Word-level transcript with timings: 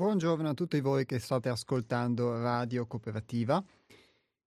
Buongiorno 0.00 0.48
a 0.48 0.54
tutti 0.54 0.80
voi 0.80 1.04
che 1.04 1.18
state 1.18 1.50
ascoltando 1.50 2.40
Radio 2.40 2.86
Cooperativa. 2.86 3.62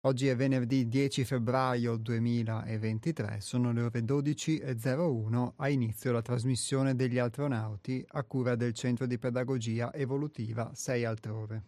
Oggi 0.01 0.27
è 0.27 0.35
venerdì 0.35 0.87
10 0.87 1.25
febbraio 1.25 1.97
2023, 1.97 3.41
sono 3.41 3.71
le 3.71 3.81
ore 3.81 4.01
12.01, 4.01 5.53
a 5.55 5.69
inizio 5.69 6.11
la 6.11 6.21
trasmissione 6.21 6.93
degli 6.93 7.17
astronauti 7.17 8.05
a 8.09 8.23
cura 8.23 8.53
del 8.53 8.73
Centro 8.73 9.07
di 9.07 9.17
Pedagogia 9.17 9.91
Evolutiva 9.91 10.69
6 10.75 11.05
altrove. 11.05 11.63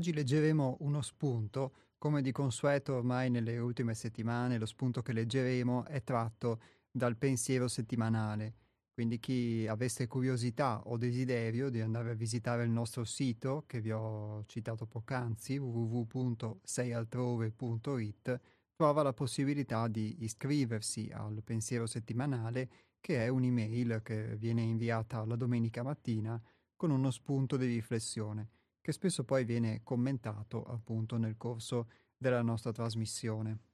Oggi 0.00 0.14
leggeremo 0.14 0.78
uno 0.80 1.02
spunto, 1.02 1.74
come 1.98 2.22
di 2.22 2.32
consueto 2.32 2.94
ormai 2.94 3.28
nelle 3.28 3.58
ultime 3.58 3.92
settimane, 3.92 4.56
lo 4.56 4.64
spunto 4.64 5.02
che 5.02 5.12
leggeremo 5.12 5.84
è 5.84 6.02
tratto 6.02 6.62
dal 6.90 7.18
pensiero 7.18 7.68
settimanale. 7.68 8.54
Quindi 8.94 9.20
chi 9.20 9.66
avesse 9.68 10.06
curiosità 10.06 10.80
o 10.86 10.96
desiderio 10.96 11.68
di 11.68 11.82
andare 11.82 12.12
a 12.12 12.14
visitare 12.14 12.64
il 12.64 12.70
nostro 12.70 13.04
sito, 13.04 13.64
che 13.66 13.82
vi 13.82 13.92
ho 13.92 14.42
citato 14.46 14.86
poc'anzi, 14.86 15.58
www.seialtrove.it, 15.58 18.40
trova 18.76 19.02
la 19.02 19.12
possibilità 19.12 19.86
di 19.86 20.24
iscriversi 20.24 21.10
al 21.12 21.42
pensiero 21.44 21.84
settimanale, 21.84 22.70
che 23.00 23.22
è 23.22 23.28
un'email 23.28 24.00
che 24.02 24.34
viene 24.38 24.62
inviata 24.62 25.26
la 25.26 25.36
domenica 25.36 25.82
mattina 25.82 26.42
con 26.74 26.90
uno 26.90 27.10
spunto 27.10 27.58
di 27.58 27.66
riflessione 27.66 28.48
che 28.90 28.92
spesso 28.92 29.22
poi 29.22 29.44
viene 29.44 29.82
commentato 29.84 30.64
appunto 30.64 31.16
nel 31.16 31.36
corso 31.36 31.88
della 32.16 32.42
nostra 32.42 32.72
trasmissione. 32.72 33.69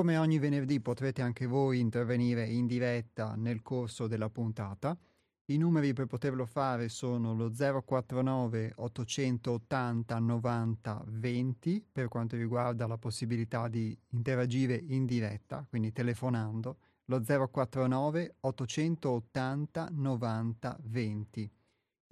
Come 0.00 0.16
ogni 0.16 0.38
venerdì 0.38 0.80
potrete 0.80 1.20
anche 1.20 1.44
voi 1.44 1.78
intervenire 1.78 2.46
in 2.46 2.66
diretta 2.66 3.34
nel 3.36 3.60
corso 3.60 4.06
della 4.06 4.30
puntata. 4.30 4.98
I 5.48 5.58
numeri 5.58 5.92
per 5.92 6.06
poterlo 6.06 6.46
fare 6.46 6.88
sono 6.88 7.34
lo 7.34 7.52
049 7.52 8.72
880 8.76 10.18
90 10.18 11.04
20 11.06 11.86
per 11.92 12.08
quanto 12.08 12.36
riguarda 12.36 12.86
la 12.86 12.96
possibilità 12.96 13.68
di 13.68 13.94
interagire 14.12 14.74
in 14.74 15.04
diretta, 15.04 15.66
quindi 15.68 15.92
telefonando, 15.92 16.78
lo 17.04 17.20
049 17.22 18.36
880 18.40 19.88
90 19.92 20.78
20. 20.82 21.52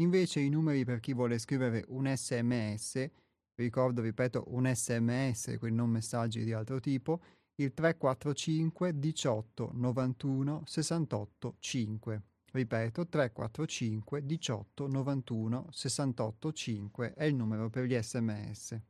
Invece 0.03 0.41
i 0.41 0.50
numeri 0.50 0.84
per 0.84 1.00
chi 1.00 1.15
vuole 1.15 1.38
scrivere 1.38 1.87
un 1.88 2.06
sms, 2.15 3.10
ricordo, 3.54 4.03
ripeto, 4.03 4.44
un 4.48 4.71
sms, 4.71 5.56
quindi 5.59 5.78
non 5.78 5.88
messaggi 5.88 6.44
di 6.44 6.53
altro 6.53 6.81
tipo, 6.81 7.22
il 7.61 7.75
345 7.75 8.99
18 8.99 9.71
91 9.73 10.63
68 10.65 11.57
5. 11.59 12.23
Ripeto, 12.53 13.09
345 13.09 14.25
18 14.25 14.87
91 14.87 15.66
68 15.71 16.53
5 16.53 17.15
è 17.15 17.25
il 17.25 17.34
numero 17.34 17.69
per 17.69 17.84
gli 17.84 18.01
sms. 18.01 18.81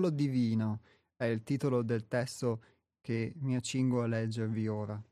Pungolo 0.00 0.10
divino 0.10 0.80
è 1.14 1.24
il 1.24 1.42
titolo 1.42 1.82
del 1.82 2.08
testo 2.08 2.62
che 3.02 3.34
mi 3.40 3.54
accingo 3.54 4.02
a 4.02 4.06
leggervi 4.06 4.66
ora. 4.66 5.02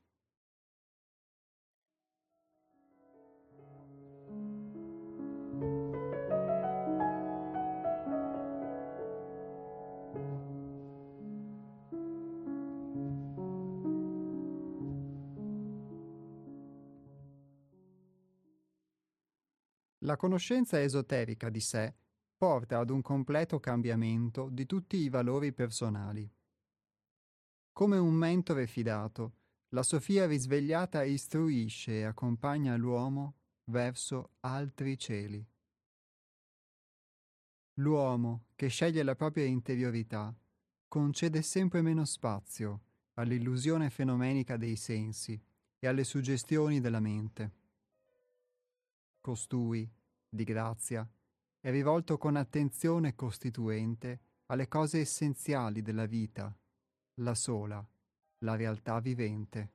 La 19.99 20.17
conoscenza 20.17 20.81
esoterica 20.81 21.51
di 21.51 21.61
sé 21.61 21.95
porta 22.39 22.79
ad 22.79 22.91
un 22.91 23.03
completo 23.03 23.59
cambiamento 23.59 24.49
di 24.49 24.65
tutti 24.65 24.97
i 24.97 25.09
valori 25.09 25.53
personali. 25.53 26.31
Come 27.73 27.99
un 27.99 28.15
mentore 28.15 28.69
fidato, 28.69 29.33
la 29.71 29.83
Sofia 29.83 30.25
risvegliata 30.27 31.03
istruisce 31.03 31.99
e 31.99 32.05
accompagna 32.05 32.77
l'uomo 32.77 33.35
verso 33.65 34.35
altri 34.41 34.97
cieli. 34.97 35.45
L'uomo 37.75 38.47
che 38.55 38.69
sceglie 38.69 39.03
la 39.03 39.17
propria 39.17 39.45
interiorità 39.45 40.33
concede 40.87 41.43
sempre 41.43 41.83
meno 41.83 42.05
spazio 42.05 42.83
all'illusione 43.15 43.91
fenomenica 43.91 44.57
dei 44.57 44.77
sensi 44.77 45.41
e 45.81 45.87
alle 45.89 46.05
suggestioni 46.05 46.81
della 46.81 47.01
mente. 47.01 47.53
Costui, 49.21 49.89
di 50.29 50.45
grazia, 50.45 51.09
è 51.69 51.71
rivolto 51.71 52.17
con 52.17 52.37
attenzione 52.37 53.15
costituente 53.15 54.21
alle 54.47 54.69
cose 54.69 55.01
essenziali 55.01 55.83
della 55.83 56.07
vita, 56.07 56.51
la 57.21 57.35
sola, 57.35 57.87
la 58.39 58.57
realtà 58.57 58.99
vivente. 59.01 59.73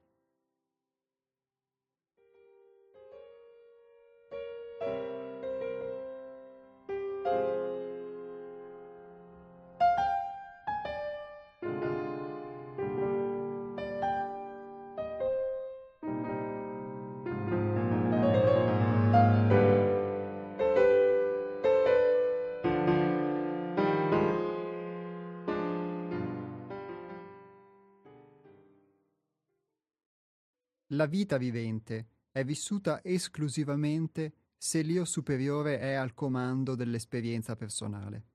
La 31.03 31.09
vita 31.09 31.35
vivente 31.35 32.07
è 32.31 32.45
vissuta 32.45 33.03
esclusivamente 33.03 34.53
se 34.57 34.81
l'io 34.81 35.03
superiore 35.03 35.77
è 35.77 35.95
al 35.95 36.13
comando 36.13 36.75
dell'esperienza 36.75 37.57
personale. 37.57 38.27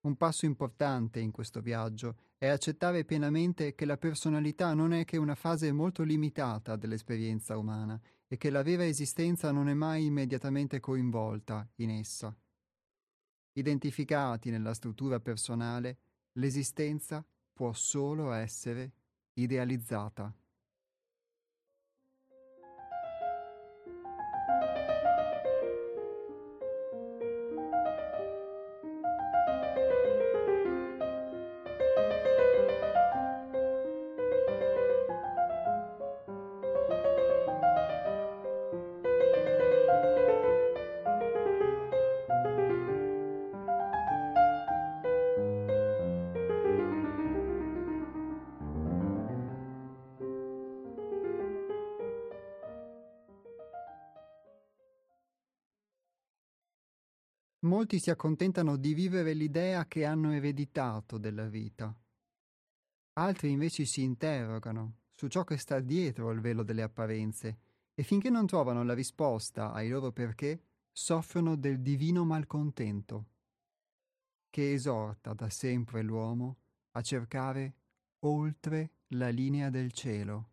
Un 0.00 0.16
passo 0.16 0.44
importante 0.44 1.20
in 1.20 1.30
questo 1.30 1.60
viaggio 1.60 2.16
è 2.36 2.48
accettare 2.48 3.04
pienamente 3.04 3.76
che 3.76 3.84
la 3.84 3.96
personalità 3.96 4.74
non 4.74 4.92
è 4.92 5.04
che 5.04 5.18
una 5.18 5.36
fase 5.36 5.70
molto 5.70 6.02
limitata 6.02 6.74
dell'esperienza 6.74 7.56
umana 7.56 7.96
e 8.26 8.36
che 8.36 8.50
la 8.50 8.64
vera 8.64 8.84
esistenza 8.84 9.52
non 9.52 9.68
è 9.68 9.74
mai 9.74 10.06
immediatamente 10.06 10.80
coinvolta 10.80 11.64
in 11.76 11.90
essa. 11.90 12.36
Identificati 13.52 14.50
nella 14.50 14.74
struttura 14.74 15.20
personale, 15.20 15.98
l'esistenza 16.32 17.24
può 17.52 17.72
solo 17.72 18.32
essere 18.32 18.94
idealizzata. 19.34 20.34
Molti 57.92 58.08
si 58.08 58.10
accontentano 58.10 58.76
di 58.76 58.94
vivere 58.94 59.34
l'idea 59.34 59.86
che 59.86 60.06
hanno 60.06 60.32
ereditato 60.32 61.18
della 61.18 61.46
vita. 61.46 61.94
Altri 63.18 63.50
invece 63.50 63.84
si 63.84 64.02
interrogano 64.02 65.00
su 65.10 65.28
ciò 65.28 65.44
che 65.44 65.58
sta 65.58 65.78
dietro 65.78 66.30
al 66.30 66.40
velo 66.40 66.62
delle 66.62 66.80
apparenze 66.80 67.58
e 67.92 68.02
finché 68.02 68.30
non 68.30 68.46
trovano 68.46 68.82
la 68.82 68.94
risposta 68.94 69.72
ai 69.72 69.90
loro 69.90 70.10
perché, 70.10 70.62
soffrono 70.90 71.54
del 71.54 71.82
divino 71.82 72.24
malcontento, 72.24 73.26
che 74.48 74.72
esorta 74.72 75.34
da 75.34 75.50
sempre 75.50 76.00
l'uomo 76.00 76.60
a 76.92 77.02
cercare 77.02 77.74
oltre 78.20 78.92
la 79.08 79.28
linea 79.28 79.68
del 79.68 79.92
cielo. 79.92 80.51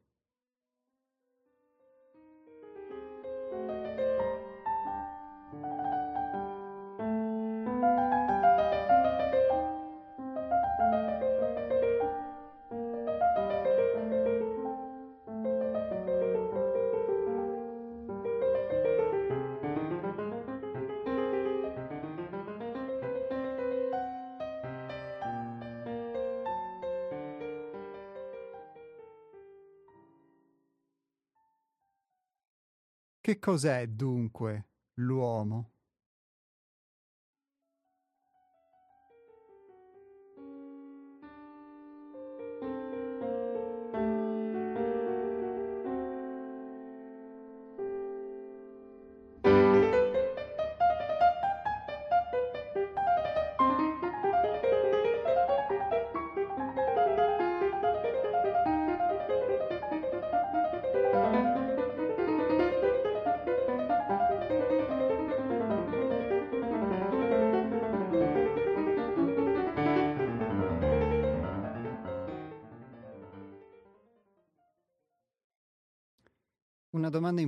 Che 33.30 33.38
cos'è 33.38 33.86
dunque 33.86 34.69
l'uomo? 34.95 35.79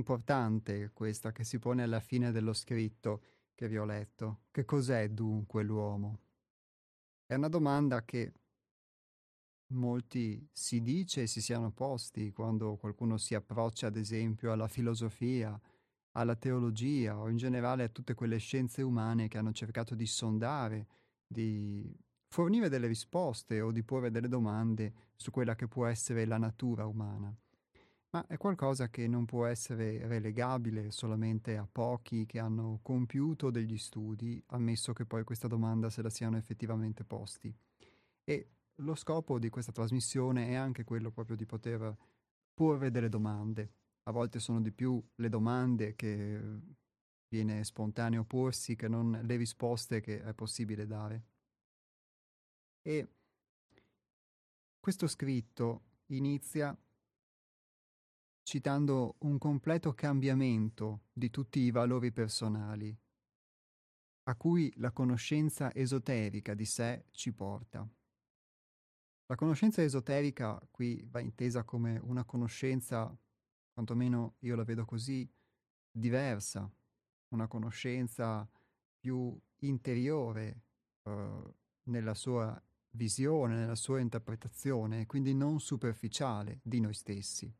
Importante 0.02 0.90
questa 0.92 1.30
che 1.30 1.44
si 1.44 1.60
pone 1.60 1.84
alla 1.84 2.00
fine 2.00 2.32
dello 2.32 2.52
scritto 2.52 3.22
che 3.54 3.68
vi 3.68 3.78
ho 3.78 3.84
letto. 3.84 4.40
Che 4.50 4.64
cos'è 4.64 5.08
dunque 5.10 5.62
l'uomo? 5.62 6.18
È 7.24 7.34
una 7.34 7.48
domanda 7.48 8.04
che 8.04 8.32
molti 9.68 10.46
si 10.52 10.82
dice 10.82 11.22
e 11.22 11.26
si 11.28 11.40
siano 11.40 11.70
posti 11.70 12.32
quando 12.32 12.76
qualcuno 12.76 13.16
si 13.16 13.36
approccia 13.36 13.86
ad 13.86 13.96
esempio 13.96 14.50
alla 14.52 14.66
filosofia, 14.66 15.58
alla 16.12 16.34
teologia 16.34 17.16
o 17.16 17.28
in 17.28 17.36
generale 17.36 17.84
a 17.84 17.88
tutte 17.88 18.14
quelle 18.14 18.38
scienze 18.38 18.82
umane 18.82 19.28
che 19.28 19.38
hanno 19.38 19.52
cercato 19.52 19.94
di 19.94 20.06
sondare, 20.06 20.88
di 21.24 21.96
fornire 22.26 22.68
delle 22.68 22.88
risposte 22.88 23.60
o 23.60 23.70
di 23.70 23.84
porre 23.84 24.10
delle 24.10 24.28
domande 24.28 25.10
su 25.14 25.30
quella 25.30 25.54
che 25.54 25.68
può 25.68 25.86
essere 25.86 26.26
la 26.26 26.38
natura 26.38 26.86
umana 26.86 27.34
ma 28.14 28.26
è 28.26 28.36
qualcosa 28.36 28.90
che 28.90 29.08
non 29.08 29.24
può 29.24 29.46
essere 29.46 30.06
relegabile 30.06 30.90
solamente 30.90 31.56
a 31.56 31.66
pochi 31.70 32.26
che 32.26 32.38
hanno 32.38 32.80
compiuto 32.82 33.50
degli 33.50 33.78
studi, 33.78 34.42
ammesso 34.48 34.92
che 34.92 35.06
poi 35.06 35.24
questa 35.24 35.48
domanda 35.48 35.88
se 35.88 36.02
la 36.02 36.10
siano 36.10 36.36
effettivamente 36.36 37.04
posti. 37.04 37.54
E 38.24 38.48
lo 38.76 38.94
scopo 38.94 39.38
di 39.38 39.48
questa 39.48 39.72
trasmissione 39.72 40.48
è 40.48 40.54
anche 40.54 40.84
quello 40.84 41.10
proprio 41.10 41.36
di 41.36 41.46
poter 41.46 41.96
porre 42.52 42.90
delle 42.90 43.08
domande. 43.08 43.72
A 44.02 44.12
volte 44.12 44.40
sono 44.40 44.60
di 44.60 44.72
più 44.72 45.02
le 45.14 45.28
domande 45.30 45.94
che 45.94 46.40
viene 47.28 47.64
spontaneo 47.64 48.24
porsi 48.24 48.76
che 48.76 48.88
non 48.88 49.20
le 49.22 49.36
risposte 49.36 50.02
che 50.02 50.22
è 50.22 50.34
possibile 50.34 50.86
dare. 50.86 51.22
E 52.82 53.08
questo 54.78 55.06
scritto 55.06 55.80
inizia 56.06 56.76
citando 58.42 59.16
un 59.20 59.38
completo 59.38 59.94
cambiamento 59.94 61.04
di 61.12 61.30
tutti 61.30 61.60
i 61.60 61.70
valori 61.70 62.12
personali, 62.12 62.96
a 64.24 64.36
cui 64.36 64.72
la 64.76 64.92
conoscenza 64.92 65.72
esoterica 65.74 66.54
di 66.54 66.64
sé 66.64 67.06
ci 67.10 67.32
porta. 67.32 67.88
La 69.26 69.34
conoscenza 69.36 69.82
esoterica 69.82 70.60
qui 70.70 71.02
va 71.10 71.20
intesa 71.20 71.64
come 71.64 71.98
una 72.02 72.24
conoscenza, 72.24 73.16
quantomeno 73.72 74.36
io 74.40 74.56
la 74.56 74.64
vedo 74.64 74.84
così, 74.84 75.28
diversa, 75.90 76.70
una 77.28 77.46
conoscenza 77.46 78.48
più 78.98 79.36
interiore 79.60 80.62
eh, 81.04 81.54
nella 81.84 82.14
sua 82.14 82.62
visione, 82.90 83.56
nella 83.56 83.74
sua 83.74 84.00
interpretazione, 84.00 85.06
quindi 85.06 85.34
non 85.34 85.60
superficiale 85.60 86.60
di 86.62 86.80
noi 86.80 86.94
stessi. 86.94 87.52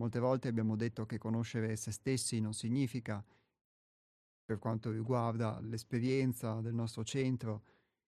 Molte 0.00 0.18
volte 0.18 0.48
abbiamo 0.48 0.76
detto 0.76 1.04
che 1.04 1.18
conoscere 1.18 1.76
se 1.76 1.90
stessi 1.90 2.40
non 2.40 2.54
significa, 2.54 3.22
per 4.42 4.58
quanto 4.58 4.90
riguarda 4.90 5.60
l'esperienza 5.60 6.62
del 6.62 6.72
nostro 6.72 7.04
centro, 7.04 7.64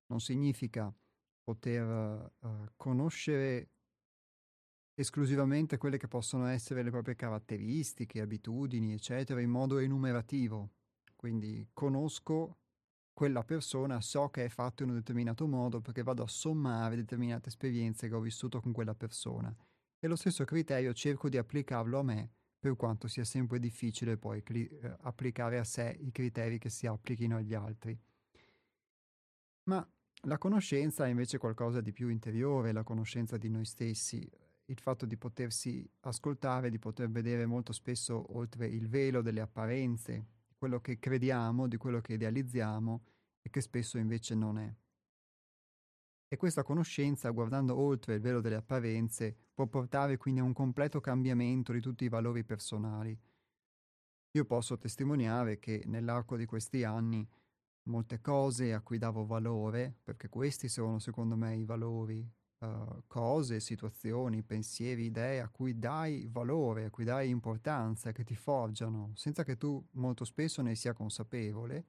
non 0.08 0.20
significa 0.20 0.94
poter 1.42 2.30
uh, 2.40 2.66
conoscere 2.76 3.70
esclusivamente 4.92 5.78
quelle 5.78 5.96
che 5.96 6.08
possono 6.08 6.46
essere 6.48 6.82
le 6.82 6.90
proprie 6.90 7.16
caratteristiche, 7.16 8.20
abitudini, 8.20 8.92
eccetera, 8.92 9.40
in 9.40 9.48
modo 9.48 9.78
enumerativo. 9.78 10.72
Quindi 11.16 11.70
conosco 11.72 12.58
quella 13.14 13.44
persona, 13.44 14.02
so 14.02 14.28
che 14.28 14.44
è 14.44 14.48
fatto 14.50 14.82
in 14.82 14.90
un 14.90 14.96
determinato 14.96 15.46
modo 15.46 15.80
perché 15.80 16.02
vado 16.02 16.22
a 16.22 16.28
sommare 16.28 16.96
determinate 16.96 17.48
esperienze 17.48 18.08
che 18.08 18.14
ho 18.14 18.20
vissuto 18.20 18.60
con 18.60 18.72
quella 18.72 18.94
persona. 18.94 19.56
E 19.98 20.06
lo 20.06 20.16
stesso 20.16 20.44
criterio 20.44 20.92
cerco 20.92 21.28
di 21.28 21.36
applicarlo 21.36 21.98
a 21.98 22.02
me, 22.02 22.30
per 22.58 22.76
quanto 22.76 23.08
sia 23.08 23.24
sempre 23.24 23.58
difficile 23.58 24.16
poi 24.16 24.42
cli- 24.42 24.68
eh, 24.68 24.96
applicare 25.00 25.58
a 25.58 25.64
sé 25.64 25.96
i 26.00 26.10
criteri 26.10 26.58
che 26.58 26.70
si 26.70 26.86
applichino 26.86 27.36
agli 27.36 27.54
altri. 27.54 27.98
Ma 29.64 29.86
la 30.22 30.38
conoscenza 30.38 31.06
è 31.06 31.10
invece 31.10 31.38
qualcosa 31.38 31.80
di 31.80 31.92
più 31.92 32.08
interiore, 32.08 32.72
la 32.72 32.82
conoscenza 32.82 33.36
di 33.36 33.48
noi 33.48 33.64
stessi 33.64 34.28
il 34.68 34.78
fatto 34.78 35.06
di 35.06 35.16
potersi 35.16 35.88
ascoltare, 36.00 36.70
di 36.70 36.78
poter 36.78 37.10
vedere 37.10 37.46
molto 37.46 37.72
spesso 37.72 38.36
oltre 38.36 38.66
il 38.66 38.88
velo 38.88 39.22
delle 39.22 39.40
apparenze, 39.40 40.26
quello 40.56 40.80
che 40.80 40.98
crediamo, 40.98 41.66
di 41.68 41.76
quello 41.76 42.00
che 42.00 42.14
idealizziamo 42.14 43.04
e 43.40 43.50
che 43.50 43.60
spesso 43.60 43.96
invece 43.96 44.34
non 44.34 44.58
è. 44.58 44.74
E 46.30 46.36
questa 46.36 46.62
conoscenza, 46.62 47.30
guardando 47.30 47.74
oltre 47.74 48.16
il 48.16 48.20
velo 48.20 48.42
delle 48.42 48.56
apparenze, 48.56 49.34
può 49.54 49.66
portare 49.66 50.18
quindi 50.18 50.40
a 50.40 50.44
un 50.44 50.52
completo 50.52 51.00
cambiamento 51.00 51.72
di 51.72 51.80
tutti 51.80 52.04
i 52.04 52.10
valori 52.10 52.44
personali. 52.44 53.18
Io 54.32 54.44
posso 54.44 54.76
testimoniare 54.76 55.58
che 55.58 55.82
nell'arco 55.86 56.36
di 56.36 56.44
questi 56.44 56.84
anni 56.84 57.26
molte 57.84 58.20
cose 58.20 58.74
a 58.74 58.82
cui 58.82 58.98
davo 58.98 59.24
valore, 59.24 60.00
perché 60.02 60.28
questi 60.28 60.68
sono 60.68 60.98
secondo 60.98 61.34
me 61.34 61.56
i 61.56 61.64
valori 61.64 62.30
uh, 62.58 63.04
cose, 63.06 63.58
situazioni, 63.60 64.42
pensieri, 64.42 65.04
idee 65.04 65.40
a 65.40 65.48
cui 65.48 65.78
dai 65.78 66.28
valore, 66.30 66.84
a 66.84 66.90
cui 66.90 67.04
dai 67.04 67.30
importanza, 67.30 68.12
che 68.12 68.24
ti 68.24 68.36
forgiano, 68.36 69.12
senza 69.14 69.44
che 69.44 69.56
tu 69.56 69.82
molto 69.92 70.26
spesso 70.26 70.60
ne 70.60 70.74
sia 70.74 70.92
consapevole, 70.92 71.86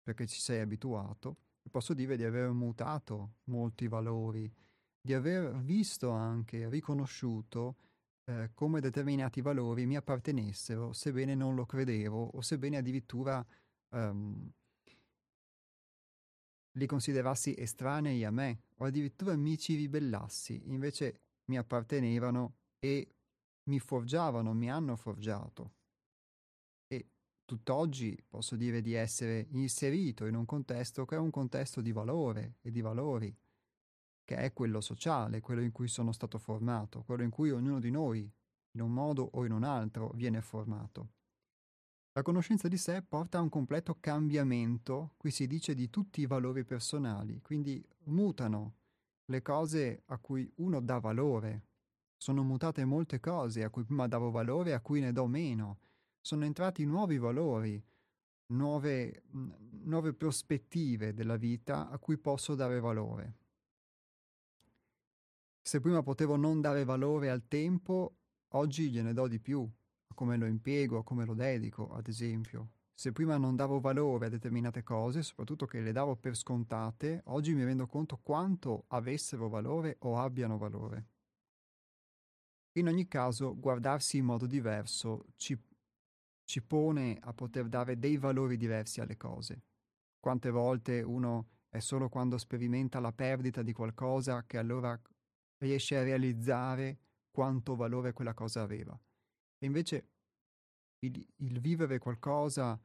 perché 0.00 0.28
ci 0.28 0.38
sei 0.38 0.60
abituato, 0.60 1.36
posso 1.70 1.94
dire 1.94 2.16
di 2.16 2.24
aver 2.24 2.50
mutato 2.50 3.36
molti 3.44 3.88
valori, 3.88 4.52
di 5.00 5.14
aver 5.14 5.56
visto 5.62 6.10
anche, 6.10 6.68
riconosciuto 6.68 7.76
eh, 8.24 8.50
come 8.54 8.80
determinati 8.80 9.40
valori 9.40 9.86
mi 9.86 9.96
appartenessero, 9.96 10.92
sebbene 10.92 11.34
non 11.34 11.54
lo 11.54 11.64
credevo 11.66 12.30
o 12.34 12.40
sebbene 12.42 12.76
addirittura 12.76 13.44
um, 13.90 14.50
li 16.72 16.86
considerassi 16.86 17.54
estranei 17.56 18.24
a 18.24 18.30
me 18.30 18.60
o 18.76 18.84
addirittura 18.84 19.36
mi 19.36 19.58
ci 19.58 19.74
ribellassi, 19.74 20.62
invece 20.66 21.20
mi 21.46 21.58
appartenevano 21.58 22.56
e 22.78 23.14
mi 23.64 23.78
forgiavano, 23.78 24.52
mi 24.54 24.70
hanno 24.70 24.96
forgiato. 24.96 25.78
Tutt'oggi 27.50 28.16
posso 28.28 28.54
dire 28.54 28.80
di 28.80 28.92
essere 28.92 29.48
inserito 29.50 30.26
in 30.26 30.36
un 30.36 30.44
contesto 30.44 31.04
che 31.04 31.16
è 31.16 31.18
un 31.18 31.30
contesto 31.30 31.80
di 31.80 31.90
valore 31.90 32.58
e 32.60 32.70
di 32.70 32.80
valori, 32.80 33.36
che 34.22 34.36
è 34.36 34.52
quello 34.52 34.80
sociale, 34.80 35.40
quello 35.40 35.60
in 35.60 35.72
cui 35.72 35.88
sono 35.88 36.12
stato 36.12 36.38
formato, 36.38 37.02
quello 37.02 37.24
in 37.24 37.30
cui 37.30 37.50
ognuno 37.50 37.80
di 37.80 37.90
noi, 37.90 38.32
in 38.76 38.80
un 38.82 38.92
modo 38.92 39.28
o 39.32 39.44
in 39.44 39.50
un 39.50 39.64
altro, 39.64 40.12
viene 40.14 40.40
formato. 40.42 41.08
La 42.12 42.22
conoscenza 42.22 42.68
di 42.68 42.76
sé 42.76 43.02
porta 43.02 43.38
a 43.38 43.42
un 43.42 43.48
completo 43.48 43.96
cambiamento, 43.98 45.14
qui 45.16 45.32
si 45.32 45.48
dice 45.48 45.74
di 45.74 45.90
tutti 45.90 46.20
i 46.20 46.26
valori 46.26 46.62
personali, 46.62 47.40
quindi 47.42 47.84
mutano 48.04 48.76
le 49.24 49.42
cose 49.42 50.04
a 50.06 50.18
cui 50.18 50.48
uno 50.58 50.80
dà 50.80 51.00
valore. 51.00 51.64
Sono 52.16 52.44
mutate 52.44 52.84
molte 52.84 53.18
cose 53.18 53.64
a 53.64 53.70
cui 53.70 53.82
prima 53.82 54.06
davo 54.06 54.30
valore 54.30 54.70
e 54.70 54.74
a 54.74 54.80
cui 54.80 55.00
ne 55.00 55.10
do 55.10 55.26
meno. 55.26 55.78
Sono 56.20 56.44
entrati 56.44 56.84
nuovi 56.84 57.18
valori, 57.18 57.82
nuove, 58.48 59.22
nuove 59.30 60.12
prospettive 60.12 61.14
della 61.14 61.36
vita 61.36 61.88
a 61.88 61.98
cui 61.98 62.18
posso 62.18 62.54
dare 62.54 62.78
valore. 62.80 63.34
Se 65.62 65.80
prima 65.80 66.02
potevo 66.02 66.36
non 66.36 66.60
dare 66.60 66.84
valore 66.84 67.30
al 67.30 67.46
tempo, 67.46 68.16
oggi 68.48 68.90
gliene 68.90 69.12
do 69.12 69.28
di 69.28 69.38
più, 69.38 69.68
come 70.14 70.36
lo 70.36 70.46
impiego, 70.46 71.02
come 71.02 71.24
lo 71.24 71.34
dedico, 71.34 71.92
ad 71.94 72.08
esempio. 72.08 72.70
Se 72.92 73.12
prima 73.12 73.38
non 73.38 73.56
davo 73.56 73.80
valore 73.80 74.26
a 74.26 74.28
determinate 74.28 74.82
cose, 74.82 75.22
soprattutto 75.22 75.64
che 75.64 75.80
le 75.80 75.92
davo 75.92 76.16
per 76.16 76.36
scontate, 76.36 77.22
oggi 77.26 77.54
mi 77.54 77.64
rendo 77.64 77.86
conto 77.86 78.18
quanto 78.22 78.84
avessero 78.88 79.48
valore 79.48 79.96
o 80.00 80.18
abbiano 80.18 80.58
valore. 80.58 81.06
In 82.72 82.88
ogni 82.88 83.08
caso, 83.08 83.58
guardarsi 83.58 84.18
in 84.18 84.26
modo 84.26 84.46
diverso 84.46 85.24
ci, 85.36 85.58
ci 86.50 86.62
pone 86.62 87.16
a 87.20 87.32
poter 87.32 87.68
dare 87.68 87.96
dei 87.96 88.16
valori 88.16 88.56
diversi 88.56 89.00
alle 89.00 89.16
cose. 89.16 89.62
Quante 90.18 90.50
volte 90.50 91.00
uno 91.00 91.46
è 91.68 91.78
solo 91.78 92.08
quando 92.08 92.38
sperimenta 92.38 92.98
la 92.98 93.12
perdita 93.12 93.62
di 93.62 93.72
qualcosa 93.72 94.44
che 94.44 94.58
allora 94.58 95.00
riesce 95.58 95.96
a 95.96 96.02
realizzare 96.02 96.98
quanto 97.30 97.76
valore 97.76 98.12
quella 98.12 98.34
cosa 98.34 98.62
aveva. 98.62 99.00
E 99.58 99.64
invece 99.64 100.08
il, 101.06 101.24
il 101.36 101.60
vivere 101.60 101.98
qualcosa 101.98 102.76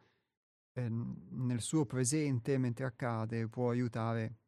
eh, 0.74 0.88
nel 0.88 1.62
suo 1.62 1.88
presente 1.88 2.60
mentre 2.60 2.86
accade 2.86 3.48
può 3.48 3.72
aiutare 3.72 4.42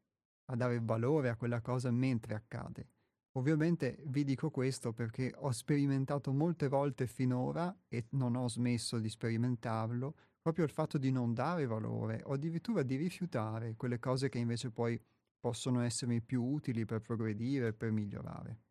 a 0.51 0.55
dare 0.55 0.79
valore 0.79 1.29
a 1.29 1.35
quella 1.35 1.61
cosa 1.61 1.89
mentre 1.89 2.35
accade. 2.35 2.87
Ovviamente 3.37 3.99
vi 4.07 4.23
dico 4.23 4.49
questo 4.49 4.93
perché 4.93 5.31
ho 5.35 5.51
sperimentato 5.51 6.33
molte 6.33 6.67
volte 6.67 7.05
finora 7.05 7.75
e 7.87 8.07
non 8.11 8.35
ho 8.35 8.49
smesso 8.49 8.97
di 8.97 9.09
sperimentarlo, 9.09 10.15
proprio 10.41 10.65
il 10.65 10.71
fatto 10.71 10.97
di 10.97 11.11
non 11.11 11.35
dare 11.35 11.67
valore 11.67 12.23
o 12.25 12.33
addirittura 12.33 12.81
di 12.81 12.95
rifiutare 12.95 13.75
quelle 13.75 13.99
cose 13.99 14.27
che 14.27 14.39
invece 14.39 14.71
poi 14.71 14.99
possono 15.39 15.81
essermi 15.81 16.19
più 16.19 16.43
utili 16.43 16.83
per 16.85 17.01
progredire, 17.01 17.73
per 17.73 17.91
migliorare. 17.91 18.61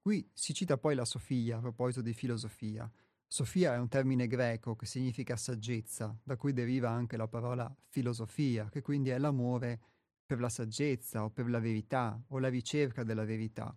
Qui 0.00 0.30
si 0.32 0.54
cita 0.54 0.78
poi 0.78 0.94
la 0.94 1.04
Sofia 1.04 1.56
a 1.56 1.60
proposito 1.60 2.02
di 2.02 2.12
filosofia. 2.12 2.88
Sofia 3.26 3.74
è 3.74 3.78
un 3.78 3.88
termine 3.88 4.28
greco 4.28 4.76
che 4.76 4.86
significa 4.86 5.34
saggezza, 5.34 6.16
da 6.22 6.36
cui 6.36 6.52
deriva 6.52 6.88
anche 6.88 7.16
la 7.16 7.26
parola 7.26 7.74
filosofia, 7.88 8.68
che 8.68 8.80
quindi 8.80 9.10
è 9.10 9.18
l'amore 9.18 9.93
per 10.34 10.42
la 10.42 10.48
saggezza 10.48 11.22
o 11.22 11.30
per 11.30 11.48
la 11.48 11.60
verità 11.60 12.20
o 12.28 12.40
la 12.40 12.48
ricerca 12.48 13.04
della 13.04 13.24
verità. 13.24 13.76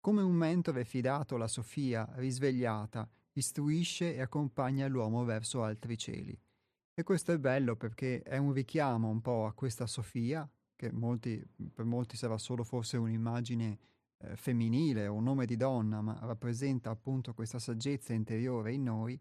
Come 0.00 0.22
un 0.22 0.34
mentore 0.34 0.84
fidato, 0.84 1.36
la 1.36 1.48
Sofia, 1.48 2.08
risvegliata, 2.14 3.10
istruisce 3.32 4.14
e 4.14 4.20
accompagna 4.20 4.86
l'uomo 4.86 5.24
verso 5.24 5.64
altri 5.64 5.98
cieli. 5.98 6.40
E 6.94 7.02
questo 7.02 7.32
è 7.32 7.38
bello 7.38 7.74
perché 7.74 8.22
è 8.22 8.36
un 8.36 8.52
richiamo 8.52 9.08
un 9.08 9.20
po' 9.20 9.46
a 9.46 9.52
questa 9.52 9.88
Sofia, 9.88 10.48
che 10.76 10.92
molti, 10.92 11.44
per 11.74 11.84
molti 11.84 12.16
sarà 12.16 12.38
solo 12.38 12.62
forse 12.62 12.96
un'immagine 12.96 13.78
eh, 14.18 14.36
femminile 14.36 15.08
o 15.08 15.14
un 15.14 15.24
nome 15.24 15.44
di 15.44 15.56
donna, 15.56 16.00
ma 16.00 16.16
rappresenta 16.22 16.90
appunto 16.90 17.34
questa 17.34 17.58
saggezza 17.58 18.12
interiore 18.12 18.72
in 18.72 18.84
noi, 18.84 19.20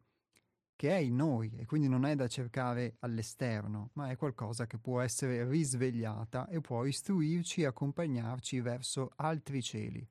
che 0.78 0.92
è 0.92 0.98
in 0.98 1.16
noi 1.16 1.52
e 1.58 1.66
quindi 1.66 1.90
non 1.90 2.06
è 2.06 2.16
da 2.16 2.28
cercare 2.28 2.98
all'esterno, 3.00 3.90
ma 3.94 4.12
è 4.12 4.16
qualcosa 4.16 4.68
che 4.68 4.78
può 4.78 5.02
essere 5.02 5.44
risvegliata 5.44 6.48
e 6.48 6.62
può 6.62 6.86
istruirci 6.86 7.62
e 7.62 7.66
accompagnarci 7.66 8.62
verso 8.62 9.12
altri 9.16 9.64
cieli. 9.64 10.08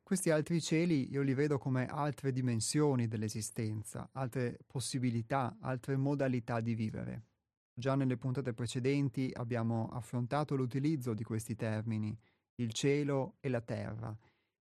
Questi 0.00 0.30
altri 0.30 0.60
cieli 0.60 1.10
io 1.10 1.22
li 1.22 1.34
vedo 1.34 1.58
come 1.58 1.86
altre 1.86 2.30
dimensioni 2.30 3.08
dell'esistenza, 3.08 4.08
altre 4.12 4.58
possibilità, 4.64 5.56
altre 5.60 5.96
modalità 5.96 6.60
di 6.60 6.74
vivere. 6.74 7.24
Già 7.74 7.96
nelle 7.96 8.16
puntate 8.16 8.54
precedenti 8.54 9.30
abbiamo 9.34 9.88
affrontato 9.88 10.54
l'utilizzo 10.54 11.14
di 11.14 11.24
questi 11.24 11.56
termini 11.56 12.16
il 12.56 12.72
cielo 12.72 13.38
e 13.40 13.48
la 13.48 13.60
terra, 13.60 14.16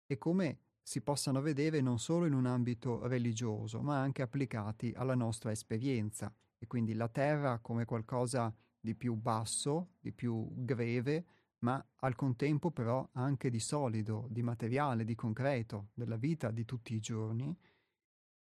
e 0.07 0.17
come 0.17 0.68
si 0.89 1.01
possano 1.01 1.39
vedere 1.39 1.81
non 1.81 1.99
solo 1.99 2.25
in 2.25 2.33
un 2.33 2.47
ambito 2.47 3.05
religioso, 3.05 3.79
ma 3.79 3.99
anche 3.99 4.23
applicati 4.23 4.91
alla 4.95 5.13
nostra 5.13 5.51
esperienza, 5.51 6.33
e 6.57 6.65
quindi 6.65 6.95
la 6.95 7.07
terra 7.07 7.59
come 7.59 7.85
qualcosa 7.85 8.51
di 8.79 8.95
più 8.95 9.13
basso, 9.13 9.89
di 9.99 10.11
più 10.11 10.49
greve, 10.51 11.25
ma 11.59 11.85
al 11.97 12.15
contempo 12.15 12.71
però 12.71 13.07
anche 13.11 13.51
di 13.51 13.59
solido, 13.59 14.25
di 14.31 14.41
materiale, 14.41 15.03
di 15.03 15.13
concreto, 15.13 15.89
della 15.93 16.15
vita 16.15 16.49
di 16.49 16.65
tutti 16.65 16.95
i 16.95 16.99
giorni, 16.99 17.55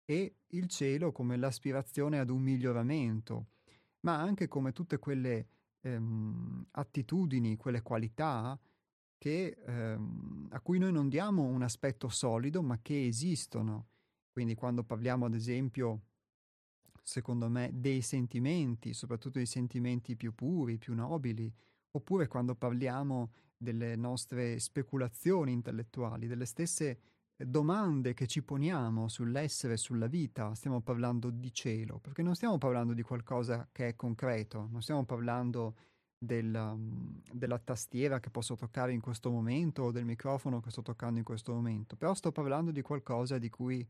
e 0.06 0.36
il 0.48 0.68
cielo 0.68 1.12
come 1.12 1.36
l'aspirazione 1.36 2.20
ad 2.20 2.30
un 2.30 2.42
miglioramento, 2.42 3.48
ma 4.06 4.18
anche 4.18 4.48
come 4.48 4.72
tutte 4.72 4.98
quelle 4.98 5.48
ehm, 5.82 6.68
attitudini, 6.72 7.58
quelle 7.58 7.82
qualità 7.82 8.58
che, 9.20 9.58
ehm, 9.68 10.48
a 10.50 10.62
cui 10.62 10.80
noi 10.80 10.92
non 10.92 11.10
diamo 11.10 11.44
un 11.44 11.62
aspetto 11.62 12.10
solido, 12.10 12.64
ma 12.64 12.80
che 12.82 13.06
esistono. 13.06 13.90
Quindi 14.32 14.56
quando 14.56 14.84
parliamo, 14.84 15.26
ad 15.26 15.36
esempio, 15.36 16.06
secondo 17.04 17.50
me, 17.50 17.70
dei 17.74 18.02
sentimenti, 18.02 18.94
soprattutto 18.94 19.38
dei 19.38 19.46
sentimenti 19.46 20.16
più 20.16 20.34
puri, 20.34 20.78
più 20.78 20.96
nobili, 20.96 21.54
oppure 21.92 22.28
quando 22.28 22.56
parliamo 22.56 23.32
delle 23.58 23.96
nostre 23.98 24.58
speculazioni 24.60 25.52
intellettuali, 25.52 26.28
delle 26.28 26.46
stesse 26.46 27.00
domande 27.36 28.14
che 28.14 28.26
ci 28.26 28.42
poniamo 28.42 29.08
sull'essere 29.10 29.76
sulla 29.76 30.08
vita, 30.08 30.56
stiamo 30.56 30.82
parlando 30.82 31.30
di 31.30 31.54
cielo, 31.54 32.00
perché 32.00 32.22
non 32.22 32.36
stiamo 32.36 32.58
parlando 32.58 32.94
di 32.94 33.02
qualcosa 33.02 33.68
che 33.72 33.90
è 33.90 33.96
concreto, 33.96 34.68
non 34.72 34.82
stiamo 34.82 35.04
parlando 35.04 35.76
del, 36.20 37.22
della 37.32 37.60
tastiera 37.60 38.20
che 38.20 38.30
posso 38.30 38.56
toccare 38.56 38.92
in 38.92 39.00
questo 39.00 39.32
momento 39.32 39.84
o 39.84 39.92
del 39.92 40.04
microfono 40.04 40.60
che 40.60 40.70
sto 40.70 40.82
toccando 40.82 41.18
in 41.18 41.24
questo 41.24 41.54
momento, 41.54 41.96
però 41.96 42.14
sto 42.14 42.32
parlando 42.32 42.72
di 42.72 42.82
qualcosa 42.82 43.38
di 43.38 43.50
cui 43.50 43.88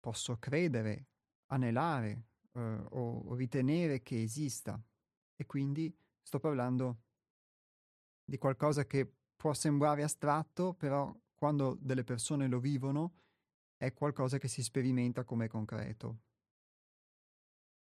posso 0.00 0.38
credere, 0.38 1.08
anelare 1.46 2.24
eh, 2.52 2.84
o 2.88 3.34
ritenere 3.34 4.02
che 4.02 4.22
esista 4.22 4.82
e 5.36 5.46
quindi 5.46 5.94
sto 6.22 6.38
parlando 6.38 7.02
di 8.24 8.38
qualcosa 8.38 8.86
che 8.86 9.12
può 9.36 9.52
sembrare 9.52 10.02
astratto, 10.02 10.72
però 10.74 11.14
quando 11.34 11.76
delle 11.80 12.04
persone 12.04 12.46
lo 12.48 12.58
vivono 12.58 13.14
è 13.76 13.92
qualcosa 13.92 14.38
che 14.38 14.48
si 14.48 14.62
sperimenta 14.62 15.24
come 15.24 15.48
concreto. 15.48 16.20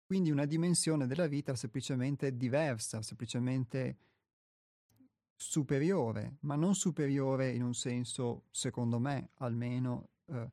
Quindi 0.09 0.31
una 0.31 0.47
dimensione 0.47 1.07
della 1.07 1.27
vita 1.27 1.55
semplicemente 1.55 2.35
diversa, 2.35 3.03
semplicemente 3.03 3.99
superiore, 5.37 6.39
ma 6.41 6.57
non 6.57 6.75
superiore 6.75 7.51
in 7.51 7.63
un 7.63 7.75
senso, 7.75 8.45
secondo 8.51 8.99
me 8.99 9.33
almeno, 9.35 10.09
eh, 10.29 10.51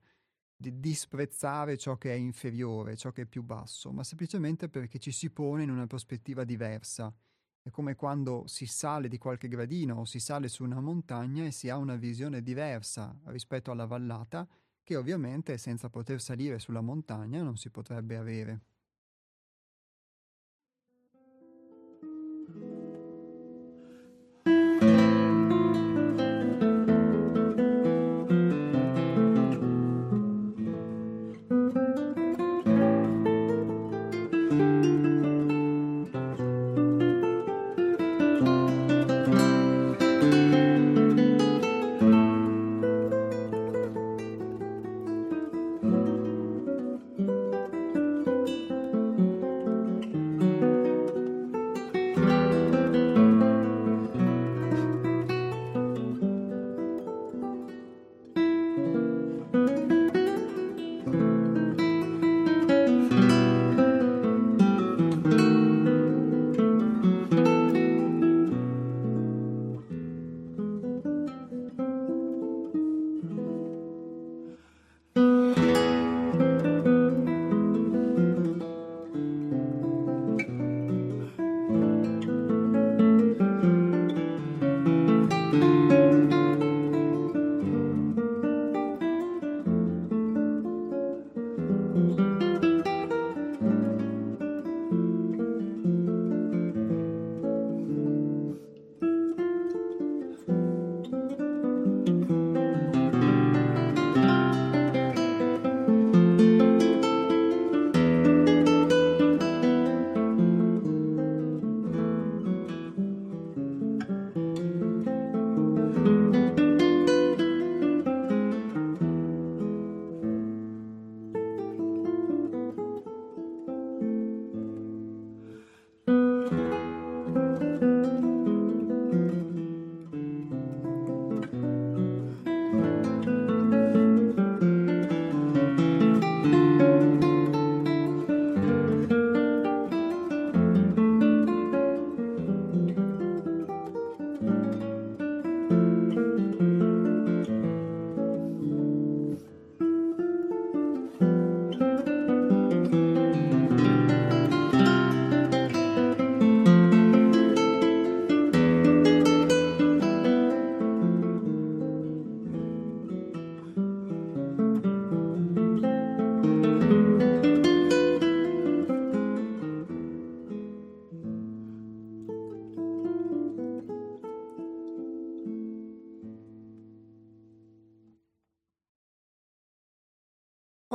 di 0.57 0.77
disprezzare 0.81 1.77
ciò 1.77 1.97
che 1.97 2.11
è 2.11 2.17
inferiore, 2.17 2.97
ciò 2.97 3.13
che 3.13 3.21
è 3.21 3.25
più 3.25 3.43
basso, 3.43 3.93
ma 3.93 4.03
semplicemente 4.03 4.67
perché 4.67 4.99
ci 4.99 5.13
si 5.13 5.29
pone 5.29 5.63
in 5.63 5.69
una 5.69 5.87
prospettiva 5.87 6.43
diversa 6.43 7.15
è 7.61 7.69
come 7.69 7.95
quando 7.95 8.43
si 8.45 8.65
sale 8.65 9.07
di 9.07 9.17
qualche 9.17 9.47
gradino 9.47 9.95
o 9.99 10.03
si 10.03 10.19
sale 10.19 10.49
su 10.49 10.65
una 10.65 10.81
montagna 10.81 11.45
e 11.45 11.51
si 11.51 11.69
ha 11.69 11.77
una 11.77 11.95
visione 11.95 12.43
diversa 12.43 13.17
rispetto 13.27 13.71
alla 13.71 13.85
vallata 13.85 14.45
che 14.83 14.97
ovviamente 14.97 15.57
senza 15.57 15.89
poter 15.89 16.19
salire 16.19 16.59
sulla 16.59 16.81
montagna 16.81 17.41
non 17.41 17.55
si 17.55 17.69
potrebbe 17.71 18.17
avere. 18.17 18.74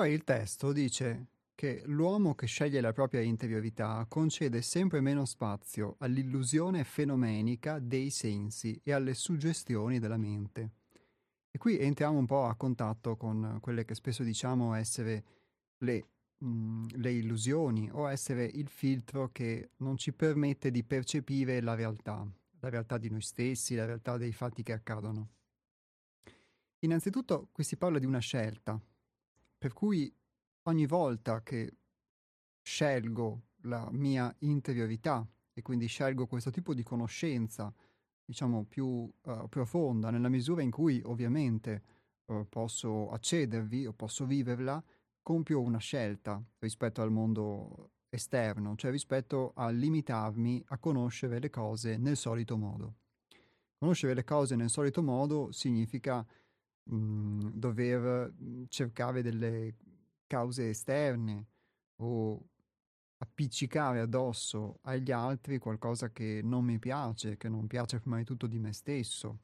Poi 0.01 0.13
il 0.13 0.25
testo 0.25 0.73
dice 0.73 1.27
che 1.55 1.83
l'uomo 1.85 2.35
che 2.35 2.47
sceglie 2.47 2.81
la 2.81 2.95
propria 2.95 3.21
interiorità 3.21 4.07
concede 4.09 4.63
sempre 4.63 5.03
meno 5.03 5.27
spazio 5.27 5.97
all'illusione 5.99 6.85
fenomenica 6.85 7.79
dei 7.79 8.09
sensi 8.09 8.81
e 8.83 8.95
alle 8.95 9.13
suggestioni 9.13 9.99
della 9.99 10.17
mente. 10.17 10.71
E 11.51 11.59
qui 11.59 11.79
entriamo 11.79 12.17
un 12.17 12.25
po' 12.25 12.47
a 12.47 12.57
contatto 12.57 13.19
con 13.19 13.59
quelle 13.61 13.85
che 13.85 13.95
spesso 13.95 14.23
diciamo 14.23 14.73
essere 14.73 15.25
le, 15.81 16.07
mh, 16.39 16.47
mm, 16.49 16.87
le 16.93 17.13
illusioni 17.13 17.91
o 17.93 18.09
essere 18.09 18.47
il 18.47 18.69
filtro 18.69 19.29
che 19.31 19.73
non 19.81 19.99
ci 19.99 20.15
permette 20.15 20.71
di 20.71 20.83
percepire 20.83 21.61
la 21.61 21.75
realtà, 21.75 22.27
la 22.61 22.69
realtà 22.71 22.97
di 22.97 23.11
noi 23.11 23.21
stessi, 23.21 23.75
la 23.75 23.85
realtà 23.85 24.17
dei 24.17 24.33
fatti 24.33 24.63
che 24.63 24.73
accadono. 24.73 25.29
Innanzitutto 26.79 27.49
qui 27.53 27.65
si 27.65 27.77
parla 27.77 27.99
di 27.99 28.07
una 28.07 28.21
scelta, 28.21 28.81
per 29.61 29.75
cui 29.75 30.11
ogni 30.63 30.87
volta 30.87 31.43
che 31.43 31.77
scelgo 32.63 33.43
la 33.65 33.87
mia 33.93 34.35
interiorità 34.39 35.29
e 35.53 35.61
quindi 35.61 35.87
scelgo 35.87 36.27
questo 36.27 36.51
tipo 36.51 36.73
di 36.73 36.83
conoscenza, 36.83 37.71
diciamo 38.25 38.65
più 38.65 38.87
uh, 38.87 39.49
profonda, 39.51 40.09
nella 40.09 40.31
misura 40.31 40.63
in 40.63 40.71
cui 40.71 41.03
ovviamente 41.05 41.83
uh, 42.25 42.49
posso 42.49 43.11
accedervi 43.11 43.85
o 43.85 43.93
posso 43.93 44.25
viverla, 44.25 44.83
compio 45.21 45.61
una 45.61 45.77
scelta 45.77 46.43
rispetto 46.61 47.03
al 47.03 47.11
mondo 47.11 47.91
esterno, 48.09 48.77
cioè 48.77 48.91
rispetto 48.91 49.53
a 49.55 49.69
limitarmi 49.69 50.65
a 50.69 50.79
conoscere 50.79 51.39
le 51.39 51.51
cose 51.51 51.99
nel 51.99 52.17
solito 52.17 52.57
modo. 52.57 52.95
Conoscere 53.77 54.15
le 54.15 54.25
cose 54.25 54.57
nel 54.57 54.71
solito 54.71 55.03
modo 55.03 55.53
significa 55.53 56.27
mh, 56.91 56.97
mm, 56.97 57.49
dover 57.55 58.33
mm, 58.33 58.65
cercare 58.69 59.23
delle 59.23 59.75
cause 60.27 60.71
esterne 60.71 61.47
o 61.97 62.49
appiccicare 63.19 64.01
addosso 64.01 64.79
agli 64.83 65.11
altri 65.11 65.59
qualcosa 65.59 66.11
che 66.11 66.41
non 66.43 66.65
mi 66.65 66.79
piace, 66.79 67.37
che 67.37 67.49
non 67.49 67.67
piace 67.67 68.01
prima 68.01 68.17
di 68.17 68.25
tutto 68.25 68.47
di 68.47 68.59
me 68.59 68.73
stesso, 68.73 69.41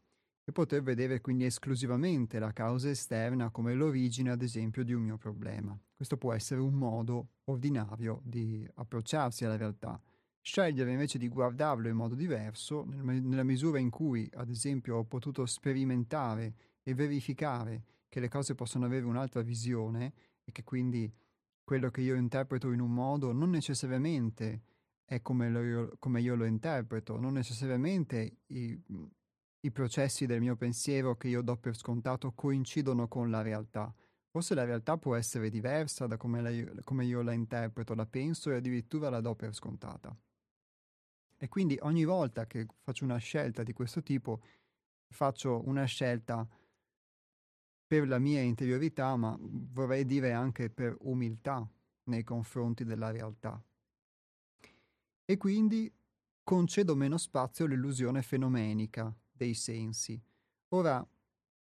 e 0.48 0.52
poter 0.52 0.82
vedere 0.82 1.20
quindi 1.20 1.44
esclusivamente 1.44 2.38
la 2.38 2.52
causa 2.52 2.88
esterna 2.88 3.50
come 3.50 3.74
l'origine, 3.74 4.30
ad 4.30 4.42
esempio, 4.42 4.84
di 4.84 4.92
un 4.92 5.02
mio 5.02 5.18
problema. 5.18 5.78
Questo 5.94 6.16
può 6.16 6.32
essere 6.32 6.60
un 6.60 6.74
modo 6.74 7.30
ordinario 7.44 8.20
di 8.22 8.66
approcciarsi 8.74 9.44
alla 9.44 9.56
realtà. 9.56 10.00
Scegliere 10.40 10.92
invece 10.92 11.18
di 11.18 11.28
guardarlo 11.28 11.88
in 11.88 11.96
modo 11.96 12.14
diverso, 12.14 12.84
nella 12.84 13.42
misura 13.42 13.80
in 13.80 13.90
cui, 13.90 14.30
ad 14.34 14.48
esempio, 14.48 14.98
ho 14.98 15.04
potuto 15.04 15.44
sperimentare 15.44 16.54
e 16.88 16.94
verificare 16.94 17.82
che 18.08 18.20
le 18.20 18.28
cose 18.28 18.54
possono 18.54 18.84
avere 18.84 19.04
un'altra 19.04 19.42
visione 19.42 20.12
e 20.44 20.52
che 20.52 20.62
quindi 20.62 21.12
quello 21.64 21.90
che 21.90 22.00
io 22.00 22.14
interpreto 22.14 22.70
in 22.70 22.78
un 22.80 22.94
modo 22.94 23.32
non 23.32 23.50
necessariamente 23.50 24.62
è 25.04 25.20
come, 25.20 25.50
lo, 25.50 25.96
come 25.98 26.20
io 26.20 26.36
lo 26.36 26.44
interpreto, 26.44 27.18
non 27.18 27.32
necessariamente 27.32 28.36
i, 28.46 28.80
i 29.60 29.70
processi 29.72 30.26
del 30.26 30.40
mio 30.40 30.54
pensiero 30.54 31.16
che 31.16 31.26
io 31.26 31.42
do 31.42 31.56
per 31.56 31.76
scontato 31.76 32.32
coincidono 32.32 33.08
con 33.08 33.30
la 33.30 33.42
realtà. 33.42 33.92
Forse 34.28 34.54
la 34.54 34.64
realtà 34.64 34.96
può 34.96 35.16
essere 35.16 35.50
diversa 35.50 36.06
da 36.06 36.16
come, 36.16 36.40
la, 36.40 36.82
come 36.84 37.04
io 37.04 37.20
la 37.22 37.32
interpreto, 37.32 37.94
la 37.94 38.06
penso 38.06 38.52
e 38.52 38.56
addirittura 38.56 39.10
la 39.10 39.20
do 39.20 39.34
per 39.34 39.52
scontata. 39.52 40.16
E 41.36 41.48
quindi 41.48 41.76
ogni 41.82 42.04
volta 42.04 42.46
che 42.46 42.64
faccio 42.80 43.02
una 43.02 43.16
scelta 43.16 43.64
di 43.64 43.72
questo 43.72 44.04
tipo, 44.04 44.40
faccio 45.08 45.66
una 45.66 45.84
scelta 45.84 46.48
per 47.86 48.08
la 48.08 48.18
mia 48.18 48.40
interiorità, 48.40 49.14
ma 49.16 49.36
vorrei 49.40 50.04
dire 50.04 50.32
anche 50.32 50.70
per 50.70 50.96
umiltà 51.00 51.68
nei 52.04 52.24
confronti 52.24 52.84
della 52.84 53.10
realtà. 53.10 53.62
E 55.24 55.36
quindi 55.36 55.92
concedo 56.42 56.94
meno 56.94 57.18
spazio 57.18 57.64
all'illusione 57.64 58.22
fenomenica 58.22 59.14
dei 59.32 59.54
sensi. 59.54 60.20
Ora, 60.68 61.06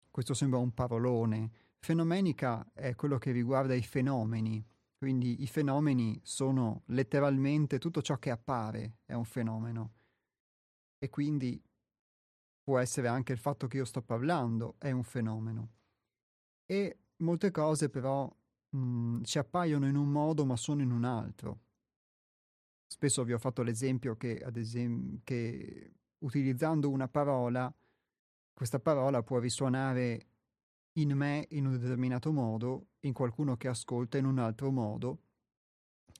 questo 0.10 0.34
sembra 0.34 0.60
un 0.60 0.74
parolone, 0.74 1.52
fenomenica 1.80 2.72
è 2.74 2.96
quello 2.96 3.18
che 3.18 3.32
riguarda 3.32 3.74
i 3.74 3.84
fenomeni, 3.84 4.64
quindi 4.98 5.44
i 5.44 5.48
fenomeni 5.48 6.20
sono 6.24 6.82
letteralmente 6.88 7.78
tutto 7.78 8.02
ciò 8.02 8.18
che 8.18 8.32
appare 8.32 8.98
è 9.06 9.14
un 9.14 9.26
fenomeno. 9.26 9.94
E 10.98 11.10
quindi 11.10 11.62
può 12.64 12.80
essere 12.80 13.08
anche 13.08 13.32
il 13.34 13.40
fatto 13.40 13.68
che 13.68 13.78
io 13.78 13.86
sto 13.86 14.02
parlando 14.02 14.76
è 14.80 14.92
un 14.92 15.04
fenomeno. 15.04 15.77
E 16.70 16.98
molte 17.18 17.50
cose 17.50 17.90
però 17.90 18.30
mh, 18.70 18.78
mhmm, 18.78 19.24
ci 19.24 19.38
appaiono 19.40 19.88
in 19.88 19.96
un 19.96 20.12
modo 20.12 20.46
ma 20.46 20.58
sono 20.58 20.82
in 20.82 20.92
un 20.92 21.06
altro. 21.06 21.62
Spesso 22.86 23.24
vi 23.24 23.34
ho 23.34 23.38
fatto 23.38 23.64
l'esempio 23.64 24.16
che, 24.18 24.38
ad 24.38 24.58
esempio, 24.58 25.22
che 25.24 25.94
utilizzando 26.20 26.90
una 26.90 27.08
parola, 27.08 27.74
questa 28.54 28.80
parola 28.80 29.24
può 29.24 29.40
risuonare 29.40 30.28
in 30.94 31.12
me 31.12 31.48
in 31.52 31.68
un 31.68 31.78
determinato 31.78 32.32
modo, 32.32 32.88
in 33.02 33.14
qualcuno 33.14 33.56
che 33.56 33.68
ascolta 33.68 34.18
in 34.18 34.26
un 34.26 34.40
altro 34.40 34.72
modo. 34.72 35.22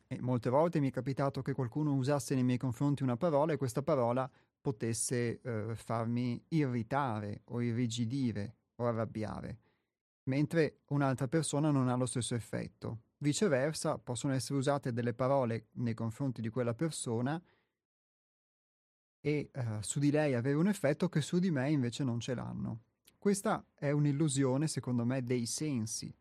E 0.08 0.22
molte 0.22 0.50
volte 0.50 0.80
mi 0.80 0.90
è 0.90 0.92
capitato 0.92 1.42
che 1.42 1.54
qualcuno 1.54 1.94
usasse 1.94 2.36
nei 2.36 2.44
miei 2.44 2.58
confronti 2.58 3.04
una 3.04 3.18
parola 3.18 3.54
e 3.54 3.58
questa 3.58 3.82
parola 3.82 4.30
potesse 4.62 5.42
eh, 5.42 5.76
farmi 5.76 6.42
irritare 6.50 7.42
o 7.46 7.62
irrigidire 7.62 8.56
o 8.76 8.86
arrabbiare 8.86 9.60
mentre 10.28 10.82
un'altra 10.88 11.28
persona 11.28 11.72
non 11.72 11.90
ha 11.90 11.96
lo 11.96 12.06
stesso 12.06 12.36
effetto. 12.36 13.02
Viceversa, 13.18 13.98
possono 13.98 14.34
essere 14.34 14.60
usate 14.60 14.94
delle 14.94 15.14
parole 15.14 15.68
nei 15.74 15.94
confronti 15.94 16.42
di 16.42 16.50
quella 16.50 16.74
persona 16.74 17.42
e 19.20 19.50
uh, 19.54 19.82
su 19.82 20.00
di 20.00 20.12
lei 20.12 20.36
avere 20.36 20.56
un 20.56 20.68
effetto 20.68 21.10
che 21.10 21.22
su 21.22 21.40
di 21.40 21.50
me 21.50 21.70
invece 21.72 22.04
non 22.04 22.20
ce 22.20 22.36
l'hanno. 22.36 22.82
Questa 23.18 23.66
è 23.74 23.92
un'illusione, 23.92 24.68
secondo 24.68 25.04
me, 25.04 25.24
dei 25.24 25.46
sensi, 25.46 26.14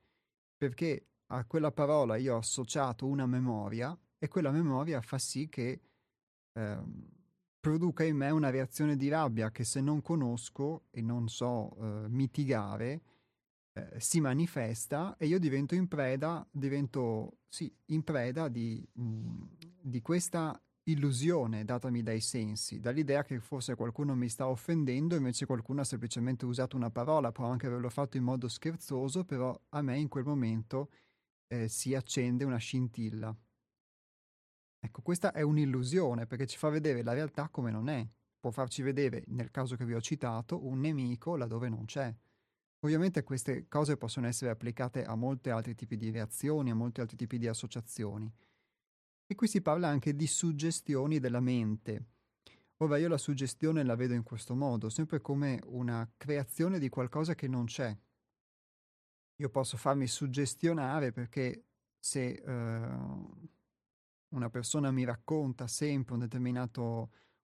perché 0.56 1.06
a 1.26 1.44
quella 1.44 1.70
parola 1.70 2.16
io 2.16 2.34
ho 2.34 2.38
associato 2.38 3.06
una 3.06 3.26
memoria 3.26 3.96
e 4.18 4.28
quella 4.28 4.50
memoria 4.50 5.00
fa 5.02 5.18
sì 5.18 5.48
che 5.48 5.80
eh, 6.52 6.78
produca 7.60 8.04
in 8.04 8.16
me 8.16 8.30
una 8.30 8.50
reazione 8.50 8.96
di 8.96 9.08
rabbia 9.08 9.50
che 9.50 9.64
se 9.64 9.80
non 9.80 10.00
conosco 10.00 10.84
e 10.90 11.02
non 11.02 11.28
so 11.28 11.76
eh, 11.78 12.08
mitigare, 12.08 13.02
eh, 13.76 14.00
si 14.00 14.20
manifesta 14.20 15.16
e 15.18 15.26
io 15.26 15.38
divento 15.38 15.74
in 15.74 15.86
preda, 15.86 16.46
divento, 16.50 17.40
sì, 17.46 17.70
in 17.86 18.02
preda 18.04 18.48
di, 18.48 18.82
mm, 18.98 19.42
di 19.82 20.00
questa 20.00 20.58
illusione 20.84 21.64
datami 21.64 22.02
dai 22.02 22.20
sensi, 22.20 22.80
dall'idea 22.80 23.22
che 23.22 23.38
forse 23.38 23.74
qualcuno 23.74 24.14
mi 24.14 24.30
sta 24.30 24.48
offendendo, 24.48 25.14
invece 25.14 25.44
qualcuno 25.44 25.82
ha 25.82 25.84
semplicemente 25.84 26.46
usato 26.46 26.74
una 26.74 26.90
parola, 26.90 27.32
può 27.32 27.44
anche 27.46 27.66
averlo 27.66 27.90
fatto 27.90 28.16
in 28.16 28.22
modo 28.22 28.48
scherzoso, 28.48 29.24
però 29.24 29.54
a 29.70 29.82
me 29.82 29.98
in 29.98 30.08
quel 30.08 30.24
momento 30.24 30.90
eh, 31.48 31.68
si 31.68 31.94
accende 31.94 32.44
una 32.44 32.56
scintilla. 32.56 33.36
Ecco, 34.78 35.02
questa 35.02 35.32
è 35.32 35.42
un'illusione 35.42 36.26
perché 36.26 36.46
ci 36.46 36.56
fa 36.56 36.70
vedere 36.70 37.02
la 37.02 37.12
realtà 37.12 37.50
come 37.50 37.70
non 37.70 37.90
è. 37.90 38.08
Può 38.40 38.50
farci 38.50 38.80
vedere, 38.80 39.24
nel 39.26 39.50
caso 39.50 39.76
che 39.76 39.84
vi 39.84 39.92
ho 39.92 40.00
citato, 40.00 40.64
un 40.64 40.80
nemico 40.80 41.36
laddove 41.36 41.68
non 41.68 41.84
c'è. 41.84 42.14
Ovviamente 42.80 43.22
queste 43.22 43.66
cose 43.68 43.96
possono 43.96 44.26
essere 44.26 44.50
applicate 44.50 45.04
a 45.04 45.14
molti 45.14 45.50
altri 45.50 45.74
tipi 45.74 45.96
di 45.96 46.10
reazioni, 46.10 46.70
a 46.70 46.74
molti 46.74 47.00
altri 47.00 47.16
tipi 47.16 47.38
di 47.38 47.48
associazioni. 47.48 48.30
E 49.26 49.34
qui 49.34 49.48
si 49.48 49.60
parla 49.60 49.88
anche 49.88 50.14
di 50.14 50.26
suggestioni 50.26 51.18
della 51.18 51.40
mente. 51.40 52.04
Ora 52.78 52.98
io 52.98 53.08
la 53.08 53.18
suggestione 53.18 53.82
la 53.82 53.96
vedo 53.96 54.12
in 54.12 54.22
questo 54.22 54.54
modo, 54.54 54.90
sempre 54.90 55.20
come 55.20 55.60
una 55.66 56.08
creazione 56.16 56.78
di 56.78 56.88
qualcosa 56.88 57.34
che 57.34 57.48
non 57.48 57.64
c'è. 57.64 57.96
Io 59.36 59.48
posso 59.48 59.76
farmi 59.76 60.06
suggestionare 60.06 61.10
perché 61.12 61.64
se 61.98 62.42
uh, 62.44 63.48
una 64.28 64.50
persona 64.50 64.90
mi 64.90 65.04
racconta 65.04 65.66
sempre 65.66 66.14
un 66.14 66.20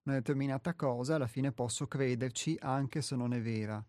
una 0.05 0.17
determinata 0.17 0.75
cosa, 0.75 1.15
alla 1.15 1.27
fine 1.27 1.53
posso 1.53 1.87
crederci 1.87 2.57
anche 2.61 3.03
se 3.03 3.17
non 3.17 3.33
è 3.33 3.41
vera. 3.41 3.85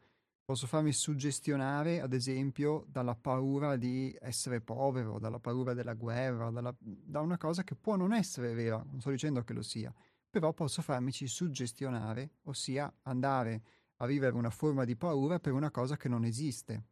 Posso 0.46 0.68
farmi 0.68 0.92
suggestionare, 0.92 2.02
ad 2.02 2.12
esempio, 2.12 2.86
dalla 2.90 3.16
paura 3.16 3.78
di 3.78 4.14
essere 4.20 4.60
povero, 4.60 5.18
dalla 5.18 5.40
paura 5.40 5.74
della 5.74 5.94
guerra, 5.94 6.50
dalla, 6.50 6.76
da 6.80 7.22
una 7.22 7.38
cosa 7.38 7.64
che 7.64 7.76
può 7.76 7.96
non 7.96 8.12
essere 8.12 8.54
vera, 8.54 8.84
non 8.86 9.00
sto 9.00 9.10
dicendo 9.10 9.42
che 9.44 9.54
lo 9.54 9.62
sia, 9.62 9.94
però 10.30 10.52
posso 10.52 10.82
farmici 10.82 11.28
suggestionare, 11.28 12.40
ossia 12.44 12.94
andare 13.04 13.62
a 13.98 14.06
vivere 14.06 14.36
una 14.36 14.50
forma 14.50 14.84
di 14.84 14.98
paura 14.98 15.40
per 15.40 15.54
una 15.54 15.72
cosa 15.72 15.96
che 15.96 16.10
non 16.10 16.26
esiste 16.26 16.84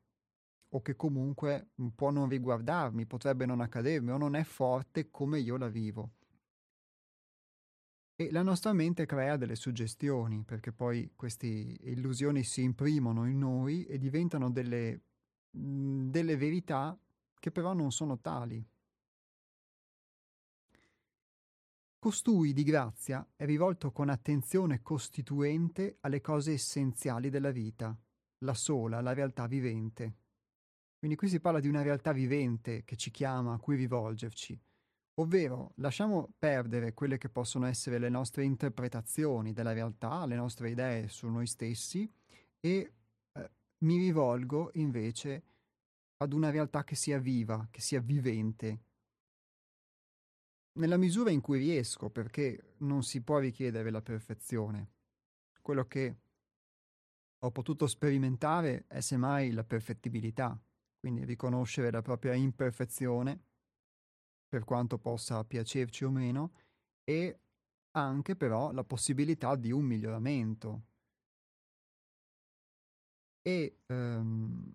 o 0.70 0.82
che 0.82 0.96
comunque 0.96 1.72
può 1.94 2.10
non 2.10 2.30
riguardarmi, 2.30 3.06
potrebbe 3.06 3.46
non 3.46 3.60
accadermi 3.60 4.12
o 4.12 4.18
non 4.18 4.36
è 4.36 4.44
forte 4.44 5.10
come 5.12 5.40
io 5.40 5.58
la 5.58 5.68
vivo. 5.68 6.12
E 8.22 8.30
la 8.30 8.44
nostra 8.44 8.72
mente 8.72 9.08
crea 9.08 9.36
delle 9.36 9.56
suggestioni, 9.56 10.44
perché 10.44 10.72
poi 10.72 11.12
queste 11.16 11.48
illusioni 11.48 12.44
si 12.44 12.62
imprimono 12.62 13.28
in 13.28 13.40
noi 13.40 13.84
e 13.86 13.98
diventano 13.98 14.52
delle, 14.52 15.02
mhmm, 15.50 16.12
delle 16.12 16.38
verità 16.38 16.96
che 17.40 17.50
però 17.50 17.74
non 17.74 17.92
sono 17.92 18.20
tali. 18.20 18.64
Costui 21.98 22.54
di 22.54 22.62
grazia 22.62 23.28
è 23.36 23.44
rivolto 23.44 23.92
con 23.92 24.10
attenzione 24.10 24.84
costituente 24.84 25.98
alle 26.02 26.22
cose 26.22 26.52
essenziali 26.52 27.32
della 27.32 27.50
vita, 27.50 28.00
la 28.46 28.54
sola, 28.54 29.02
la 29.02 29.14
realtà 29.14 29.48
vivente. 29.48 30.18
Quindi 31.00 31.18
qui 31.18 31.28
si 31.28 31.40
parla 31.40 31.60
di 31.60 31.68
una 31.68 31.82
realtà 31.82 32.12
vivente 32.12 32.84
che 32.84 32.98
ci 32.98 33.10
chiama 33.10 33.56
a 33.56 33.58
cui 33.58 33.76
rivolgerci 33.76 34.62
Ovvero 35.22 35.74
lasciamo 35.76 36.34
perdere 36.40 36.96
quelle 36.96 37.20
che 37.20 37.30
possono 37.30 37.68
essere 37.68 38.00
le 38.00 38.10
nostre 38.10 38.44
interpretazioni 38.44 39.54
della 39.54 39.72
realtà, 39.72 40.26
le 40.26 40.36
nostre 40.36 40.72
idee 40.72 41.10
su 41.10 41.28
noi 41.28 41.46
stessi 41.46 42.12
e 42.60 42.94
eh, 43.32 43.52
mi 43.84 43.98
rivolgo 43.98 44.72
invece 44.74 45.44
ad 46.18 46.34
una 46.34 46.50
realtà 46.50 46.84
che 46.84 46.96
sia 46.96 47.20
viva, 47.20 47.68
che 47.70 47.82
sia 47.82 48.02
vivente. 48.02 48.80
Nella 50.80 50.98
misura 50.98 51.30
in 51.30 51.42
cui 51.42 51.60
riesco, 51.60 52.10
perché 52.10 52.74
non 52.78 53.04
si 53.04 53.22
può 53.22 53.38
richiedere 53.38 53.92
la 53.92 54.02
perfezione. 54.02 54.90
Quello 55.62 55.86
che 55.86 56.16
ho 57.38 57.52
potuto 57.52 57.86
sperimentare 57.86 58.86
è 58.88 59.02
semmai 59.02 59.52
la 59.52 59.64
perfettibilità, 59.64 60.60
quindi 61.00 61.26
riconoscere 61.26 61.92
la 61.92 62.02
propria 62.02 62.34
imperfezione 62.34 63.50
per 64.52 64.66
quanto 64.66 64.98
possa 64.98 65.46
piacerci 65.46 66.04
o 66.04 66.10
meno, 66.10 66.52
e 67.06 67.40
anche 67.92 68.36
però 68.36 68.74
la 68.74 68.84
possibilità 68.84 69.56
di 69.56 69.72
un 69.72 69.86
miglioramento. 69.86 70.82
E, 73.42 73.78
um, 73.88 74.74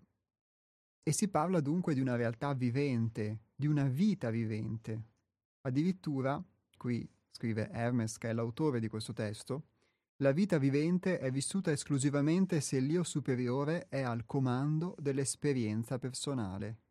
e 1.03 1.11
si 1.11 1.29
parla 1.29 1.59
dunque 1.61 1.93
di 1.93 1.99
una 1.99 2.15
realtà 2.15 2.55
vivente, 2.55 3.41
di 3.55 3.67
una 3.67 3.87
vita 3.87 4.31
vivente. 4.31 5.03
Addirittura, 5.61 6.43
qui 6.75 7.07
scrive 7.29 7.69
Hermes, 7.69 8.17
che 8.17 8.29
è 8.29 8.33
l'autore 8.33 8.79
di 8.79 8.87
questo 8.87 9.13
testo, 9.13 9.67
la 10.23 10.31
vita 10.31 10.57
vivente 10.57 11.19
è 11.19 11.29
vissuta 11.29 11.71
esclusivamente 11.71 12.61
se 12.61 12.79
l'io 12.79 13.03
superiore 13.03 13.87
è 13.89 14.01
al 14.01 14.25
comando 14.25 14.95
dell'esperienza 14.97 15.99
personale. 15.99 16.86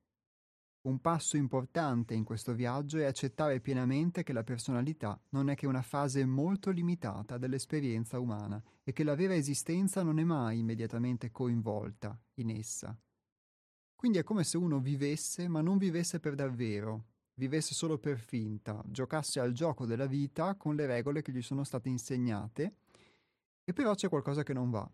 Un 0.86 1.00
passo 1.00 1.36
importante 1.36 2.14
in 2.14 2.22
questo 2.22 2.54
viaggio 2.54 2.98
è 2.98 3.04
accettare 3.06 3.58
pienamente 3.58 4.22
che 4.22 4.32
la 4.32 4.44
personalità 4.44 5.20
non 5.30 5.50
è 5.50 5.56
che 5.56 5.66
una 5.66 5.82
fase 5.82 6.24
molto 6.24 6.70
limitata 6.70 7.38
dell'esperienza 7.38 8.20
umana 8.20 8.62
e 8.84 8.92
che 8.92 9.02
la 9.02 9.16
vera 9.16 9.34
esistenza 9.34 10.04
non 10.04 10.20
è 10.20 10.22
mai 10.22 10.60
immediatamente 10.60 11.32
coinvolta 11.32 12.16
in 12.34 12.50
essa. 12.50 12.96
Quindi 13.96 14.18
è 14.18 14.22
come 14.22 14.44
se 14.44 14.58
uno 14.58 14.78
vivesse, 14.78 15.48
ma 15.48 15.60
non 15.60 15.76
vivesse 15.76 16.20
per 16.20 16.36
davvero, 16.36 17.06
vivesse 17.34 17.74
solo 17.74 17.98
per 17.98 18.20
finta, 18.20 18.80
giocasse 18.86 19.40
al 19.40 19.50
gioco 19.50 19.86
della 19.86 20.06
vita 20.06 20.54
con 20.54 20.76
le 20.76 20.86
regole 20.86 21.20
che 21.20 21.32
gli 21.32 21.42
sono 21.42 21.64
state 21.64 21.88
insegnate, 21.88 22.74
e 23.64 23.72
però 23.72 23.92
c'è 23.96 24.08
qualcosa 24.08 24.44
che 24.44 24.52
non 24.52 24.70
va, 24.70 24.88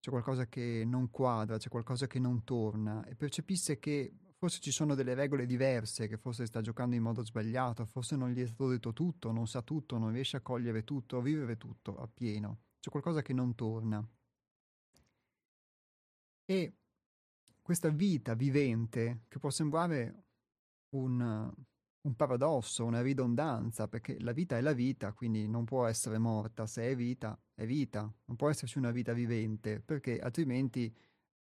c'è 0.00 0.10
qualcosa 0.10 0.48
che 0.48 0.82
non 0.84 1.08
quadra, 1.08 1.56
c'è 1.56 1.68
qualcosa 1.68 2.08
che 2.08 2.18
non 2.18 2.42
torna, 2.42 3.04
e 3.06 3.14
percepisse 3.14 3.78
che 3.78 4.12
forse 4.46 4.60
ci 4.60 4.70
sono 4.70 4.94
delle 4.94 5.14
regole 5.14 5.44
diverse, 5.44 6.06
che 6.06 6.16
forse 6.18 6.46
sta 6.46 6.60
giocando 6.60 6.94
in 6.94 7.02
modo 7.02 7.24
sbagliato, 7.24 7.84
forse 7.84 8.14
non 8.14 8.30
gli 8.30 8.40
è 8.40 8.46
stato 8.46 8.68
detto 8.68 8.92
tutto, 8.92 9.32
non 9.32 9.48
sa 9.48 9.60
tutto, 9.60 9.98
non 9.98 10.12
riesce 10.12 10.36
a 10.36 10.40
cogliere 10.40 10.84
tutto, 10.84 11.18
a 11.18 11.20
vivere 11.20 11.56
tutto 11.56 11.96
appieno. 11.96 12.60
C'è 12.78 12.88
qualcosa 12.88 13.22
che 13.22 13.32
non 13.32 13.56
torna. 13.56 14.08
E 16.44 16.74
questa 17.60 17.88
vita 17.88 18.34
vivente, 18.34 19.22
che 19.26 19.40
può 19.40 19.50
sembrare 19.50 20.26
un, 20.90 21.52
un 22.02 22.14
paradosso, 22.14 22.84
una 22.84 23.02
ridondanza, 23.02 23.88
perché 23.88 24.16
la 24.20 24.30
vita 24.30 24.56
è 24.56 24.60
la 24.60 24.74
vita, 24.74 25.12
quindi 25.12 25.48
non 25.48 25.64
può 25.64 25.86
essere 25.86 26.18
morta, 26.18 26.68
se 26.68 26.88
è 26.88 26.94
vita, 26.94 27.36
è 27.52 27.66
vita, 27.66 28.02
non 28.26 28.36
può 28.36 28.48
esserci 28.48 28.78
una 28.78 28.92
vita 28.92 29.12
vivente, 29.12 29.80
perché 29.80 30.20
altrimenti 30.20 30.96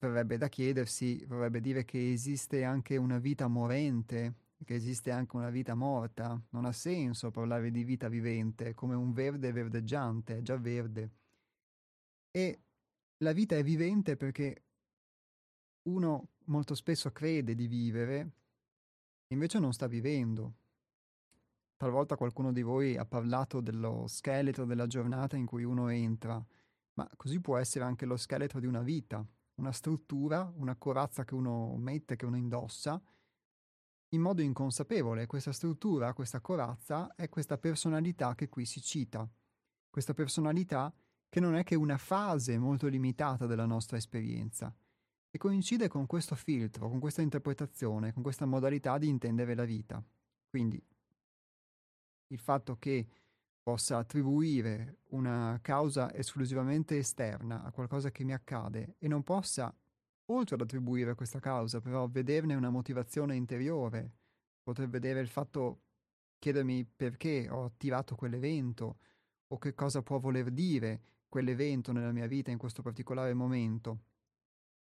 verrebbe 0.09 0.37
da 0.37 0.49
chiedersi, 0.49 1.25
vorrebbe 1.27 1.61
dire 1.61 1.85
che 1.85 2.13
esiste 2.13 2.65
anche 2.65 2.97
una 2.97 3.19
vita 3.19 3.47
morente, 3.49 4.35
che 4.65 4.75
esiste 4.75 5.11
anche 5.11 5.37
una 5.37 5.51
vita 5.51 5.75
morta. 5.75 6.41
Non 6.51 6.65
ha 6.65 6.73
senso 6.73 7.31
parlare 7.31 7.71
di 7.71 7.85
vita 7.85 8.09
vivente 8.09 8.75
come 8.75 8.95
un 8.95 9.13
verde 9.13 9.53
verdeggiante, 9.53 10.39
è 10.39 10.43
già 10.43 10.57
verde. 10.57 11.11
E 12.31 12.61
la 13.19 13.33
vita 13.33 13.57
è 13.57 13.63
vivente 13.63 14.17
perché 14.17 14.63
uno 15.83 16.29
molto 16.47 16.75
spesso 16.75 17.11
crede 17.13 17.55
di 17.55 17.67
vivere, 17.67 18.31
invece 19.29 19.59
non 19.59 19.73
sta 19.73 19.87
vivendo. 19.87 20.55
Talvolta 21.77 22.17
qualcuno 22.17 22.53
di 22.53 22.63
voi 22.63 22.97
ha 22.97 23.05
parlato 23.05 23.61
dello 23.61 24.07
scheletro 24.07 24.65
della 24.65 24.87
giornata 24.87 25.37
in 25.37 25.47
cui 25.47 25.65
uno 25.65 25.89
entra, 25.89 26.43
ma 26.95 27.11
così 27.17 27.41
può 27.41 27.59
essere 27.59 27.85
anche 27.85 28.07
lo 28.07 28.17
scheletro 28.17 28.61
di 28.61 28.67
una 28.67 28.83
vita 28.83 29.27
una 29.57 29.73
struttura, 29.73 30.53
una 30.57 30.77
corazza 30.77 31.25
che 31.25 31.35
uno 31.35 31.77
mette, 31.77 32.17
che 32.17 32.27
uno 32.27 32.37
indossa, 32.37 33.01
in 34.09 34.21
modo 34.21 34.43
inconsapevole. 34.43 35.27
Questa 35.27 35.53
struttura, 35.53 36.13
questa 36.13 36.41
corazza 36.41 37.15
è 37.15 37.29
questa 37.29 37.59
personalità 37.59 38.35
che 38.35 38.49
qui 38.49 38.65
si 38.65 38.81
cita. 38.81 39.29
Questa 39.91 40.15
personalità 40.15 40.93
che 41.29 41.41
non 41.41 41.57
è 41.57 41.65
che 41.65 41.75
una 41.75 41.99
fase 41.99 42.59
molto 42.59 42.87
limitata 42.87 43.47
della 43.47 43.67
nostra 43.67 43.97
esperienza 43.97 44.75
e 45.31 45.39
coincide 45.39 45.89
con 45.89 46.07
questo 46.07 46.37
filtro, 46.37 46.89
con 46.89 47.01
questa 47.01 47.23
interpretazione, 47.23 48.13
con 48.13 48.23
questa 48.23 48.47
modalità 48.47 48.99
di 48.99 49.09
intendere 49.09 49.55
la 49.55 49.65
vita. 49.65 50.03
Quindi 50.49 50.81
il 52.29 52.39
fatto 52.39 52.77
che 52.79 53.07
possa 53.65 53.97
attribuire 53.97 54.99
una 55.13 55.59
causa 55.63 56.13
esclusivamente 56.13 56.99
esterna 56.99 57.65
a 57.65 57.73
qualcosa 57.73 58.11
che 58.11 58.23
mi 58.23 58.35
accade 58.35 58.97
e 58.99 59.09
non 59.09 59.23
possa, 59.23 59.75
oltre 60.27 60.55
ad 60.55 60.61
attribuire 60.61 61.15
questa 61.15 61.41
causa, 61.41 61.81
però 61.81 62.07
vederne 62.07 62.55
una 62.55 62.69
motivazione 62.69 63.35
interiore, 63.35 64.13
poter 64.63 64.91
vedere 64.91 65.21
il 65.21 65.29
fatto, 65.29 65.81
chiedermi 66.39 66.85
perché 66.85 67.49
ho 67.49 67.65
attivato 67.65 68.15
quell'evento 68.17 68.99
o 69.49 69.57
che 69.57 69.75
cosa 69.75 70.03
può 70.03 70.19
voler 70.19 70.51
dire 70.51 71.03
quell'evento 71.27 71.91
nella 71.91 72.13
mia 72.13 72.27
vita 72.27 72.51
in 72.51 72.59
questo 72.59 72.83
particolare 72.83 73.33
momento. 73.33 74.03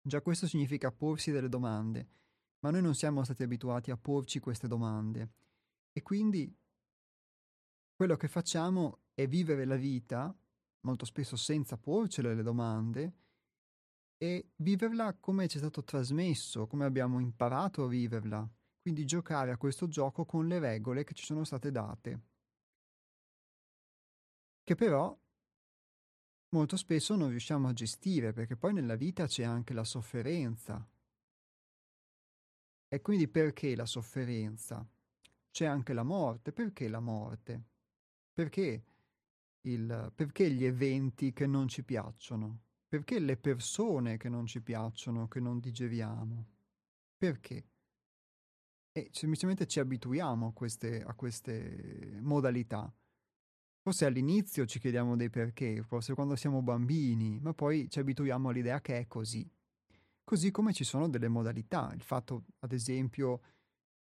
Già 0.02 0.20
questo 0.20 0.48
significa 0.48 0.90
porsi 0.90 1.30
delle 1.30 1.48
domande, 1.48 2.08
ma 2.58 2.70
noi 2.70 2.82
non 2.82 2.96
siamo 2.96 3.22
stati 3.22 3.44
abituati 3.44 3.92
a 3.92 3.96
porci 3.96 4.40
queste 4.40 4.66
domande 4.66 5.30
e 5.92 6.02
quindi 6.02 6.52
quello 7.94 8.16
che 8.16 8.28
facciamo 8.28 9.00
è 9.14 9.26
vivere 9.26 9.64
la 9.64 9.76
vita, 9.76 10.34
molto 10.80 11.04
spesso 11.04 11.36
senza 11.36 11.76
porcele 11.76 12.34
le 12.34 12.42
domande, 12.42 13.12
e 14.16 14.52
viverla 14.56 15.14
come 15.14 15.48
ci 15.48 15.56
è 15.56 15.60
stato 15.60 15.84
trasmesso, 15.84 16.66
come 16.66 16.84
abbiamo 16.84 17.20
imparato 17.20 17.84
a 17.84 17.88
viverla. 17.88 18.48
Quindi 18.80 19.04
giocare 19.04 19.50
a 19.50 19.56
questo 19.56 19.88
gioco 19.88 20.24
con 20.24 20.46
le 20.46 20.58
regole 20.58 21.04
che 21.04 21.14
ci 21.14 21.24
sono 21.24 21.44
state 21.44 21.70
date. 21.70 22.22
Che 24.62 24.74
però 24.74 25.16
molto 26.50 26.76
spesso 26.76 27.16
non 27.16 27.28
riusciamo 27.30 27.68
a 27.68 27.72
gestire, 27.72 28.32
perché 28.32 28.56
poi 28.56 28.72
nella 28.72 28.96
vita 28.96 29.26
c'è 29.26 29.42
anche 29.42 29.72
la 29.72 29.84
sofferenza. 29.84 30.86
E 32.88 33.00
quindi 33.00 33.28
perché 33.28 33.74
la 33.74 33.86
sofferenza? 33.86 34.86
C'è 35.50 35.66
anche 35.66 35.92
la 35.92 36.02
morte. 36.04 36.52
Perché 36.52 36.88
la 36.88 37.00
morte? 37.00 37.73
Perché, 38.34 38.84
il, 39.62 40.12
perché 40.12 40.50
gli 40.50 40.64
eventi 40.64 41.32
che 41.32 41.46
non 41.46 41.68
ci 41.68 41.84
piacciono? 41.84 42.62
Perché 42.88 43.20
le 43.20 43.36
persone 43.36 44.16
che 44.16 44.28
non 44.28 44.46
ci 44.46 44.60
piacciono, 44.60 45.28
che 45.28 45.38
non 45.38 45.60
digeriamo? 45.60 46.46
Perché? 47.16 47.68
E 48.90 49.08
semplicemente 49.12 49.68
ci 49.68 49.78
abituiamo 49.78 50.48
a 50.48 50.52
queste, 50.52 51.02
a 51.04 51.14
queste 51.14 52.18
modalità. 52.22 52.92
Forse 53.82 54.04
all'inizio 54.04 54.66
ci 54.66 54.80
chiediamo 54.80 55.14
dei 55.14 55.30
perché, 55.30 55.82
forse 55.82 56.14
quando 56.14 56.34
siamo 56.34 56.60
bambini, 56.60 57.38
ma 57.38 57.54
poi 57.54 57.88
ci 57.88 58.00
abituiamo 58.00 58.48
all'idea 58.48 58.80
che 58.80 58.98
è 58.98 59.06
così. 59.06 59.48
Così 60.24 60.50
come 60.50 60.72
ci 60.72 60.84
sono 60.84 61.08
delle 61.08 61.28
modalità, 61.28 61.92
il 61.94 62.02
fatto, 62.02 62.46
ad 62.60 62.72
esempio, 62.72 63.42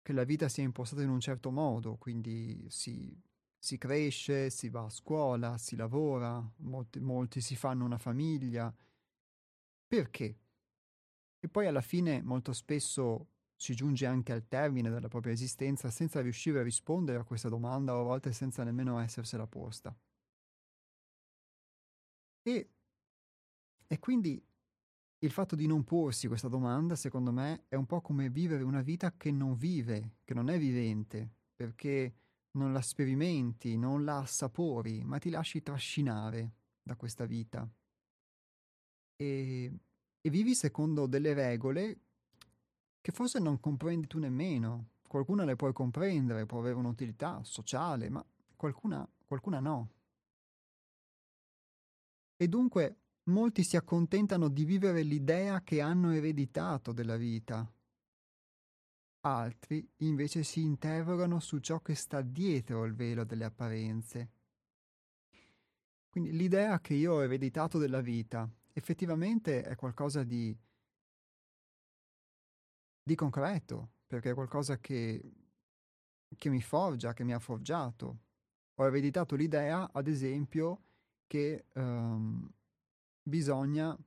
che 0.02 0.12
la 0.12 0.24
vita 0.24 0.50
sia 0.50 0.64
impostata 0.64 1.04
in 1.04 1.10
un 1.10 1.20
certo 1.20 1.52
modo, 1.52 1.96
quindi 1.96 2.66
si 2.70 3.16
si 3.60 3.78
cresce, 3.78 4.50
si 4.50 4.70
va 4.70 4.86
a 4.86 4.90
scuola, 4.90 5.58
si 5.58 5.76
lavora, 5.76 6.42
molti, 6.60 7.00
molti 7.00 7.42
si 7.42 7.56
fanno 7.56 7.84
una 7.84 7.98
famiglia. 7.98 8.74
Perché? 9.88 10.40
E 11.40 11.48
poi 11.50 11.68
alla 11.68 11.82
fine 11.82 12.22
molto 12.22 12.54
spesso 12.54 13.28
si 13.56 13.76
giunge 13.76 14.06
anche 14.06 14.32
al 14.32 14.48
termine 14.48 14.90
della 14.90 15.10
propria 15.10 15.34
esistenza 15.34 15.90
senza 15.90 16.22
riuscire 16.22 16.60
a 16.60 16.64
rispondere 16.64 17.20
a 17.20 17.24
questa 17.26 17.50
domanda 17.50 17.94
o 17.96 18.02
a 18.02 18.04
volte 18.04 18.32
senza 18.32 18.64
nemmeno 18.64 19.00
essersela 19.00 19.46
posta. 19.48 19.94
E, 22.42 22.70
e 23.88 24.00
quindi 24.00 24.42
il 25.22 25.32
fatto 25.32 25.56
di 25.58 25.68
non 25.68 25.84
porsi 25.84 26.28
questa 26.28 26.48
domanda, 26.48 26.96
secondo 26.96 27.32
me, 27.34 27.66
è 27.68 27.76
un 27.76 27.86
po' 27.86 28.00
come 28.00 28.30
vivere 28.30 28.64
una 28.64 28.82
vita 28.82 29.16
che 29.18 29.32
non 29.32 29.58
vive, 29.58 30.20
che 30.24 30.34
non 30.34 30.50
è 30.50 30.58
vivente, 30.58 31.30
perché 31.54 32.14
non 32.52 32.74
la 32.74 32.82
sperimenti, 32.82 33.78
non 33.78 34.04
la 34.04 34.20
assapori, 34.20 35.04
ma 35.04 35.18
ti 35.20 35.30
lasci 35.30 35.62
trascinare 35.62 36.54
da 36.82 36.96
questa 36.96 37.26
vita. 37.26 37.70
E, 39.16 39.72
e 40.22 40.30
vivi 40.30 40.56
secondo 40.56 41.06
delle 41.06 41.34
regole 41.34 42.00
che 43.02 43.12
forse 43.12 43.40
non 43.40 43.60
comprendi 43.60 44.08
tu 44.08 44.20
nemmeno. 44.20 44.90
Qualcuna 45.08 45.44
le 45.44 45.56
puoi 45.56 45.74
comprendere, 45.74 46.46
può 46.46 46.60
avere 46.60 46.76
un'utilità 46.76 47.44
sociale, 47.44 48.10
ma 48.10 48.24
qualcuna, 48.56 49.08
qualcuna 49.26 49.60
no. 49.60 49.90
E 52.36 52.48
dunque 52.48 52.98
molti 53.24 53.64
si 53.64 53.76
accontentano 53.76 54.48
di 54.48 54.66
vivere 54.66 55.02
l'idea 55.02 55.62
che 55.64 55.82
hanno 55.82 56.12
ereditato 56.12 56.92
della 56.92 57.18
vita, 57.18 57.70
Altri 59.22 59.88
invece 59.98 60.44
si 60.44 60.62
interrogano 60.62 61.40
su 61.40 61.60
ciò 61.60 61.82
che 61.82 61.96
sta 61.96 62.22
dietro 62.22 62.86
il 62.86 62.94
velo 62.94 63.24
delle 63.24 63.46
apparenze. 63.46 64.30
Quindi 66.10 66.32
l'idea 66.32 66.80
che 66.80 66.94
io 66.94 67.14
ho 67.14 67.24
ereditato 67.24 67.78
della 67.78 68.02
vita 68.02 68.50
effettivamente 68.74 69.62
è 69.62 69.76
qualcosa 69.76 70.24
di, 70.24 70.58
di 73.04 73.16
concreto, 73.16 73.90
perché 74.08 74.32
è 74.32 74.34
qualcosa 74.34 74.78
che 74.80 75.22
che 76.36 76.50
mi 76.50 76.62
forgia, 76.62 77.14
che 77.14 77.24
mi 77.24 77.34
ha 77.34 77.40
forgiato. 77.40 78.18
Ho 78.76 78.86
ereditato 78.86 79.36
l'idea, 79.36 79.90
ad 79.92 80.08
esempio, 80.08 80.84
che 81.28 81.66
ehm, 81.74 82.50
bisogna 83.24 83.98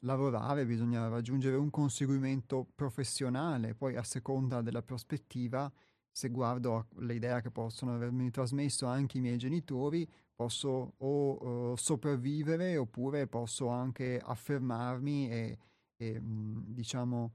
lavorare, 0.00 0.66
bisogna 0.66 1.08
raggiungere 1.08 1.56
un 1.56 1.70
conseguimento 1.70 2.66
professionale, 2.74 3.74
poi 3.74 3.96
a 3.96 4.02
seconda 4.02 4.62
della 4.62 4.82
prospettiva, 4.82 5.70
se 6.10 6.28
guardo 6.30 6.88
l'idea 6.98 7.40
che 7.40 7.50
possono 7.50 7.94
avermi 7.94 8.30
trasmesso 8.30 8.86
anche 8.86 9.18
i 9.18 9.20
miei 9.20 9.36
genitori, 9.36 10.08
posso 10.34 10.94
o 10.98 11.70
uh, 11.72 11.76
sopravvivere 11.76 12.76
oppure 12.76 13.26
posso 13.26 13.68
anche 13.68 14.18
affermarmi 14.22 15.30
e, 15.30 15.58
e 15.96 16.20
mh, 16.20 16.74
diciamo 16.74 17.34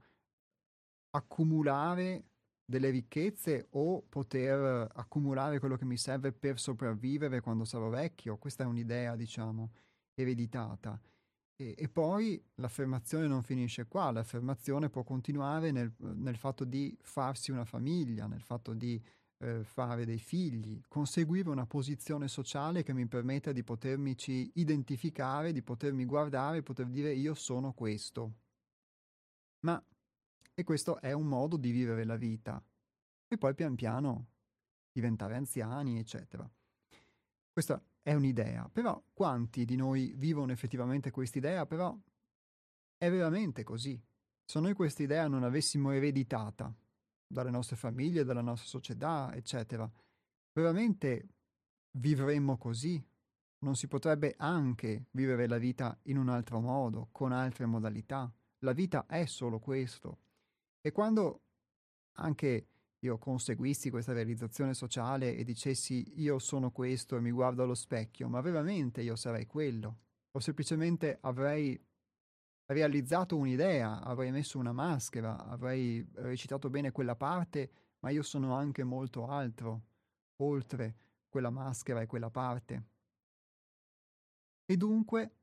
accumulare 1.10 2.24
delle 2.64 2.90
ricchezze 2.90 3.66
o 3.70 4.02
poter 4.08 4.88
accumulare 4.94 5.58
quello 5.58 5.76
che 5.76 5.84
mi 5.84 5.96
serve 5.96 6.32
per 6.32 6.58
sopravvivere 6.58 7.40
quando 7.40 7.64
sarò 7.64 7.88
vecchio. 7.88 8.38
Questa 8.38 8.64
è 8.64 8.66
un'idea, 8.66 9.14
diciamo, 9.14 9.72
ereditata. 10.14 10.98
E, 11.56 11.74
e, 11.76 11.88
poi 11.88 12.42
l'affermazione 12.56 13.26
non 13.26 13.42
finisce 13.42 13.86
qua, 13.86 14.10
l'affermazione 14.10 14.88
può 14.88 15.02
continuare 15.04 15.70
nel, 15.70 15.92
nel 15.98 16.36
fatto 16.36 16.64
di 16.64 16.96
farsi 17.00 17.50
una 17.50 17.64
famiglia, 17.64 18.26
nel 18.26 18.40
fatto 18.40 18.72
di 18.72 19.00
eh, 19.38 19.64
fare 19.64 20.04
dei 20.04 20.18
figli, 20.18 20.80
conseguire 20.88 21.48
una 21.48 21.66
posizione 21.66 22.28
sociale 22.28 22.82
che 22.82 22.92
mi 22.92 23.06
permetta 23.06 23.52
di 23.52 23.62
potermi 23.62 24.16
identificare, 24.54 25.52
di 25.52 25.62
potermi 25.62 26.04
guardare, 26.04 26.62
poter 26.62 26.86
dire 26.86 27.12
io 27.12 27.34
sono 27.34 27.72
questo. 27.72 28.38
Ma, 29.60 29.82
e 30.54 30.64
questo 30.64 31.00
è 31.00 31.12
un 31.12 31.26
modo 31.26 31.56
di 31.56 31.70
vivere 31.70 32.04
la 32.04 32.16
vita. 32.16 32.62
E 33.28 33.38
poi 33.38 33.54
pian 33.54 33.74
piano 33.74 34.28
diventare 34.92 35.36
anziani, 35.36 35.98
eccetera. 35.98 36.48
Questa 37.52 37.82
è 38.02 38.12
un'idea, 38.14 38.68
però 38.72 39.00
quanti 39.12 39.64
di 39.64 39.76
noi 39.76 40.12
vivono 40.16 40.52
effettivamente 40.52 41.10
quest'idea? 41.10 41.66
Però 41.66 41.96
è 42.98 43.10
veramente 43.10 43.62
così. 43.62 44.00
Se 44.44 44.60
noi 44.60 44.74
quest'idea 44.74 45.28
non 45.28 45.44
avessimo 45.44 45.92
ereditata 45.92 46.74
dalle 47.26 47.50
nostre 47.50 47.76
famiglie, 47.76 48.24
dalla 48.24 48.40
nostra 48.40 48.68
società, 48.68 49.32
eccetera, 49.34 49.90
veramente 50.52 51.28
vivremmo 51.92 52.58
così? 52.58 53.02
Non 53.60 53.76
si 53.76 53.86
potrebbe 53.86 54.34
anche 54.36 55.06
vivere 55.12 55.46
la 55.46 55.58
vita 55.58 55.96
in 56.04 56.18
un 56.18 56.28
altro 56.28 56.60
modo, 56.60 57.08
con 57.12 57.30
altre 57.30 57.64
modalità? 57.66 58.30
La 58.58 58.72
vita 58.72 59.06
è 59.06 59.24
solo 59.26 59.60
questo. 59.60 60.18
E 60.80 60.90
quando 60.90 61.42
anche 62.16 62.71
io 63.04 63.18
conseguissi 63.18 63.90
questa 63.90 64.12
realizzazione 64.12 64.74
sociale 64.74 65.34
e 65.34 65.42
dicessi 65.42 66.20
io 66.20 66.38
sono 66.38 66.70
questo 66.70 67.16
e 67.16 67.20
mi 67.20 67.32
guardo 67.32 67.64
allo 67.64 67.74
specchio, 67.74 68.28
ma 68.28 68.40
veramente 68.40 69.02
io 69.02 69.16
sarei 69.16 69.46
quello? 69.46 69.98
O 70.30 70.40
semplicemente 70.40 71.18
avrei 71.20 71.78
realizzato 72.66 73.36
un'idea, 73.36 74.02
avrei 74.02 74.30
messo 74.30 74.58
una 74.58 74.72
maschera, 74.72 75.44
avrei 75.46 76.06
recitato 76.14 76.70
bene 76.70 76.92
quella 76.92 77.16
parte, 77.16 77.70
ma 78.00 78.10
io 78.10 78.22
sono 78.22 78.54
anche 78.54 78.84
molto 78.84 79.26
altro, 79.26 79.82
oltre 80.36 80.96
quella 81.28 81.50
maschera 81.50 82.00
e 82.02 82.06
quella 82.06 82.30
parte. 82.30 82.86
E 84.64 84.76
dunque 84.76 85.36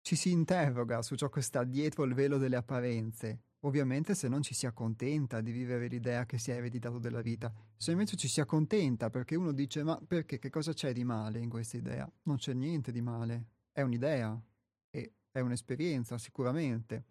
ci 0.00 0.16
si 0.16 0.32
interroga 0.32 1.02
su 1.02 1.14
ciò 1.14 1.28
che 1.28 1.40
sta 1.40 1.62
dietro 1.62 2.02
il 2.02 2.14
velo 2.14 2.36
delle 2.36 2.56
apparenze 2.56 3.45
Ovviamente 3.66 4.14
se 4.14 4.28
non 4.28 4.42
ci 4.42 4.54
si 4.54 4.64
accontenta 4.64 5.40
di 5.40 5.50
vivere 5.50 5.88
l'idea 5.88 6.24
che 6.24 6.38
si 6.38 6.52
è 6.52 6.54
ereditato 6.54 7.00
della 7.00 7.20
vita, 7.20 7.52
se 7.76 7.90
invece 7.90 8.16
ci 8.16 8.28
si 8.28 8.40
accontenta 8.40 9.10
perché 9.10 9.34
uno 9.34 9.50
dice 9.50 9.82
ma 9.82 10.00
perché? 10.06 10.38
Che 10.38 10.50
cosa 10.50 10.72
c'è 10.72 10.92
di 10.92 11.02
male 11.02 11.40
in 11.40 11.48
questa 11.48 11.76
idea? 11.76 12.08
Non 12.22 12.36
c'è 12.36 12.52
niente 12.52 12.92
di 12.92 13.00
male, 13.00 13.46
è 13.72 13.82
un'idea 13.82 14.40
e 14.88 15.14
è 15.32 15.40
un'esperienza 15.40 16.16
sicuramente. 16.16 17.04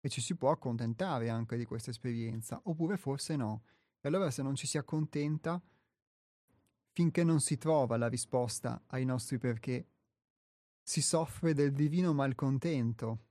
E 0.00 0.08
ci 0.08 0.20
si 0.20 0.34
può 0.34 0.50
accontentare 0.50 1.28
anche 1.28 1.56
di 1.56 1.64
questa 1.64 1.90
esperienza, 1.90 2.60
oppure 2.64 2.96
forse 2.96 3.36
no. 3.36 3.62
E 4.00 4.08
allora 4.08 4.32
se 4.32 4.42
non 4.42 4.56
ci 4.56 4.66
si 4.66 4.78
accontenta, 4.78 5.62
finché 6.90 7.22
non 7.22 7.38
si 7.38 7.56
trova 7.56 7.96
la 7.96 8.08
risposta 8.08 8.82
ai 8.86 9.04
nostri 9.04 9.38
perché, 9.38 9.86
si 10.82 11.02
soffre 11.02 11.54
del 11.54 11.70
divino 11.70 12.12
malcontento 12.12 13.26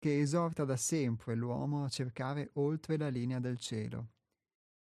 che 0.00 0.18
esorta 0.18 0.64
da 0.64 0.76
sempre 0.76 1.34
l'uomo 1.34 1.84
a 1.84 1.90
cercare 1.90 2.50
oltre 2.54 2.96
la 2.96 3.08
linea 3.08 3.38
del 3.38 3.58
cielo. 3.58 4.12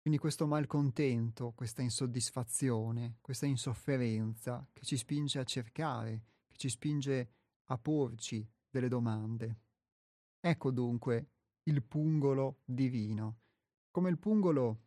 Quindi 0.01 0.17
questo 0.17 0.47
malcontento, 0.47 1.51
questa 1.51 1.82
insoddisfazione, 1.82 3.17
questa 3.19 3.45
insofferenza 3.45 4.65
che 4.71 4.86
ci 4.86 4.95
spinge 4.95 5.39
a 5.39 5.43
cercare, 5.43 6.23
che 6.47 6.55
ci 6.55 6.69
spinge 6.69 7.34
a 7.65 7.77
porci 7.77 8.49
delle 8.69 8.88
domande. 8.88 9.58
Ecco 10.39 10.71
dunque 10.71 11.32
il 11.63 11.84
pungolo 11.84 12.62
divino. 12.63 13.39
Come 13.91 14.10
il 14.10 14.17
pungolo 14.17 14.86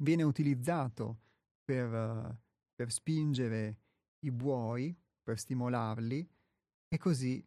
viene 0.00 0.22
utilizzato 0.22 1.18
per, 1.64 2.38
per 2.74 2.92
spingere 2.92 3.78
i 4.20 4.30
buoi, 4.30 4.94
per 5.22 5.38
stimolarli, 5.38 6.28
e 6.88 6.98
così 6.98 7.42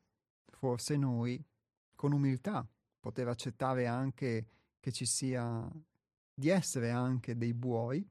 forse 0.49 0.97
noi 0.97 1.45
con 2.03 2.11
umiltà, 2.11 2.67
poter 2.99 3.29
accettare 3.29 3.87
anche 3.87 4.45
che 4.81 4.91
ci 4.91 5.05
sia, 5.05 5.71
di 6.33 6.49
essere 6.49 6.89
anche 6.89 7.37
dei 7.37 7.53
buoi 7.53 8.05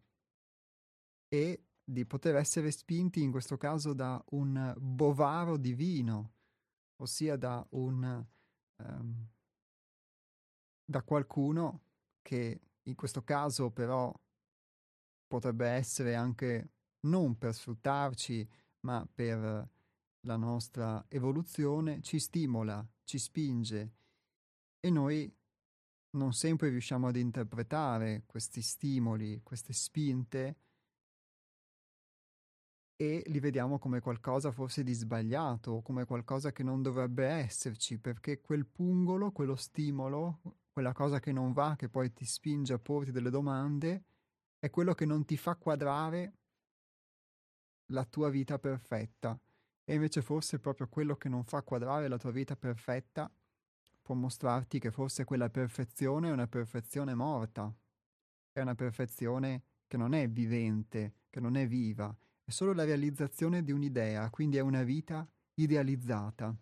e 1.29 1.67
di 1.85 2.07
poter 2.07 2.37
essere 2.37 2.71
spinti 2.71 3.21
in 3.23 3.31
questo 3.31 3.59
caso 3.59 3.93
da 3.93 4.25
un 4.31 4.75
bovaro 4.79 5.59
divino, 5.59 6.33
ossia 7.03 7.37
da 7.37 7.67
un 7.73 8.27
um, 8.77 9.29
da 10.87 11.03
qualcuno 11.03 11.83
che 12.23 12.61
in 12.85 12.95
questo 12.95 13.23
caso 13.23 13.71
però 13.73 14.11
potrebbe 15.27 15.69
essere 15.69 16.15
anche 16.15 16.71
non 17.01 17.37
per 17.37 17.53
sfruttarci, 17.53 18.49
ma 18.87 19.07
per 19.15 19.69
la 20.27 20.37
nostra 20.37 21.05
evoluzione, 21.09 22.01
ci 22.03 22.19
stimola 22.19 22.87
ci 23.13 23.19
spinge 23.19 23.93
e 24.81 24.89
noi 24.89 25.31
non 26.13 26.33
sempre 26.33 26.71
riusciamo 26.71 27.09
ad 27.09 27.17
interpretare 27.17 28.25
questi 28.27 28.63
stimoli, 28.63 29.41
queste 29.43 29.75
spinte 29.75 30.57
e 32.97 33.23
li 33.27 33.39
vediamo 33.39 33.79
come 33.79 34.01
qualcosa 34.01 34.51
forse 34.51 34.83
di 34.83 34.93
sbagliato, 34.93 35.83
come 35.83 36.05
qualcosa 36.05 36.53
che 36.53 36.63
non 36.63 36.81
dovrebbe 36.81 37.27
esserci, 37.27 37.99
perché 37.99 38.41
quel 38.41 38.67
pungolo, 38.67 39.33
quello 39.33 39.57
stimolo, 39.57 40.41
quella 40.73 40.93
cosa 40.93 41.19
che 41.19 41.33
non 41.33 41.53
va, 41.53 41.75
che 41.77 41.89
poi 41.89 42.13
ti 42.13 42.25
spinge 42.25 42.73
a 42.73 42.79
porti 42.79 43.11
delle 43.11 43.31
domande, 43.31 44.05
è 44.59 44.71
quello 44.71 44.95
che 44.95 45.05
non 45.05 45.25
ti 45.25 45.37
fa 45.37 45.57
quadrare 45.57 46.39
la 47.93 48.05
tua 48.05 48.31
vita 48.31 48.59
perfetta 48.59 49.39
e 49.93 49.97
invece 49.97 50.23
forse 50.23 50.59
proprio 50.59 50.89
quello 50.89 51.17
che 51.17 51.29
non 51.29 51.45
fa 51.45 51.61
quadrare 51.61 52.09
la 52.09 52.17
tua 52.17 52.31
vita 52.31 52.57
perfetta 52.57 53.31
può 54.01 54.15
mostrarti 54.15 54.79
che 54.79 54.91
forse 54.91 55.25
quella 55.25 55.51
perfezione 55.51 56.31
è 56.31 56.33
una 56.33 56.47
perfezione 56.47 57.13
morta, 57.15 57.71
è 58.53 58.63
una 58.63 58.75
perfezione 58.75 59.65
che 59.87 59.99
non 59.99 60.15
è 60.15 60.31
vivente, 60.31 61.17
che 61.29 61.41
non 61.41 61.59
è 61.59 61.67
viva, 61.67 62.17
è 62.43 62.51
solo 62.51 62.73
la 62.73 62.85
realizzazione 62.85 63.63
di 63.63 63.71
un'idea, 63.71 64.31
quindi 64.31 64.57
è 64.57 64.61
una 64.61 64.83
vita 64.83 65.29
idealizzata. 65.57 66.57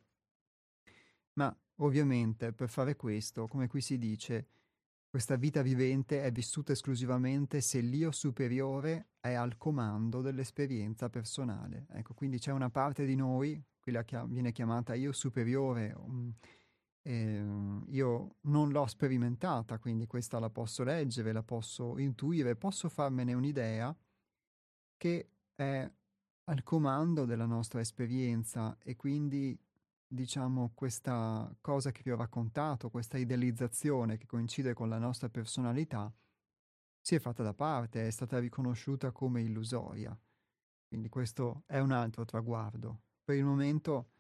Ma 1.35 1.57
ovviamente 1.77 2.53
per 2.53 2.69
fare 2.69 2.97
questo, 2.97 3.47
come 3.47 3.69
qui 3.69 3.81
si 3.81 3.97
dice, 3.97 4.49
questa 5.09 5.37
vita 5.37 5.63
vivente 5.63 6.21
è 6.25 6.33
vissuta 6.33 6.73
esclusivamente 6.73 7.61
se 7.61 7.79
l'io 7.79 8.11
superiore 8.11 9.10
è 9.21 9.35
al 9.35 9.57
comando 9.57 10.23
dell'esperienza 10.23 11.09
personale. 11.09 11.87
Ecco, 11.91 12.15
quindi 12.15 12.39
c'è 12.39 12.53
una 12.53 12.71
parte 12.71 13.05
di 13.05 13.15
noi, 13.15 13.63
quella 13.79 14.05
che 14.05 14.23
viene 14.27 14.53
chiamata 14.53 14.95
io 14.95 15.13
superiore, 15.13 15.95
eh, 17.03 17.45
io 17.87 18.37
non 18.43 18.71
l'ho 18.71 18.87
sperimentata, 18.87 19.79
quindi 19.79 20.07
questa 20.07 20.39
la 20.39 20.51
posso 20.51 20.83
leggere, 20.85 21.33
la 21.33 21.43
posso 21.43 21.99
intuire, 21.99 22.57
posso 22.57 22.89
farmene 22.89 23.35
un'idea 23.35 23.95
che 24.97 25.31
è 25.55 25.91
al 26.45 26.63
comando 26.63 27.25
della 27.25 27.47
nostra 27.47 27.81
esperienza 27.81 28.77
e 28.83 28.97
quindi 28.97 29.59
diciamo, 30.07 30.73
questa 30.75 31.55
cosa 31.61 31.93
che 31.93 32.03
vi 32.05 32.11
ho 32.11 32.17
raccontato, 32.17 32.91
questa 32.91 33.17
idealizzazione 33.17 34.17
che 34.19 34.27
coincide 34.27 34.75
con 34.75 34.89
la 34.89 34.99
nostra 34.99 35.29
personalità, 35.29 36.13
si 37.01 37.15
è 37.15 37.19
fatta 37.19 37.43
da 37.43 37.55
parte, 37.55 38.07
è 38.07 38.11
stata 38.11 38.39
riconosciuta 38.39 39.11
come 39.13 39.43
illusoria. 39.43 40.17
Quindi 40.87 41.09
questo 41.09 41.63
è 41.67 41.79
un 41.79 41.93
altro 41.93 42.25
traguardo. 42.25 43.03
Per 43.25 43.37
il 43.37 43.45
momento 43.45 44.11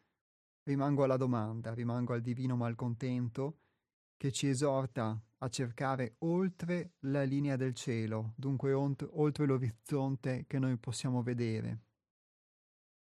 rimango 0.64 1.04
alla 1.04 1.16
domanda, 1.16 1.74
rimango 1.74 2.12
al 2.12 2.20
divino 2.20 2.56
malcontento 2.56 3.58
che 4.16 4.30
ci 4.32 4.48
esorta 4.48 5.20
a 5.38 5.48
cercare 5.48 6.16
oltre 6.18 6.94
la 7.00 7.22
linea 7.22 7.56
del 7.56 7.74
cielo, 7.74 8.34
dunque 8.36 8.72
ont- 8.72 9.08
oltre 9.12 9.46
l'orizzonte 9.46 10.44
che 10.46 10.58
noi 10.58 10.76
possiamo 10.76 11.22
vedere, 11.22 11.80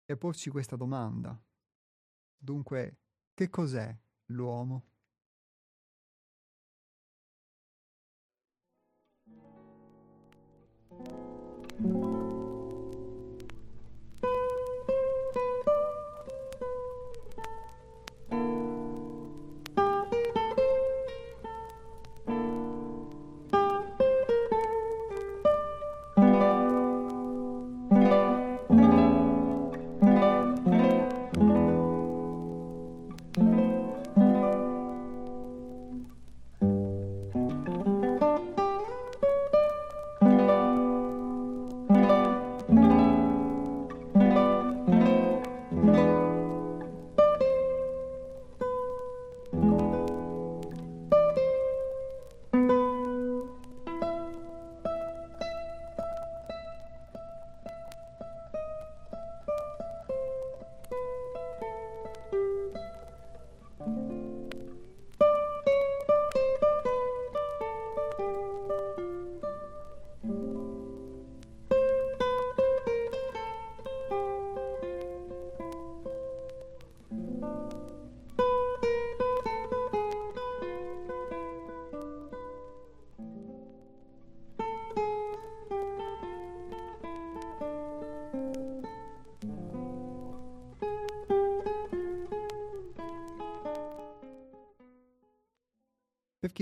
e 0.05 0.17
porci 0.17 0.49
questa 0.49 0.75
domanda. 0.75 1.41
Dunque, 2.37 2.99
che 3.33 3.49
cos'è 3.49 3.97
l'uomo? 4.27 4.94
Per 10.97 11.34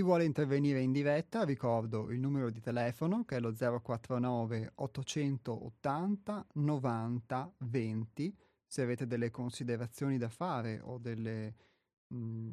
vuole 0.04 0.26
intervenire 0.26 0.82
in 0.82 0.92
diretta, 0.92 1.44
ricordo 1.44 2.12
il 2.12 2.20
numero 2.20 2.50
di 2.50 2.60
telefono 2.60 3.26
che 3.26 3.38
è 3.38 3.40
lo 3.40 3.54
049 3.54 4.74
880 4.76 6.48
90 6.54 7.54
20. 7.58 8.38
Se 8.68 8.82
avete 8.82 9.08
delle 9.08 9.32
considerazioni 9.32 10.18
da 10.18 10.30
fare 10.30 10.80
o 10.82 10.98
delle, 10.98 11.56
mh, 12.08 12.18
mm, 12.18 12.52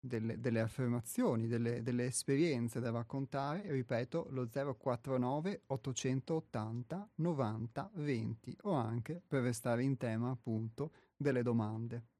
delle, 0.00 0.40
delle 0.40 0.60
affermazioni, 0.60 1.46
delle, 1.46 1.82
delle, 1.82 2.06
esperienze 2.06 2.80
da 2.80 2.90
raccontare, 2.90 3.70
ripeto 3.70 4.28
lo 4.30 4.48
049 4.48 5.62
880 5.66 7.10
90 7.16 7.90
20 7.94 8.56
o 8.62 8.72
anche 8.72 9.20
per 9.26 9.42
restare 9.42 9.82
in 9.82 9.96
tema 9.96 10.30
appunto 10.30 10.92
delle 11.16 11.42
domande. 11.42 12.17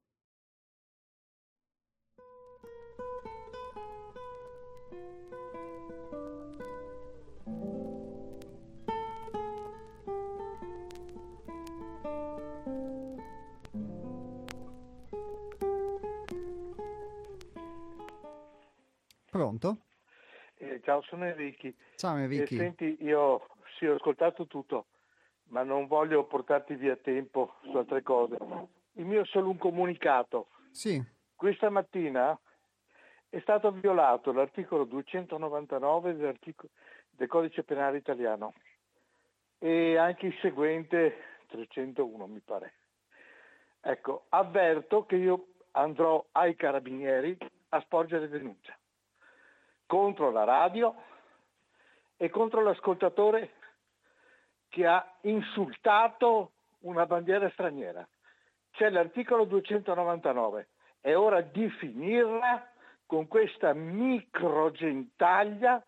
Ciao, 20.88 21.02
sono 21.02 21.26
Enrichi. 21.26 21.76
Ciao 21.96 22.16
Enrichi. 22.16 22.54
Eh, 22.54 22.58
senti, 22.58 22.96
io 23.00 23.46
sì, 23.76 23.84
ho 23.84 23.96
ascoltato 23.96 24.46
tutto, 24.46 24.86
ma 25.48 25.62
non 25.62 25.86
voglio 25.86 26.24
portarti 26.24 26.76
via 26.76 26.96
tempo 26.96 27.56
su 27.64 27.76
altre 27.76 28.02
cose. 28.02 28.38
Il 28.92 29.04
mio 29.04 29.20
è 29.20 29.26
solo 29.26 29.50
un 29.50 29.58
comunicato. 29.58 30.48
Sì. 30.70 31.02
Questa 31.34 31.68
mattina 31.68 32.38
è 33.28 33.38
stato 33.40 33.70
violato 33.70 34.32
l'articolo 34.32 34.84
299 34.84 36.16
del 36.16 37.28
codice 37.28 37.64
penale 37.64 37.98
italiano 37.98 38.54
e 39.58 39.98
anche 39.98 40.28
il 40.28 40.38
seguente 40.40 41.16
301 41.48 42.26
mi 42.26 42.40
pare. 42.40 42.72
Ecco, 43.82 44.24
avverto 44.30 45.04
che 45.04 45.16
io 45.16 45.48
andrò 45.72 46.24
ai 46.32 46.56
carabinieri 46.56 47.36
a 47.68 47.80
sporgere 47.82 48.30
denuncia 48.30 48.77
contro 49.88 50.30
la 50.30 50.44
radio 50.44 50.94
e 52.18 52.28
contro 52.28 52.62
l'ascoltatore 52.62 53.54
che 54.68 54.86
ha 54.86 55.16
insultato 55.22 56.52
una 56.80 57.06
bandiera 57.06 57.48
straniera. 57.50 58.06
C'è 58.70 58.90
l'articolo 58.90 59.44
299, 59.44 60.68
è 61.00 61.16
ora 61.16 61.40
di 61.40 61.70
finirla 61.70 62.70
con 63.06 63.26
questa 63.26 63.72
microgentaglia 63.72 65.82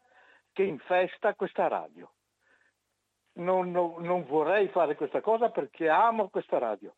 che 0.53 0.63
infesta 0.63 1.35
questa 1.35 1.69
radio. 1.69 2.11
Non, 3.35 3.71
non, 3.71 4.03
non, 4.03 4.25
vorrei 4.25 4.69
fare 4.69 4.95
questa 4.97 5.21
cosa 5.21 5.51
perché 5.51 5.91
amo 5.91 6.31
questa 6.31 6.57
radio. 6.59 6.95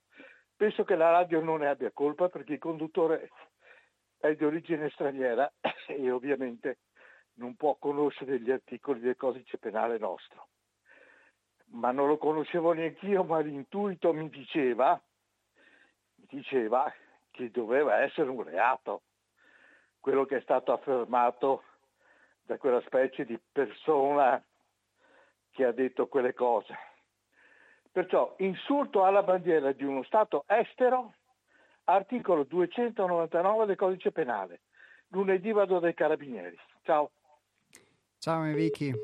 Penso 0.56 0.84
che 0.84 0.94
la 0.94 1.10
radio 1.10 1.42
non 1.42 1.58
ne 1.58 1.66
abbia 1.66 1.90
colpa 1.90 2.28
perché 2.28 2.52
il 2.54 2.60
conduttore 2.60 3.30
è 4.18 4.36
di 4.36 4.44
origine 4.44 4.88
straniera 4.90 5.52
e 5.88 6.08
ovviamente 6.10 6.78
non 7.42 7.56
può 7.56 7.74
conoscere 7.74 8.40
gli 8.40 8.52
articoli 8.52 9.00
del 9.00 9.16
codice 9.16 9.58
penale 9.58 9.98
nostro. 9.98 10.46
Ma 11.72 11.90
non 11.90 12.06
lo 12.06 12.16
conoscevo 12.16 12.72
neanche 12.72 13.06
io, 13.06 13.24
ma 13.24 13.40
l'intuito 13.40 14.12
mi 14.12 14.28
diceva, 14.30 15.00
mi 16.14 16.26
diceva 16.28 16.92
che 17.30 17.50
doveva 17.50 18.00
essere 18.00 18.30
un 18.30 18.44
reato, 18.44 19.02
quello 19.98 20.24
che 20.24 20.36
è 20.36 20.40
stato 20.42 20.72
affermato 20.72 21.64
da 22.42 22.58
quella 22.58 22.80
specie 22.82 23.24
di 23.24 23.38
persona 23.50 24.42
che 25.50 25.64
ha 25.64 25.72
detto 25.72 26.06
quelle 26.06 26.34
cose. 26.34 26.76
Perciò 27.90 28.34
insulto 28.38 29.04
alla 29.04 29.22
bandiera 29.22 29.72
di 29.72 29.84
uno 29.84 30.02
Stato 30.04 30.44
estero, 30.46 31.14
articolo 31.84 32.44
299 32.44 33.66
del 33.66 33.76
codice 33.76 34.12
penale. 34.12 34.60
Lunedì 35.08 35.50
vado 35.52 35.78
dai 35.78 35.94
carabinieri. 35.94 36.58
Ciao. 36.82 37.10
Ciao 38.24 38.44
Enrichi. 38.44 38.94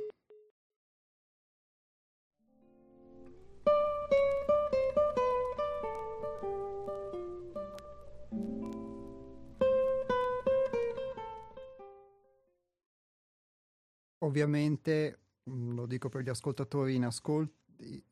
Ovviamente, 14.19 15.19
mm, 15.51 15.75
lo 15.75 15.87
dico 15.87 16.09
per 16.09 16.23
gli 16.23 16.29
ascoltatori 16.29 16.95
in, 16.95 17.05
ascol- 17.05 17.51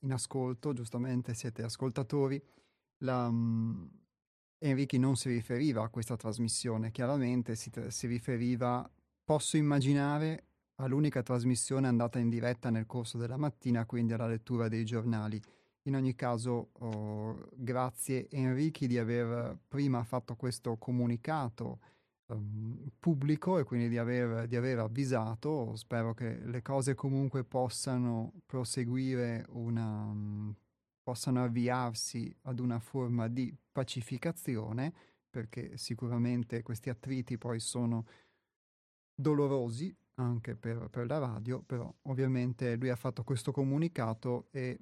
in 0.01 0.11
ascolto, 0.11 0.73
giustamente 0.73 1.35
siete 1.35 1.63
ascoltatori, 1.63 2.43
la, 3.05 3.29
um, 3.29 3.89
Enrichi 4.59 4.99
non 4.99 5.15
si 5.15 5.29
riferiva 5.29 5.85
a 5.85 5.89
questa 5.89 6.17
trasmissione, 6.17 6.91
chiaramente 6.91 7.55
si, 7.55 7.71
si 7.91 8.09
riferiva, 8.09 8.91
posso 9.23 9.57
immaginare, 9.57 10.46
all'unica 10.77 11.23
trasmissione 11.23 11.87
andata 11.87 12.19
in 12.19 12.29
diretta 12.29 12.71
nel 12.71 12.87
corso 12.87 13.19
della 13.19 13.37
mattina, 13.37 13.87
quindi 13.87 14.13
alla 14.13 14.27
lettura 14.27 14.69
dei 14.69 14.85
giornali. 14.85 15.41
In 15.83 15.95
ogni 15.95 16.15
caso, 16.15 16.71
oh, 16.73 17.49
grazie 17.55 18.29
Enrichi 18.31 18.87
di 18.87 18.99
aver 18.99 19.57
prima 19.69 20.03
fatto 20.03 20.35
questo 20.35 20.77
comunicato 20.77 21.79
um, 22.27 22.91
pubblico 22.99 23.59
e 23.59 23.65
quindi 23.65 23.89
di 23.89 23.99
aver, 23.99 24.49
di 24.49 24.57
aver, 24.57 24.81
avvisato. 24.81 25.77
Spero 25.77 26.13
che 26.13 26.41
le 26.45 26.63
cose 26.63 26.95
comunque 26.95 27.45
possano 27.45 28.33
proseguire 28.45 29.45
una, 29.51 30.07
um, 30.07 30.55
possano 31.03 31.45
avviarsi 31.45 32.35
ad 32.43 32.59
una 32.59 32.81
forma 32.81 33.29
di 33.29 33.55
pacificazione, 33.71 34.93
perché 35.31 35.77
sicuramente 35.77 36.63
questi 36.63 36.91
attriti 36.91 37.39
poi 37.39 37.61
sono 37.61 38.07
dolorosi 39.15 39.95
anche 40.17 40.57
per, 40.57 40.89
per 40.89 41.07
la 41.07 41.19
radio, 41.19 41.63
però 41.63 41.93
ovviamente 42.03 42.77
lui 42.77 42.91
ha 42.91 42.97
fatto 42.97 43.25
questo 43.25 43.53
comunicato 43.53 44.49
e 44.51 44.79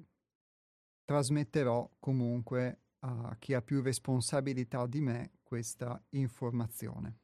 trasmetterò 1.05 1.97
comunque 1.99 2.81
a 3.01 3.37
chi 3.39 3.55
ha 3.55 3.63
più 3.63 3.83
responsabilità 3.83 4.87
di 4.87 5.01
me 5.01 5.33
questa 5.43 6.03
informazione. 6.11 7.24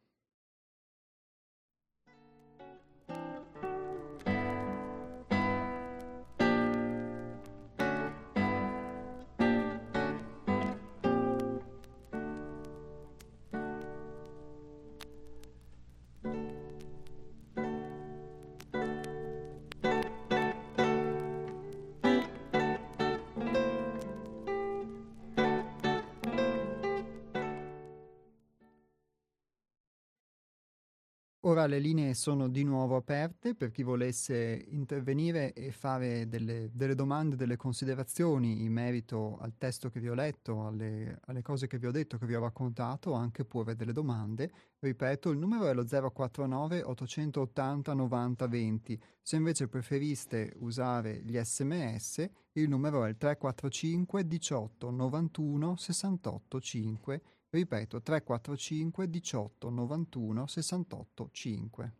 Ora 31.50 31.66
le 31.66 31.80
linee 31.80 32.14
sono 32.14 32.48
di 32.48 32.62
nuovo 32.62 32.94
aperte 32.94 33.56
per 33.56 33.72
chi 33.72 33.82
volesse 33.82 34.66
intervenire 34.68 35.52
e 35.52 35.72
fare 35.72 36.28
delle, 36.28 36.70
delle 36.72 36.94
domande, 36.94 37.34
delle 37.34 37.56
considerazioni 37.56 38.62
in 38.62 38.72
merito 38.72 39.36
al 39.40 39.54
testo 39.58 39.90
che 39.90 39.98
vi 39.98 40.08
ho 40.08 40.14
letto, 40.14 40.68
alle, 40.68 41.18
alle, 41.24 41.42
cose 41.42 41.66
che 41.66 41.76
vi 41.76 41.86
ho 41.86 41.90
detto, 41.90 42.18
che 42.18 42.26
vi 42.26 42.36
ho 42.36 42.40
raccontato, 42.40 43.14
anche 43.14 43.44
pure 43.44 43.74
delle 43.74 43.92
domande. 43.92 44.48
Ripeto, 44.78 45.30
il 45.30 45.38
numero 45.38 45.66
è 45.66 45.74
lo 45.74 45.84
049 45.84 46.82
880 46.84 47.94
90 47.94 48.46
20. 48.46 49.02
Se 49.20 49.34
invece 49.34 49.66
preferiste 49.66 50.52
usare 50.58 51.20
gli 51.20 51.36
sms, 51.36 52.30
il 52.52 52.68
numero 52.68 53.04
è 53.04 53.08
il 53.08 53.16
345 53.16 54.24
18 54.24 54.90
91 54.90 55.74
68 55.76 56.60
5 56.60 57.22
Ripeto 57.52 58.00
345 58.00 59.08
18 59.08 59.70
91 59.70 60.46
68 60.46 61.28
5. 61.32 61.92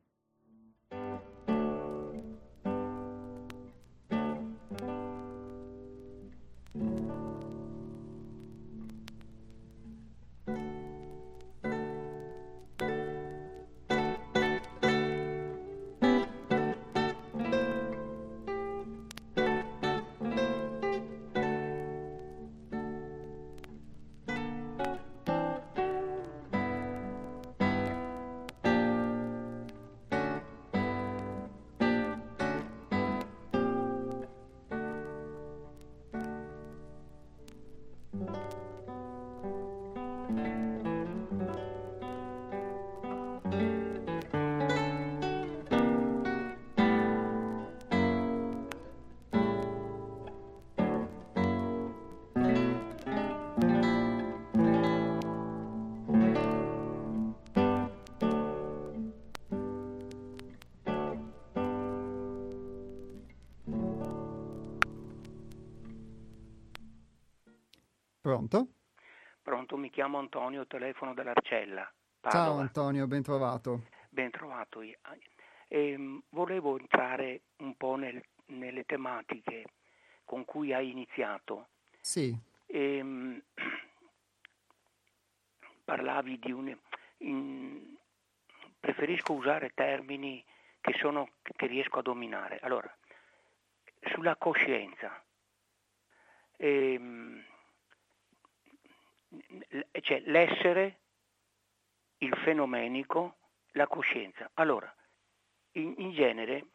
Pronto? 68.31 68.68
Pronto, 69.43 69.76
mi 69.76 69.91
chiamo 69.91 70.18
Antonio, 70.18 70.64
telefono 70.68 71.14
dell'Arcella. 71.14 71.93
Padova. 72.20 72.45
Ciao 72.45 72.59
Antonio, 72.59 73.09
ben 73.09 73.22
trovato. 73.22 73.87
Ben 74.09 74.31
trovato. 74.31 74.83
E, 74.83 74.97
ehm, 75.66 76.22
volevo 76.28 76.78
entrare 76.78 77.41
un 77.57 77.74
po' 77.76 77.97
nel, 77.97 78.22
nelle 78.47 78.85
tematiche 78.85 79.64
con 80.24 80.45
cui 80.45 80.72
hai 80.72 80.91
iniziato. 80.91 81.70
Sì. 82.01 82.33
E, 82.66 82.97
ehm, 82.99 83.43
parlavi 85.83 86.39
di 86.39 86.53
un... 86.53 86.78
In, 87.18 87.97
preferisco 88.78 89.33
usare 89.33 89.72
termini 89.74 90.45
che, 90.81 90.95
sono, 90.99 91.31
che 91.43 91.66
riesco 91.66 91.99
a 91.99 92.03
dominare. 92.03 92.61
Allora, 92.62 92.97
sulla 94.03 94.37
coscienza. 94.37 95.20
Ehm, 96.59 97.49
cioè 100.01 100.23
l'essere, 100.27 100.99
il 102.18 102.35
fenomenico, 102.45 103.37
la 103.73 103.87
coscienza. 103.87 104.51
Allora, 104.55 104.93
in, 105.73 105.95
in 105.99 106.12
genere, 106.12 106.66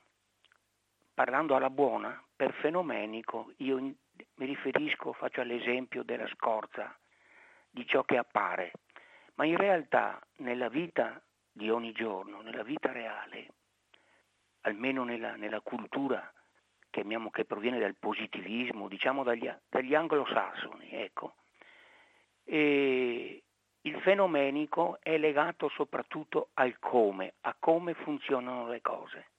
parlando 1.13 1.55
alla 1.55 1.69
buona, 1.69 2.21
per 2.35 2.53
fenomenico 2.53 3.53
io 3.57 3.77
in, 3.77 3.93
mi 4.35 4.45
riferisco, 4.45 5.13
faccio 5.13 5.43
l'esempio 5.43 6.03
della 6.03 6.27
scorza, 6.27 6.97
di 7.69 7.85
ciò 7.85 8.03
che 8.03 8.17
appare, 8.17 8.71
ma 9.35 9.45
in 9.45 9.57
realtà 9.57 10.19
nella 10.37 10.69
vita 10.69 11.21
di 11.51 11.69
ogni 11.69 11.91
giorno, 11.91 12.41
nella 12.41 12.63
vita 12.63 12.91
reale, 12.91 13.47
almeno 14.61 15.03
nella, 15.03 15.35
nella 15.35 15.59
cultura 15.59 16.31
chiamiamo, 16.89 17.29
che 17.29 17.43
proviene 17.43 17.77
dal 17.77 17.95
positivismo, 17.95 18.87
diciamo 18.87 19.23
dagli, 19.23 19.51
dagli 19.67 19.93
anglosassoni, 19.93 20.91
ecco, 20.91 21.35
e 22.45 23.43
il 23.81 24.01
fenomenico 24.01 24.99
è 25.01 25.17
legato 25.17 25.69
soprattutto 25.69 26.49
al 26.53 26.77
come, 26.79 27.33
a 27.41 27.55
come 27.59 27.93
funzionano 27.93 28.67
le 28.67 28.81
cose. 28.81 29.29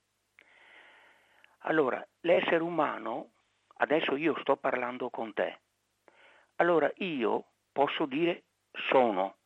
Allora, 1.61 2.05
l'essere 2.21 2.61
umano, 2.61 3.31
adesso 3.77 4.15
io 4.15 4.37
sto 4.39 4.55
parlando 4.55 5.09
con 5.09 5.33
te, 5.33 5.59
allora 6.57 6.89
io 6.97 7.45
posso 7.71 8.05
dire 8.05 8.43
sono, 8.89 9.37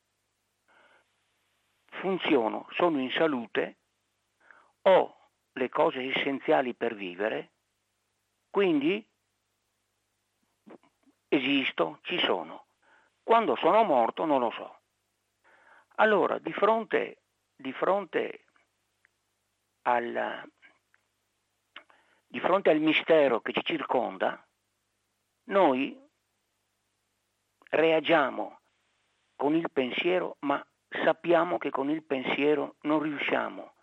funziono, 1.85 2.67
sono 2.71 2.99
in 2.99 3.11
salute, 3.11 3.77
ho 4.83 5.15
le 5.53 5.69
cose 5.69 6.11
essenziali 6.13 6.73
per 6.73 6.95
vivere, 6.95 7.51
quindi 8.49 9.05
esisto, 11.27 11.99
ci 12.03 12.19
sono. 12.19 12.65
Quando 13.23 13.55
sono 13.55 13.83
morto 13.83 14.25
non 14.25 14.39
lo 14.39 14.51
so. 14.51 14.79
Allora, 15.95 16.39
di 16.39 16.51
fronte, 16.53 17.21
di 17.55 17.71
fronte, 17.73 18.45
al, 19.83 20.49
di 22.27 22.39
fronte 22.39 22.69
al 22.69 22.79
mistero 22.79 23.41
che 23.41 23.53
ci 23.53 23.63
circonda, 23.63 24.43
noi 25.45 25.99
reagiamo 27.69 28.59
con 29.35 29.55
il 29.55 29.69
pensiero, 29.71 30.37
ma 30.39 30.65
sappiamo 31.03 31.57
che 31.57 31.69
con 31.69 31.89
il 31.89 32.03
pensiero 32.03 32.75
non 32.81 33.01
riusciamo 33.01 33.73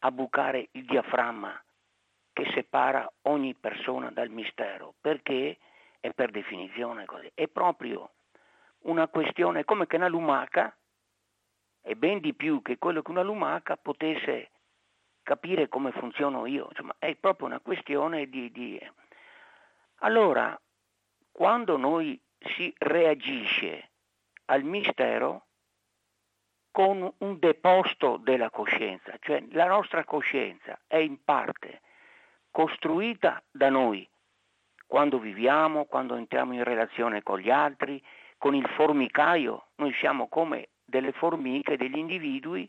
a 0.00 0.10
bucare 0.10 0.68
il 0.72 0.84
diaframma 0.84 1.62
che 2.32 2.50
separa 2.54 3.10
ogni 3.22 3.54
persona 3.54 4.10
dal 4.10 4.30
mistero, 4.30 4.94
perché 5.00 5.58
è 6.00 6.12
per 6.12 6.30
definizione 6.30 7.04
così. 7.04 7.30
È 7.34 7.48
proprio 7.48 8.12
una 8.82 9.08
questione 9.08 9.64
come 9.64 9.86
che 9.86 9.96
una 9.96 10.08
lumaca, 10.08 10.74
e 11.82 11.96
ben 11.96 12.20
di 12.20 12.34
più 12.34 12.62
che 12.62 12.78
quello 12.78 13.02
che 13.02 13.10
una 13.10 13.22
lumaca 13.22 13.76
potesse 13.76 14.50
capire 15.22 15.68
come 15.68 15.92
funziono 15.92 16.46
io, 16.46 16.68
insomma 16.70 16.94
è 16.98 17.14
proprio 17.16 17.46
una 17.46 17.60
questione 17.60 18.28
di, 18.28 18.50
di... 18.50 18.80
Allora, 20.02 20.58
quando 21.30 21.76
noi 21.76 22.20
si 22.38 22.72
reagisce 22.78 23.90
al 24.46 24.62
mistero 24.62 25.46
con 26.70 27.12
un 27.18 27.38
deposto 27.38 28.16
della 28.16 28.50
coscienza, 28.50 29.16
cioè 29.20 29.44
la 29.50 29.66
nostra 29.66 30.04
coscienza 30.04 30.80
è 30.86 30.96
in 30.96 31.22
parte 31.22 31.80
costruita 32.50 33.42
da 33.50 33.68
noi, 33.68 34.08
quando 34.86 35.18
viviamo, 35.18 35.84
quando 35.84 36.16
entriamo 36.16 36.52
in 36.54 36.64
relazione 36.64 37.22
con 37.22 37.38
gli 37.38 37.50
altri, 37.50 38.02
con 38.40 38.54
il 38.54 38.66
formicaio, 38.70 39.66
noi 39.76 39.92
siamo 40.00 40.26
come 40.26 40.70
delle 40.82 41.12
formiche, 41.12 41.76
degli 41.76 41.98
individui 41.98 42.68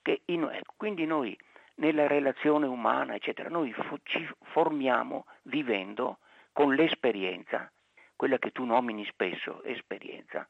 che 0.00 0.22
in, 0.26 0.48
quindi 0.76 1.06
noi 1.06 1.36
nella 1.74 2.06
relazione 2.06 2.66
umana, 2.66 3.16
eccetera. 3.16 3.48
Noi 3.48 3.74
ci 4.04 4.28
formiamo 4.52 5.26
vivendo 5.42 6.18
con 6.52 6.72
l'esperienza, 6.72 7.68
quella 8.14 8.38
che 8.38 8.52
tu 8.52 8.64
nomini 8.64 9.04
spesso 9.06 9.64
esperienza, 9.64 10.46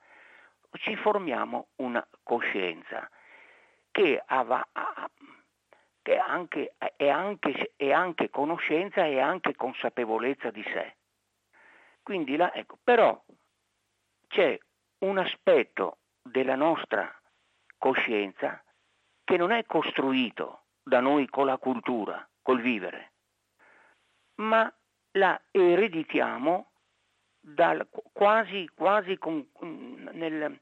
ci 0.72 0.96
formiamo 0.96 1.68
una 1.76 2.06
coscienza 2.22 3.08
che, 3.90 4.22
ava, 4.22 4.68
che 6.02 6.18
anche, 6.18 6.74
è, 6.76 7.08
anche, 7.08 7.72
è, 7.74 7.90
anche, 7.90 8.28
conoscenza 8.28 9.06
e 9.06 9.18
anche 9.18 9.56
consapevolezza 9.56 10.50
di 10.50 10.62
sé. 10.62 10.96
Quindi 12.02 12.36
la, 12.36 12.52
ecco, 12.52 12.76
però 12.84 13.18
c'è 14.28 14.58
un 14.98 15.18
aspetto 15.18 15.98
della 16.22 16.54
nostra 16.54 17.12
coscienza 17.76 18.62
che 19.24 19.36
non 19.36 19.50
è 19.50 19.64
costruito 19.64 20.64
da 20.82 21.00
noi 21.00 21.28
con 21.28 21.46
la 21.46 21.58
cultura, 21.58 22.26
col 22.42 22.60
vivere, 22.60 23.12
ma 24.36 24.72
la 25.12 25.40
ereditiamo 25.50 26.70
dal, 27.40 27.86
quasi, 28.12 28.68
quasi 28.74 29.18
con, 29.18 29.46
nel, 30.12 30.58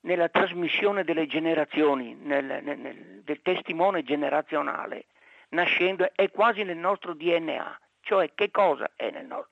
nella 0.00 0.28
trasmissione 0.28 1.04
delle 1.04 1.26
generazioni, 1.26 2.14
nel, 2.14 2.44
nel, 2.62 3.22
del 3.22 3.42
testimone 3.42 4.02
generazionale, 4.02 5.06
nascendo, 5.50 6.10
è 6.14 6.30
quasi 6.30 6.62
nel 6.64 6.76
nostro 6.76 7.14
DNA. 7.14 7.80
Cioè 8.00 8.32
che 8.34 8.50
cosa 8.50 8.90
è 8.96 9.10
nel 9.10 9.26
nostro? 9.26 9.51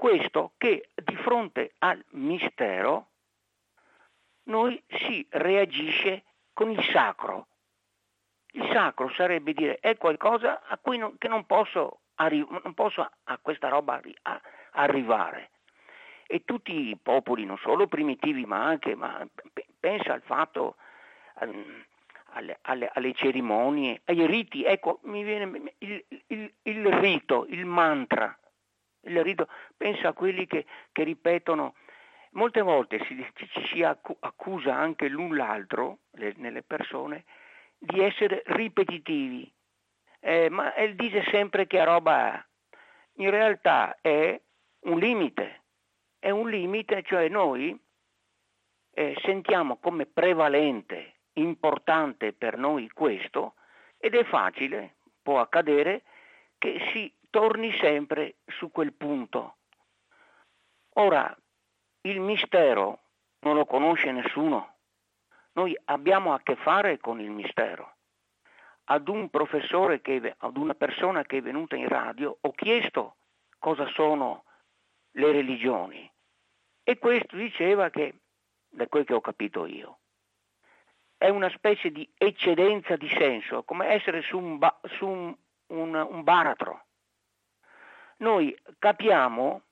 Questo 0.00 0.52
che 0.56 0.88
di 0.94 1.14
fronte 1.16 1.74
al 1.80 2.02
mistero 2.12 3.08
noi 4.44 4.82
si 4.88 5.26
reagisce 5.28 6.24
con 6.54 6.70
il 6.70 6.82
sacro. 6.84 7.48
Il 8.52 8.66
sacro 8.72 9.10
sarebbe 9.10 9.52
dire 9.52 9.78
è 9.78 9.98
qualcosa 9.98 10.62
a 10.62 10.78
cui 10.78 10.96
non, 10.96 11.18
che 11.18 11.28
non 11.28 11.44
posso, 11.44 12.00
arri- 12.14 12.46
non 12.62 12.72
posso 12.72 13.10
a 13.24 13.38
questa 13.42 13.68
roba 13.68 13.96
arri- 13.96 14.16
a 14.22 14.40
arrivare. 14.70 15.50
E 16.26 16.46
tutti 16.46 16.88
i 16.88 16.96
popoli, 16.96 17.44
non 17.44 17.58
solo 17.58 17.86
primitivi, 17.86 18.46
ma 18.46 18.64
anche, 18.64 18.94
ma 18.94 19.22
pensa 19.78 20.14
al 20.14 20.22
fatto, 20.22 20.76
um, 21.40 21.84
alle, 22.30 22.58
alle, 22.62 22.90
alle, 22.94 23.12
cerimonie, 23.12 24.00
ai 24.06 24.26
riti, 24.26 24.64
ecco, 24.64 25.00
mi 25.02 25.22
viene 25.24 25.74
il, 25.76 26.02
il, 26.28 26.54
il 26.62 26.86
rito, 26.86 27.44
il 27.50 27.66
mantra, 27.66 28.34
il 29.02 29.22
rito, 29.22 29.48
pensa 29.76 30.08
a 30.08 30.12
quelli 30.12 30.46
che, 30.46 30.66
che 30.92 31.02
ripetono, 31.02 31.74
molte 32.32 32.60
volte 32.60 33.04
si, 33.06 33.26
si 33.66 33.82
accusa 33.82 34.74
anche 34.74 35.08
l'un 35.08 35.36
l'altro, 35.36 35.98
le, 36.12 36.34
nelle 36.36 36.62
persone, 36.62 37.24
di 37.78 38.00
essere 38.00 38.42
ripetitivi, 38.46 39.50
eh, 40.20 40.50
ma 40.50 40.74
él 40.74 40.94
dice 40.94 41.24
sempre 41.30 41.66
che 41.66 41.82
roba 41.84 42.34
ha. 42.34 42.46
In 43.14 43.30
realtà 43.30 43.98
è 44.00 44.40
un 44.80 44.98
limite, 44.98 45.62
è 46.18 46.30
un 46.30 46.48
limite, 46.48 47.02
cioè 47.02 47.28
noi 47.28 47.78
eh, 48.92 49.16
sentiamo 49.22 49.78
come 49.78 50.06
prevalente, 50.06 51.14
importante 51.34 52.32
per 52.32 52.58
noi 52.58 52.88
questo 52.90 53.54
ed 53.98 54.14
è 54.14 54.24
facile, 54.24 54.96
può 55.22 55.40
accadere, 55.40 56.02
che 56.58 56.78
si 56.92 57.12
torni 57.30 57.72
sempre 57.78 58.36
su 58.46 58.70
quel 58.70 58.92
punto. 58.92 59.56
Ora, 60.94 61.34
il 62.02 62.20
mistero 62.20 63.00
non 63.40 63.54
lo 63.54 63.64
conosce 63.64 64.10
nessuno. 64.12 64.74
Noi 65.52 65.78
abbiamo 65.84 66.34
a 66.34 66.40
che 66.40 66.56
fare 66.56 66.98
con 66.98 67.20
il 67.20 67.30
mistero. 67.30 67.94
Ad 68.84 69.08
un 69.08 69.30
professore, 69.30 70.00
che, 70.00 70.34
ad 70.38 70.56
una 70.56 70.74
persona 70.74 71.22
che 71.22 71.38
è 71.38 71.42
venuta 71.42 71.76
in 71.76 71.88
radio, 71.88 72.36
ho 72.40 72.50
chiesto 72.52 73.16
cosa 73.58 73.86
sono 73.88 74.44
le 75.12 75.32
religioni 75.32 76.10
e 76.82 76.98
questo 76.98 77.36
diceva 77.36 77.90
che 77.90 78.14
da 78.68 78.86
quel 78.86 79.04
che 79.04 79.14
ho 79.14 79.20
capito 79.20 79.66
io. 79.66 79.98
È 81.16 81.28
una 81.28 81.50
specie 81.50 81.90
di 81.90 82.08
eccedenza 82.16 82.96
di 82.96 83.08
senso, 83.08 83.62
come 83.62 83.88
essere 83.88 84.22
su 84.22 84.38
un, 84.38 84.58
ba- 84.58 84.80
su 84.84 85.06
un, 85.06 85.36
un, 85.66 85.94
un 85.94 86.22
baratro. 86.24 86.86
Noi 88.20 88.56
capiamo 88.78 89.62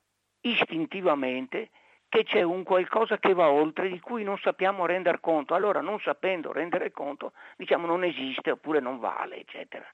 istintivamente 0.41 1.69
che 2.09 2.23
c'è 2.23 2.41
un 2.41 2.63
qualcosa 2.63 3.19
che 3.19 3.33
va 3.33 3.49
oltre 3.49 3.89
di 3.89 3.99
cui 3.99 4.23
non 4.23 4.37
sappiamo 4.39 4.87
rendere 4.87 5.19
conto. 5.19 5.53
Allora, 5.53 5.81
non 5.81 5.99
sapendo 5.99 6.51
rendere 6.51 6.91
conto, 6.91 7.33
diciamo 7.55 7.85
non 7.85 8.03
esiste 8.03 8.51
oppure 8.51 8.79
non 8.79 8.99
vale, 8.99 9.37
eccetera. 9.37 9.85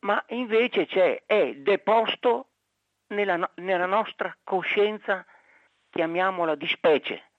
Ma 0.00 0.22
invece 0.28 0.86
c'è, 0.86 1.22
è 1.24 1.54
deposto 1.54 2.48
nella, 3.08 3.48
nella 3.56 3.86
nostra 3.86 4.36
coscienza, 4.42 5.24
chiamiamola 5.90 6.56
di 6.56 6.66
specie. 6.66 7.30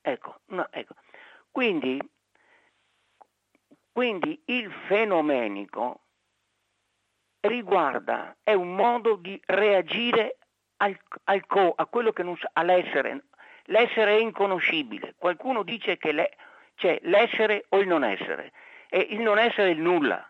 Ecco, 0.00 0.40
no, 0.46 0.66
ecco. 0.70 0.94
Quindi, 1.50 2.00
quindi 3.92 4.42
il 4.46 4.72
fenomenico 4.88 6.03
riguarda, 7.48 8.36
è 8.42 8.52
un 8.52 8.74
modo 8.74 9.16
di 9.16 9.40
reagire 9.46 10.38
al, 10.78 10.98
al 11.24 11.46
co, 11.46 11.72
a 11.76 11.86
quello 11.86 12.12
che 12.12 12.22
non 12.22 12.36
sa, 12.36 12.50
all'essere. 12.52 13.24
L'essere 13.64 14.16
è 14.16 14.20
inconoscibile. 14.20 15.14
Qualcuno 15.16 15.62
dice 15.62 15.96
che 15.96 16.12
le, 16.12 16.36
c'è 16.74 16.98
l'essere 17.02 17.66
o 17.70 17.78
il 17.78 17.86
non 17.86 18.04
essere. 18.04 18.52
E 18.88 18.98
il 19.10 19.20
non 19.20 19.38
essere 19.38 19.68
è 19.68 19.72
il 19.72 19.80
nulla. 19.80 20.28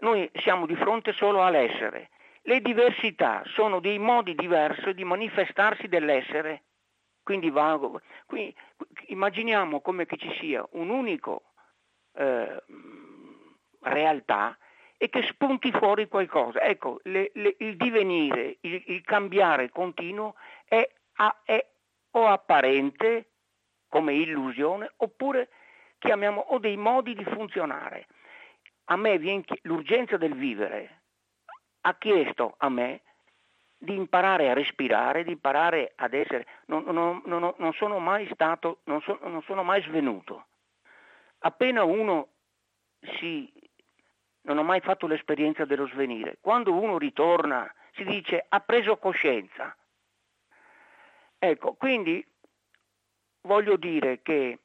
Noi 0.00 0.30
siamo 0.34 0.66
di 0.66 0.74
fronte 0.74 1.12
solo 1.12 1.42
all'essere. 1.44 2.10
Le 2.42 2.60
diversità 2.60 3.42
sono 3.46 3.80
dei 3.80 3.98
modi 3.98 4.34
diversi 4.34 4.94
di 4.94 5.04
manifestarsi 5.04 5.88
dell'essere 5.88 6.62
quindi 7.26 7.50
vago. 7.50 8.00
Quindi, 8.24 8.54
immaginiamo 9.06 9.80
come 9.80 10.06
che 10.06 10.16
ci 10.16 10.32
sia 10.38 10.64
un 10.74 10.90
unico 10.90 11.54
eh, 12.14 12.62
realtà 13.80 14.56
e 14.96 15.08
che 15.08 15.22
spunti 15.22 15.70
fuori 15.72 16.08
qualcosa. 16.08 16.60
Ecco, 16.60 17.00
le, 17.04 17.30
le, 17.34 17.56
il 17.58 17.76
divenire, 17.76 18.56
il, 18.60 18.82
il, 18.86 19.02
cambiare 19.02 19.70
continuo 19.70 20.34
è, 20.64 20.88
è 21.44 21.66
o 22.12 22.26
apparente 22.26 23.30
come 23.88 24.14
illusione 24.14 24.92
oppure 24.96 25.48
chiamiamo 25.98 26.40
o 26.40 26.58
dei 26.58 26.76
modi 26.76 27.14
di 27.14 27.24
funzionare. 27.24 28.06
A 28.86 28.96
me 28.96 29.18
viene 29.18 29.44
l'urgenza 29.62 30.16
del 30.16 30.34
vivere 30.34 31.00
ha 31.86 31.94
chiesto 31.96 32.54
a 32.58 32.68
me 32.68 33.02
di 33.78 33.94
imparare 33.94 34.50
a 34.50 34.54
respirare, 34.54 35.22
di 35.22 35.32
imparare 35.32 35.92
ad 35.96 36.14
essere, 36.14 36.46
non, 36.66 36.84
non, 36.86 37.22
non, 37.26 37.54
non 37.56 37.72
sono 37.74 37.98
mai 37.98 38.28
stato, 38.32 38.80
so, 39.02 39.18
non 39.22 39.42
sono 39.42 39.62
mai 39.62 39.82
svenuto. 39.82 40.46
Appena 41.40 41.84
uno 41.84 42.28
si, 43.18 43.52
non 44.46 44.58
ho 44.58 44.62
mai 44.62 44.80
fatto 44.80 45.06
l'esperienza 45.06 45.64
dello 45.64 45.86
svenire, 45.88 46.38
quando 46.40 46.72
uno 46.72 46.98
ritorna 46.98 47.72
si 47.92 48.04
dice 48.04 48.44
ha 48.48 48.60
preso 48.60 48.96
coscienza. 48.96 49.76
Ecco, 51.38 51.74
quindi 51.74 52.24
voglio 53.42 53.76
dire 53.76 54.22
che 54.22 54.58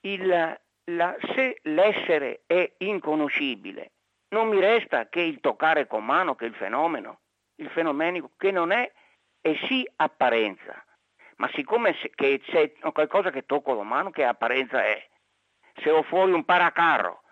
il, 0.00 0.60
la, 0.84 1.16
se 1.34 1.58
l'essere 1.62 2.42
è 2.46 2.72
inconoscibile, 2.78 3.92
non 4.28 4.48
mi 4.48 4.58
resta 4.58 5.08
che 5.08 5.20
il 5.20 5.40
toccare 5.40 5.86
con 5.86 6.04
mano, 6.04 6.34
che 6.34 6.46
il 6.46 6.54
fenomeno, 6.54 7.20
il 7.56 7.70
fenomenico, 7.70 8.32
che 8.36 8.50
non 8.50 8.72
è 8.72 8.90
è 9.40 9.54
sì 9.68 9.88
apparenza, 9.96 10.82
ma 11.36 11.48
siccome 11.52 11.94
che 12.14 12.40
c'è 12.40 12.72
qualcosa 12.92 13.30
che 13.30 13.44
tocco 13.44 13.76
con 13.76 13.86
mano, 13.86 14.10
che 14.10 14.24
apparenza 14.24 14.82
è? 14.84 15.06
Se 15.82 15.90
ho 15.90 16.02
fuori 16.02 16.32
un 16.32 16.44
paracarro 16.44 17.23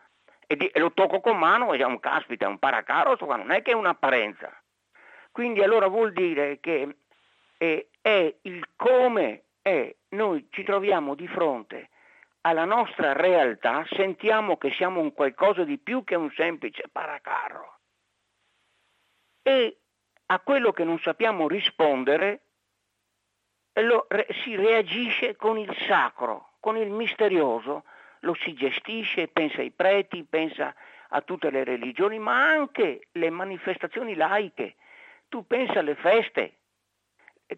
e, 0.52 0.70
e 0.72 0.78
lo 0.78 0.92
tocco 0.92 1.20
con 1.20 1.38
mano, 1.38 1.72
è 1.72 1.82
un 1.82 2.00
caspita, 2.00 2.46
è 2.46 2.48
un 2.48 2.58
paracarro, 2.58 3.16
non 3.36 3.50
è 3.50 3.62
che 3.62 3.72
è 3.72 3.74
un'apparenza. 3.74 4.52
Quindi 5.30 5.62
allora 5.62 5.86
vuol 5.86 6.12
dire 6.12 6.60
che 6.60 6.96
è, 7.56 7.86
è 8.00 8.34
il 8.42 8.68
come 8.76 9.44
è, 9.62 9.94
noi 10.10 10.48
ci 10.50 10.62
troviamo 10.62 11.14
di 11.14 11.26
fronte 11.28 11.88
alla 12.42 12.64
nostra 12.64 13.12
realtà, 13.12 13.86
sentiamo 13.90 14.56
che 14.56 14.72
siamo 14.72 15.00
un 15.00 15.12
qualcosa 15.12 15.64
di 15.64 15.78
più 15.78 16.02
che 16.04 16.16
un 16.16 16.30
semplice 16.32 16.88
paracarro. 16.90 17.78
E 19.42 19.78
a 20.26 20.40
quello 20.40 20.72
che 20.72 20.84
non 20.84 20.98
sappiamo 20.98 21.46
rispondere 21.46 22.40
lo, 23.74 24.06
re, 24.08 24.26
si 24.42 24.56
reagisce 24.56 25.36
con 25.36 25.56
il 25.56 25.74
sacro, 25.86 26.54
con 26.60 26.76
il 26.76 26.90
misterioso, 26.90 27.84
lo 28.22 28.34
si 28.34 28.54
gestisce, 28.54 29.28
pensa 29.28 29.60
ai 29.60 29.70
preti, 29.70 30.24
pensa 30.24 30.74
a 31.08 31.20
tutte 31.20 31.50
le 31.50 31.64
religioni, 31.64 32.18
ma 32.18 32.48
anche 32.48 33.08
le 33.12 33.30
manifestazioni 33.30 34.14
laiche. 34.14 34.76
Tu 35.28 35.46
pensa 35.46 35.80
alle 35.80 35.94
feste, 35.94 36.56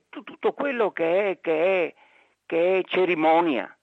tutto 0.08 0.52
quello 0.52 0.92
che 0.92 1.30
è, 1.30 1.40
che 1.40 1.86
è, 1.86 1.94
che 2.46 2.78
è 2.78 2.82
cerimonia, 2.84 3.74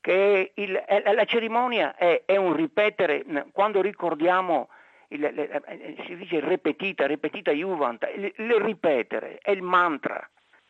che 0.00 0.52
il, 0.54 0.84
la 1.14 1.24
cerimonia 1.24 1.94
è, 1.96 2.36
un 2.36 2.54
ripetere, 2.54 3.24
quando 3.52 3.80
ricordiamo 3.80 4.68
il, 5.08 5.20
le, 5.20 5.96
si 6.06 6.16
dice 6.16 6.40
ripetita, 6.40 7.06
ripetita 7.06 7.50
juvent, 7.50 8.08
il, 8.14 8.32
il, 8.36 8.54
ripetere, 8.60 9.38
è 9.42 9.50
il 9.50 9.62
mantra, 9.62 10.28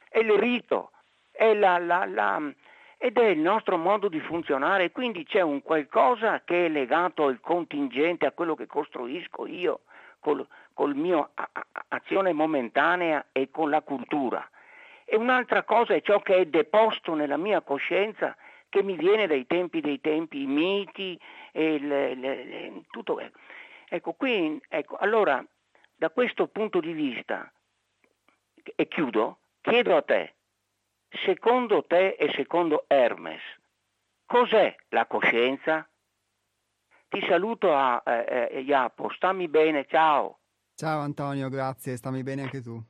è 0.09 0.19
il 0.19 0.33
rito, 0.33 0.93
è 1.31 1.55
la, 1.55 1.79
la, 1.79 2.05
la, 2.07 2.53
ed 3.01 3.17
è 3.17 3.27
il 3.27 3.39
nostro 3.39 3.77
modo 3.77 4.09
di 4.09 4.19
funzionare, 4.19 4.91
quindi 4.91 5.25
c'è 5.25 5.41
un 5.41 5.63
qualcosa 5.63 6.43
che 6.45 6.67
è 6.67 6.69
legato 6.69 7.27
al 7.27 7.39
contingente, 7.41 8.27
a 8.27 8.33
quello 8.33 8.57
che 8.57 8.67
costruisco 8.67 9.47
io 9.47 9.83
col, 10.19 10.45
col 10.75 10.97
mio 10.97 11.31
a, 11.35 11.49
a, 11.53 11.67
azione 11.89 12.33
momentanea 12.33 13.27
e 13.31 13.51
con 13.53 13.71
la 13.71 13.83
cultura. 13.83 14.47
E 15.05 15.17
un'altra 15.17 15.63
cosa 15.63 15.95
è 15.95 16.03
ciò 16.03 16.21
che 16.21 16.37
è 16.37 16.47
deposto 16.47 17.15
nella 17.15 17.37
mia 17.37 17.61
coscienza 17.61 18.37
che 18.69 18.83
mi 18.83 18.97
viene 18.97 19.29
dai 19.29 19.47
tempi 19.47 19.81
dei 19.81 20.01
tempi, 20.01 20.43
i 20.43 20.47
miti, 20.47 21.19
e 21.53 21.79
le, 21.79 22.15
le, 22.17 22.45
le, 22.45 22.83
tutto. 22.91 23.19
Ecco, 23.89 24.13
qui, 24.13 24.61
ecco, 24.69 24.97
allora, 24.97 25.43
da 25.95 26.11
questo 26.11 26.49
punto 26.49 26.81
di 26.81 26.93
vista, 26.93 27.51
e 28.75 28.89
chiudo, 28.89 29.39
chiedo 29.63 29.97
a 29.97 30.03
te, 30.03 30.35
secondo 31.09 31.85
te 31.85 32.17
e 32.19 32.33
secondo 32.35 32.85
Hermes, 32.87 33.43
cos'è 34.27 34.75
la 34.89 35.07
coscienza? 35.07 35.89
Ti 37.09 37.25
saluto 37.27 37.75
a 37.75 38.03
eh, 38.05 38.49
eh, 38.51 38.61
Iapo, 38.61 39.11
stammi 39.11 39.49
bene, 39.49 39.87
ciao. 39.87 40.41
Ciao 40.75 41.01
Antonio, 41.01 41.49
grazie, 41.49 41.97
stammi 41.97 42.23
bene 42.23 42.43
anche 42.43 42.61
tu. 42.61 42.83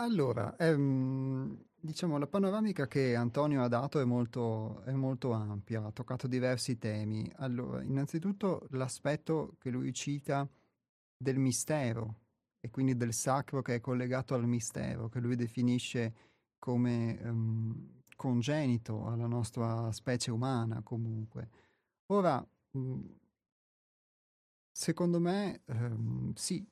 Allora, 0.00 0.56
ehm, 0.56 1.62
diciamo 1.78 2.16
la 2.16 2.26
panoramica 2.26 2.86
che 2.86 3.14
Antonio 3.14 3.62
ha 3.62 3.68
dato 3.68 4.00
è 4.00 4.04
molto, 4.04 4.80
è 4.84 4.92
molto 4.92 5.32
ampia, 5.32 5.84
ha 5.84 5.92
toccato 5.92 6.26
diversi 6.26 6.78
temi. 6.78 7.30
Allora, 7.36 7.82
innanzitutto 7.82 8.66
l'aspetto 8.70 9.56
che 9.58 9.68
lui 9.70 9.92
cita 9.92 10.48
del 11.18 11.38
mistero 11.38 12.20
e 12.60 12.70
quindi 12.70 12.96
del 12.96 13.12
sacro 13.12 13.60
che 13.60 13.74
è 13.76 13.80
collegato 13.80 14.34
al 14.34 14.46
mistero, 14.46 15.08
che 15.10 15.20
lui 15.20 15.36
definisce 15.36 16.14
come 16.58 17.18
ehm, 17.20 18.02
congenito 18.16 19.06
alla 19.06 19.26
nostra 19.26 19.92
specie 19.92 20.30
umana 20.30 20.80
comunque. 20.82 21.48
Ora, 22.06 22.42
mh, 22.72 23.00
secondo 24.72 25.20
me, 25.20 25.62
ehm, 25.66 26.32
sì, 26.34 26.66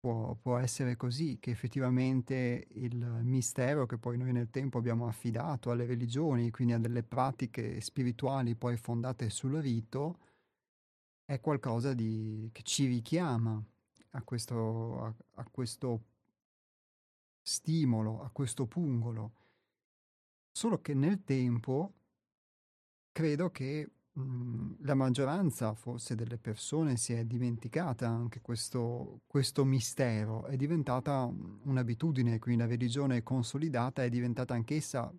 Può, 0.00 0.34
può, 0.34 0.56
essere 0.56 0.96
così, 0.96 1.38
che 1.38 1.50
effettivamente 1.50 2.66
il 2.70 2.96
mistero 3.22 3.84
che 3.84 3.98
poi 3.98 4.16
noi 4.16 4.32
nel 4.32 4.48
tempo 4.48 4.78
abbiamo 4.78 5.06
affidato 5.06 5.70
alle 5.70 5.84
religioni, 5.84 6.50
quindi 6.50 6.72
a 6.72 6.78
delle 6.78 7.02
pratiche 7.02 7.82
spirituali 7.82 8.54
poi 8.54 8.78
fondate 8.78 9.28
sul 9.28 9.56
rito, 9.56 10.18
è 11.26 11.38
qualcosa 11.40 11.92
di, 11.92 12.48
che 12.50 12.62
ci 12.62 12.86
richiama 12.86 13.62
a 14.12 14.22
questo, 14.22 15.04
a, 15.04 15.14
a 15.34 15.48
questo 15.50 16.04
stimolo, 17.42 18.22
a 18.22 18.30
questo 18.30 18.66
pungolo. 18.66 19.32
Solo 20.50 20.80
che 20.80 20.94
nel 20.94 21.24
tempo 21.24 21.92
credo 23.12 23.50
che 23.50 23.90
Mhmm, 24.12 24.76
la 24.80 24.94
maggioranza 24.94 25.74
forse 25.74 26.14
delle 26.14 26.38
persone 26.38 26.96
si 26.96 27.12
è 27.12 27.24
dimenticata 27.24 28.08
anche 28.08 28.40
questo, 28.40 29.20
questo 29.26 29.64
mistero, 29.64 30.44
è 30.46 30.56
diventata 30.56 31.24
un'abitudine, 31.24 32.38
quindi 32.38 32.62
la 32.62 32.68
religione 32.68 33.22
consolidata 33.22 34.02
è 34.02 34.08
diventata 34.08 34.54
anch'essa 34.54 35.12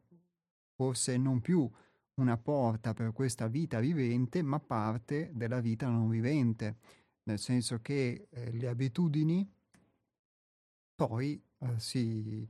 forse 0.75 1.17
non 1.17 1.41
più 1.41 1.69
una 2.15 2.37
porta 2.37 2.93
per 2.93 3.13
questa 3.13 3.47
vita 3.47 3.79
vivente, 3.79 4.41
ma 4.41 4.59
parte 4.59 5.31
della 5.33 5.59
vita 5.59 5.87
non 5.87 6.09
vivente, 6.09 6.77
nel 7.23 7.39
senso 7.39 7.79
che 7.81 8.27
eh, 8.29 8.51
le 8.51 8.67
abitudini 8.67 9.49
poi 10.95 11.41
eh, 11.59 11.79
si, 11.79 12.47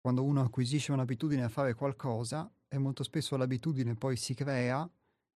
quando 0.00 0.24
uno 0.24 0.42
acquisisce 0.42 0.92
un'abitudine 0.92 1.42
a 1.42 1.48
fare 1.48 1.74
qualcosa, 1.74 2.50
e 2.68 2.76
molto 2.76 3.02
spesso 3.02 3.36
l'abitudine 3.36 3.94
poi 3.94 4.16
si 4.16 4.34
crea 4.34 4.88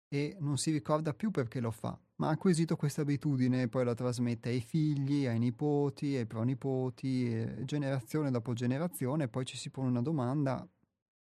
e 0.08 0.36
non 0.40 0.56
si 0.56 0.70
ricorda 0.70 1.12
più 1.12 1.30
perché 1.30 1.60
lo 1.60 1.70
fa, 1.70 1.98
ma 2.16 2.28
ha 2.28 2.32
acquisito 2.32 2.76
questa 2.76 3.02
abitudine 3.02 3.62
e 3.62 3.68
poi 3.68 3.84
la 3.84 3.94
trasmette 3.94 4.48
ai 4.48 4.60
figli, 4.60 5.26
ai 5.26 5.38
nipoti, 5.38 6.16
ai 6.16 6.26
pronipoti, 6.26 7.64
generazione 7.64 8.30
dopo 8.30 8.54
generazione, 8.54 9.28
poi 9.28 9.44
ci 9.44 9.56
si 9.56 9.70
pone 9.70 9.88
una 9.88 10.02
domanda 10.02 10.66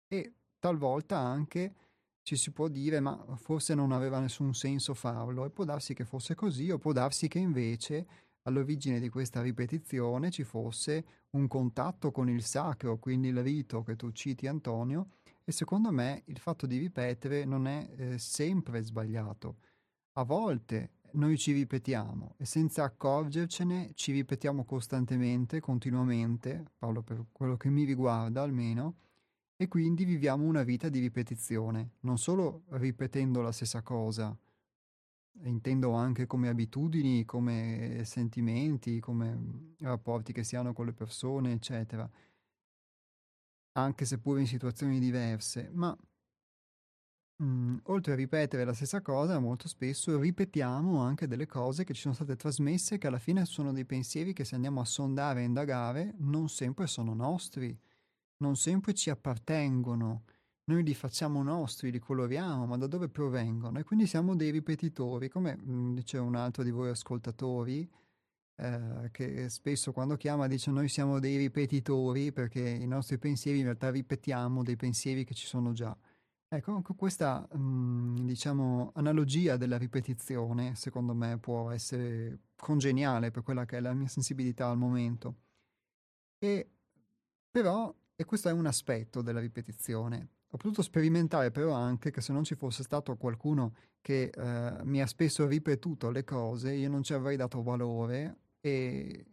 e 0.08 0.34
talvolta 0.60 1.18
anche 1.18 1.74
ci 2.22 2.36
si 2.36 2.52
può 2.52 2.68
dire 2.68 3.00
ma 3.00 3.26
forse 3.38 3.74
non 3.74 3.92
aveva 3.92 4.20
nessun 4.20 4.54
senso 4.54 4.94
farlo 4.94 5.46
e 5.46 5.50
può 5.50 5.64
darsi 5.64 5.96
che 5.96 6.06
fosse 6.06 6.36
così 6.36 6.70
o 6.70 6.78
può 6.78 6.92
darsi 6.92 7.28
che 7.28 7.40
invece 7.40 8.06
all'origine 8.44 9.00
di 9.00 9.10
questa 9.10 9.42
ripetizione 9.42 10.30
ci 10.30 10.44
fosse 10.44 11.06
un 11.32 11.48
contatto 11.48 12.12
con 12.12 12.30
il 12.30 12.44
sacro, 12.44 12.98
quindi 12.98 13.30
il 13.30 13.42
rito 13.42 13.84
che 13.84 13.96
tu 13.96 14.12
citi 14.12 14.48
Antonio, 14.48 15.10
e 15.50 15.52
secondo 15.52 15.92
me 15.92 16.22
il 16.26 16.38
fatto 16.38 16.68
di 16.68 16.78
ripetere 16.78 17.44
non 17.44 17.66
è 17.66 17.90
eh, 17.98 18.20
sempre 18.20 18.84
sbagliato. 18.84 19.58
A 20.14 20.24
volte 20.24 20.92
noi 21.14 21.40
ci 21.40 21.54
ripetiamo 21.54 22.36
e 22.38 22.46
senza 22.46 22.84
accorgercene 22.84 23.94
ci 23.96 24.12
ripetiamo 24.12 24.64
costantemente, 24.64 25.60
continuamente, 25.60 26.66
parlo 26.78 27.02
per 27.02 27.26
quello 27.32 27.58
che 27.58 27.72
mi 27.72 27.84
riguarda 27.84 28.44
almeno, 28.44 28.98
e 29.56 29.68
quindi 29.68 30.06
viviamo 30.06 30.46
una 30.46 30.62
vita 30.62 30.88
di 30.88 31.00
ripetizione, 31.00 31.94
non 32.02 32.20
solo 32.20 32.66
ripetendo 32.74 33.42
la 33.42 33.52
stessa 33.52 33.82
cosa, 33.82 34.38
intendo 35.46 35.94
anche 35.94 36.28
come 36.28 36.50
abitudini, 36.50 37.26
come 37.26 38.04
sentimenti, 38.06 39.00
come 39.00 39.74
rapporti 39.80 40.32
che 40.32 40.44
si 40.44 40.56
hanno 40.56 40.74
con 40.74 40.86
le 40.86 40.94
persone, 40.94 41.54
eccetera 41.54 42.08
anche 43.80 44.06
seppur 44.06 44.40
in 44.40 44.48
situazioni 44.48 45.00
diverse, 45.00 45.70
ma 45.74 45.96
mh, 47.38 47.46
mm, 47.46 47.78
oltre 47.84 48.14
a 48.14 48.16
ripetere 48.16 48.66
la 48.66 48.74
stessa 48.74 49.02
cosa, 49.02 49.40
molto 49.40 49.68
spesso 49.68 50.20
ripetiamo 50.20 51.00
anche 51.02 51.28
delle 51.28 51.46
cose 51.46 51.84
che 51.84 51.94
ci 51.94 52.02
sono 52.02 52.14
state 52.14 52.36
trasmesse, 52.36 52.98
che 52.98 53.08
alla 53.08 53.20
fine 53.20 53.46
sono 53.46 53.72
dei 53.72 53.86
pensieri 53.86 54.34
che 54.34 54.46
se 54.46 54.56
andiamo 54.56 54.82
a 54.82 54.86
sondare 54.86 55.42
e 55.42 55.46
indagare 55.46 56.14
non 56.20 56.50
sempre 56.50 56.88
sono 56.88 57.14
nostri, 57.14 57.78
non 58.38 58.56
sempre 58.56 58.94
ci 58.94 59.10
appartengono. 59.10 60.24
Noi 60.66 60.84
li 60.84 60.94
facciamo 60.94 61.42
nostri, 61.42 61.92
li 61.92 62.00
coloriamo, 62.00 62.66
ma 62.68 62.78
da 62.78 62.86
dove 62.86 63.10
provengono? 63.10 63.80
E 63.80 63.84
quindi 63.84 64.06
siamo 64.06 64.36
dei 64.36 64.52
ripetitori, 64.52 65.30
come 65.30 65.56
mh, 65.58 65.72
mm, 65.72 65.94
dice 65.96 66.18
un 66.20 66.36
altro 66.36 66.64
di 66.64 66.72
voi 66.72 66.90
ascoltatori, 66.90 67.90
eh, 68.60 69.10
che 69.12 69.50
spesso 69.50 69.94
quando 69.94 70.18
chiama 70.18 70.48
dice 70.48 70.70
noi 70.70 70.90
siamo 70.90 71.20
dei 71.20 71.38
ripetitori 71.38 72.34
perché 72.34 72.60
i 72.60 72.88
nostri 72.88 73.18
pensieri 73.18 73.60
in 73.60 73.64
realtà 73.66 73.90
ripetiamo 73.90 74.64
dei 74.64 74.76
pensieri 74.76 75.24
che 75.24 75.34
ci 75.34 75.48
sono 75.48 75.72
già. 75.72 75.96
Ecco, 76.52 76.82
questa 76.96 77.48
mh, 77.52 77.58
mm, 77.60 78.16
diciamo, 78.26 78.92
analogia 78.96 79.56
della 79.56 79.78
ripetizione 79.78 80.76
secondo 80.76 81.14
me 81.14 81.38
può 81.38 81.72
essere 81.72 82.40
congeniale 82.56 83.32
per 83.32 83.44
quella 83.44 83.66
che 83.66 83.78
è 83.78 83.80
la 83.80 83.94
mia 83.94 84.08
sensibilità 84.08 84.68
al 84.68 84.78
momento. 84.78 85.36
E 86.40 86.70
però, 87.52 87.94
e 88.16 88.26
questo 88.26 88.50
è 88.50 88.52
un 88.52 88.66
aspetto 88.66 89.22
della 89.22 89.40
ripetizione, 89.40 90.30
ho 90.52 90.58
potuto 90.58 90.82
sperimentare 90.82 91.52
però 91.52 91.74
anche 91.74 92.12
che 92.12 92.22
se 92.22 92.34
non 92.34 92.44
ci 92.44 92.56
fosse 92.56 92.84
stato 92.84 93.16
qualcuno 93.16 93.74
che 94.02 94.32
eh, 94.34 94.84
mi 94.84 95.02
ha 95.02 95.08
spesso 95.08 95.48
ripetuto 95.48 96.10
le 96.10 96.24
cose, 96.24 96.74
io 96.74 96.90
non 96.90 97.04
ci 97.04 97.14
avrei 97.14 97.38
dato 97.38 97.62
valore 97.62 98.49
e, 98.62 99.26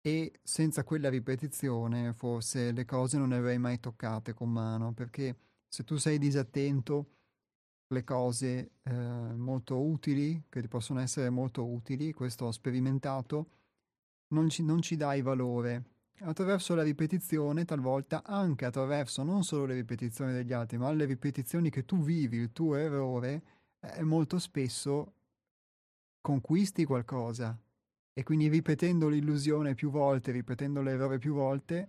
e 0.00 0.32
senza 0.42 0.84
quella 0.84 1.08
ripetizione 1.08 2.12
forse 2.12 2.72
le 2.72 2.84
cose 2.84 3.18
non 3.18 3.30
le 3.30 3.36
avrei 3.36 3.58
mai 3.58 3.80
toccate 3.80 4.34
con 4.34 4.50
mano, 4.50 4.92
perché 4.92 5.36
se 5.68 5.84
tu 5.84 5.96
sei 5.96 6.18
disattento, 6.18 7.16
le 7.88 8.04
cose 8.04 8.72
eh, 8.82 8.92
molto 8.92 9.80
utili, 9.80 10.44
che 10.48 10.60
ti 10.60 10.68
possono 10.68 11.00
essere 11.00 11.28
molto 11.28 11.66
utili, 11.66 12.12
questo 12.12 12.46
ho 12.46 12.52
sperimentato, 12.52 13.50
non 14.28 14.48
ci, 14.48 14.62
non 14.62 14.80
ci 14.80 14.96
dai 14.96 15.22
valore. 15.22 15.84
Attraverso 16.20 16.74
la 16.74 16.82
ripetizione, 16.82 17.64
talvolta 17.64 18.22
anche 18.24 18.64
attraverso 18.64 19.22
non 19.22 19.42
solo 19.42 19.66
le 19.66 19.74
ripetizioni 19.74 20.32
degli 20.32 20.52
altri, 20.52 20.76
ma 20.78 20.92
le 20.92 21.04
ripetizioni 21.04 21.70
che 21.70 21.84
tu 21.84 22.00
vivi, 22.02 22.36
il 22.36 22.52
tuo 22.52 22.76
errore, 22.76 23.42
eh, 23.80 24.02
molto 24.02 24.38
spesso 24.38 25.14
conquisti 26.20 26.84
qualcosa 26.84 27.58
e 28.12 28.22
quindi 28.22 28.48
ripetendo 28.48 29.08
l'illusione 29.08 29.74
più 29.74 29.90
volte, 29.90 30.32
ripetendo 30.32 30.82
l'errore 30.82 31.18
più 31.18 31.34
volte, 31.34 31.88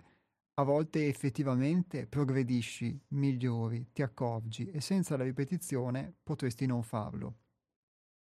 a 0.55 0.63
volte 0.63 1.07
effettivamente 1.07 2.05
progredisci, 2.07 2.99
migliori, 3.09 3.87
ti 3.93 4.01
accorgi 4.01 4.69
e 4.69 4.81
senza 4.81 5.17
la 5.17 5.23
ripetizione 5.23 6.13
potresti 6.21 6.65
non 6.65 6.83
farlo. 6.83 7.37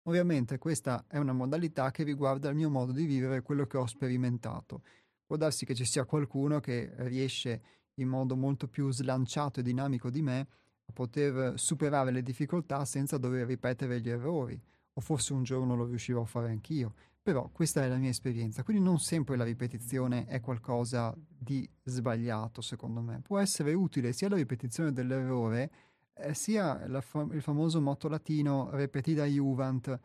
Ovviamente 0.08 0.58
questa 0.58 1.06
è 1.08 1.18
una 1.18 1.34
modalità 1.34 1.92
che 1.92 2.04
riguarda 2.04 2.50
il 2.50 2.56
mio 2.56 2.70
modo 2.70 2.92
di 2.92 3.06
vivere, 3.06 3.42
quello 3.42 3.66
che 3.66 3.78
ho 3.78 3.86
sperimentato. 3.86 4.84
Può 5.26 5.38
darsi 5.38 5.66
che 5.66 5.74
ci 5.74 5.86
sia 5.86 6.06
qualcuno 6.06 6.60
che 6.60 6.94
riesce 7.08 7.62
in 7.96 8.08
modo 8.08 8.36
molto 8.36 8.68
più 8.68 8.92
slanciato 8.92 9.60
e 9.60 9.64
dinamico 9.64 10.10
di 10.10 10.22
me 10.22 10.48
a 10.86 10.92
poter 10.94 11.58
superare 11.58 12.12
le 12.12 12.22
difficoltà 12.22 12.86
senza 12.86 13.18
dover 13.18 13.48
ripetere 13.48 14.00
gli 14.00 14.10
errori, 14.10 14.62
o 14.94 15.02
forse 15.02 15.34
un 15.34 15.44
giorno 15.44 15.76
lo 15.76 15.86
riuscirò 15.86 16.22
a 16.22 16.26
fare 16.26 16.50
anch'io, 16.50 16.94
però 17.26 17.50
questa 17.52 17.84
è 17.84 17.88
la 17.88 17.96
mia 17.98 18.12
esperienza, 18.12 18.62
quindi 18.62 18.84
non 18.84 19.00
sempre 19.00 19.36
la 19.36 19.44
ripetizione 19.44 20.28
è 20.28 20.42
qualcosa 20.42 21.12
di 21.28 21.68
sbagliato, 21.82 22.62
secondo 22.62 23.02
me. 23.02 23.20
Può 23.22 23.40
essere 23.40 23.74
utile 23.74 24.14
sia 24.14 24.30
la 24.30 24.36
ripetizione 24.36 24.94
dell'errore, 24.94 25.72
eh, 26.14 26.36
sia 26.36 26.88
fa- 27.02 27.28
il 27.32 27.42
famoso 27.42 27.82
motto 27.82 28.08
latino 28.10 28.70
repetita 28.70 29.26
juvent, 29.26 30.00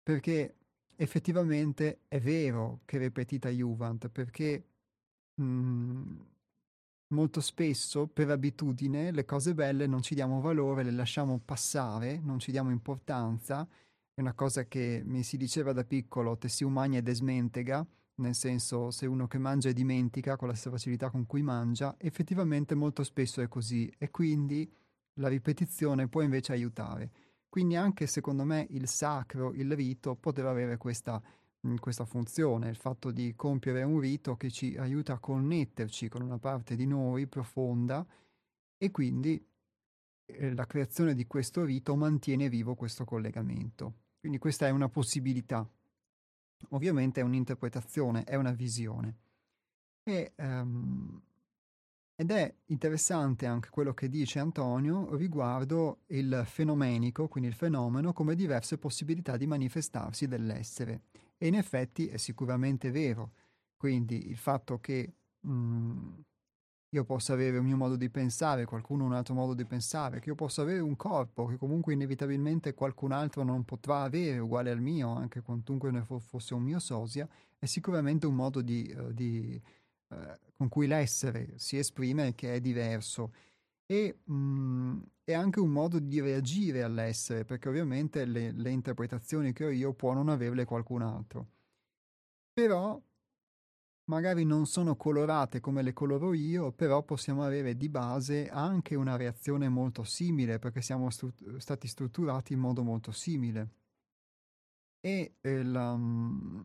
perché 0.00 0.54
effettivamente 0.94 2.02
è 2.06 2.20
vero 2.20 2.82
che 2.84 2.98
repetita 2.98 3.48
juvent, 3.48 4.08
perché 4.08 4.64
mh, 5.34 5.42
mm, 5.42 6.20
molto 7.08 7.40
spesso 7.40 8.06
per 8.06 8.30
abitudine 8.30 9.10
le 9.10 9.24
cose 9.24 9.54
belle 9.54 9.88
non 9.88 10.02
ci 10.02 10.14
diamo 10.14 10.40
valore, 10.40 10.84
le 10.84 10.92
lasciamo 10.92 11.40
passare, 11.44 12.20
non 12.22 12.38
ci 12.38 12.52
diamo 12.52 12.70
importanza 12.70 13.66
è 14.18 14.20
una 14.20 14.34
cosa 14.34 14.64
che 14.64 15.00
mi 15.04 15.22
si 15.22 15.36
diceva 15.36 15.72
da 15.72 15.84
piccolo, 15.84 16.36
te 16.36 16.48
si 16.48 16.64
umania 16.64 16.98
e 16.98 17.02
desmentega, 17.02 17.86
nel 18.16 18.34
senso 18.34 18.90
se 18.90 19.06
uno 19.06 19.28
che 19.28 19.38
mangia 19.38 19.68
e 19.68 19.72
dimentica 19.72 20.34
con 20.34 20.48
la 20.48 20.54
stessa 20.54 20.70
facilità 20.70 21.08
con 21.08 21.24
cui 21.24 21.40
mangia, 21.40 21.94
effettivamente 21.98 22.74
molto 22.74 23.04
spesso 23.04 23.40
è 23.42 23.46
così 23.46 23.88
e 23.96 24.10
quindi 24.10 24.68
la 25.20 25.28
ripetizione 25.28 26.08
può 26.08 26.22
invece 26.22 26.50
aiutare. 26.50 27.12
Quindi 27.48 27.76
anche 27.76 28.08
secondo 28.08 28.42
me 28.42 28.66
il 28.70 28.88
sacro, 28.88 29.52
il 29.52 29.72
rito 29.72 30.16
poteva 30.16 30.50
avere 30.50 30.78
questa, 30.78 31.22
questa 31.78 32.04
funzione, 32.04 32.70
il 32.70 32.76
fatto 32.76 33.12
di 33.12 33.34
compiere 33.36 33.84
un 33.84 34.00
rito 34.00 34.36
che 34.36 34.50
ci 34.50 34.74
aiuta 34.76 35.12
a 35.12 35.20
connetterci 35.20 36.08
con 36.08 36.22
una 36.22 36.38
parte 36.38 36.74
di 36.74 36.86
noi 36.86 37.28
profonda 37.28 38.04
e 38.78 38.90
quindi 38.90 39.40
eh, 40.26 40.54
la 40.54 40.66
creazione 40.66 41.14
di 41.14 41.28
questo 41.28 41.62
rito 41.62 41.94
mantiene 41.94 42.48
vivo 42.48 42.74
questo 42.74 43.04
collegamento. 43.04 44.06
Quindi 44.18 44.38
questa 44.38 44.66
è 44.66 44.70
una 44.70 44.88
possibilità. 44.88 45.68
Ovviamente 46.70 47.20
è 47.20 47.24
un'interpretazione, 47.24 48.24
è 48.24 48.34
una 48.34 48.52
visione. 48.52 49.16
E, 50.02 50.32
um, 50.36 51.20
ed 52.16 52.30
è 52.32 52.52
interessante 52.66 53.46
anche 53.46 53.70
quello 53.70 53.94
che 53.94 54.08
dice 54.08 54.40
Antonio 54.40 55.14
riguardo 55.14 56.00
il 56.08 56.42
fenomenico, 56.46 57.28
quindi 57.28 57.48
il 57.48 57.54
fenomeno, 57.54 58.12
come 58.12 58.34
diverse 58.34 58.76
possibilità 58.76 59.36
di 59.36 59.46
manifestarsi 59.46 60.26
dell'essere. 60.26 61.02
E 61.38 61.46
in 61.46 61.54
effetti 61.54 62.08
è 62.08 62.16
sicuramente 62.16 62.90
vero. 62.90 63.32
Quindi 63.76 64.28
il 64.28 64.36
fatto 64.36 64.80
che 64.80 65.12
mh, 65.40 65.50
mm, 65.52 66.14
io 66.90 67.04
posso 67.04 67.32
avere 67.32 67.58
un 67.58 67.66
mio 67.66 67.76
modo 67.76 67.96
di 67.96 68.08
pensare, 68.08 68.64
qualcuno 68.64 69.04
un 69.04 69.12
altro 69.12 69.34
modo 69.34 69.52
di 69.52 69.64
pensare, 69.66 70.20
che 70.20 70.30
io 70.30 70.34
posso 70.34 70.62
avere 70.62 70.80
un 70.80 70.96
corpo 70.96 71.46
che 71.46 71.56
comunque 71.56 71.92
inevitabilmente 71.92 72.72
qualcun 72.72 73.12
altro 73.12 73.42
non 73.42 73.64
potrà 73.64 74.02
avere 74.02 74.38
uguale 74.38 74.70
al 74.70 74.80
mio, 74.80 75.10
anche 75.14 75.42
quantunque 75.42 75.90
ne 75.90 76.02
fosse 76.02 76.54
un 76.54 76.62
mio 76.62 76.78
sosia, 76.78 77.28
è 77.58 77.66
sicuramente 77.66 78.26
un 78.26 78.34
modo 78.34 78.62
di, 78.62 78.94
uh, 78.96 79.12
di, 79.12 79.60
uh, 80.08 80.16
con 80.56 80.68
cui 80.68 80.86
l'essere 80.86 81.52
si 81.56 81.76
esprime 81.76 82.34
che 82.34 82.54
è 82.54 82.60
diverso. 82.60 83.32
E 83.84 84.20
mh, 84.24 84.34
mm, 84.34 85.02
è 85.24 85.34
anche 85.34 85.60
un 85.60 85.70
modo 85.70 85.98
di 85.98 86.20
reagire 86.20 86.82
all'essere, 86.82 87.44
perché 87.44 87.68
ovviamente 87.68 88.24
le, 88.24 88.52
le 88.52 88.70
interpretazioni 88.70 89.52
che 89.52 89.66
ho 89.66 89.70
io 89.70 89.92
può 89.92 90.14
non 90.14 90.28
averle 90.30 90.64
qualcun 90.64 91.02
altro. 91.02 91.48
Però 92.52 93.00
magari 94.08 94.44
non 94.44 94.66
sono 94.66 94.96
colorate 94.96 95.60
come 95.60 95.82
le 95.82 95.92
coloro 95.92 96.34
io, 96.34 96.72
però 96.72 97.02
possiamo 97.02 97.44
avere 97.44 97.76
di 97.76 97.88
base 97.88 98.48
anche 98.48 98.94
una 98.94 99.16
reazione 99.16 99.68
molto 99.68 100.02
simile 100.04 100.58
perché 100.58 100.82
siamo 100.82 101.10
stru- 101.10 101.56
stati 101.58 101.86
strutturati 101.86 102.52
in 102.54 102.58
modo 102.58 102.82
molto 102.82 103.12
simile. 103.12 103.68
E 105.00 105.36
eh, 105.40 105.62
la, 105.62 105.96
mm, 105.96 106.60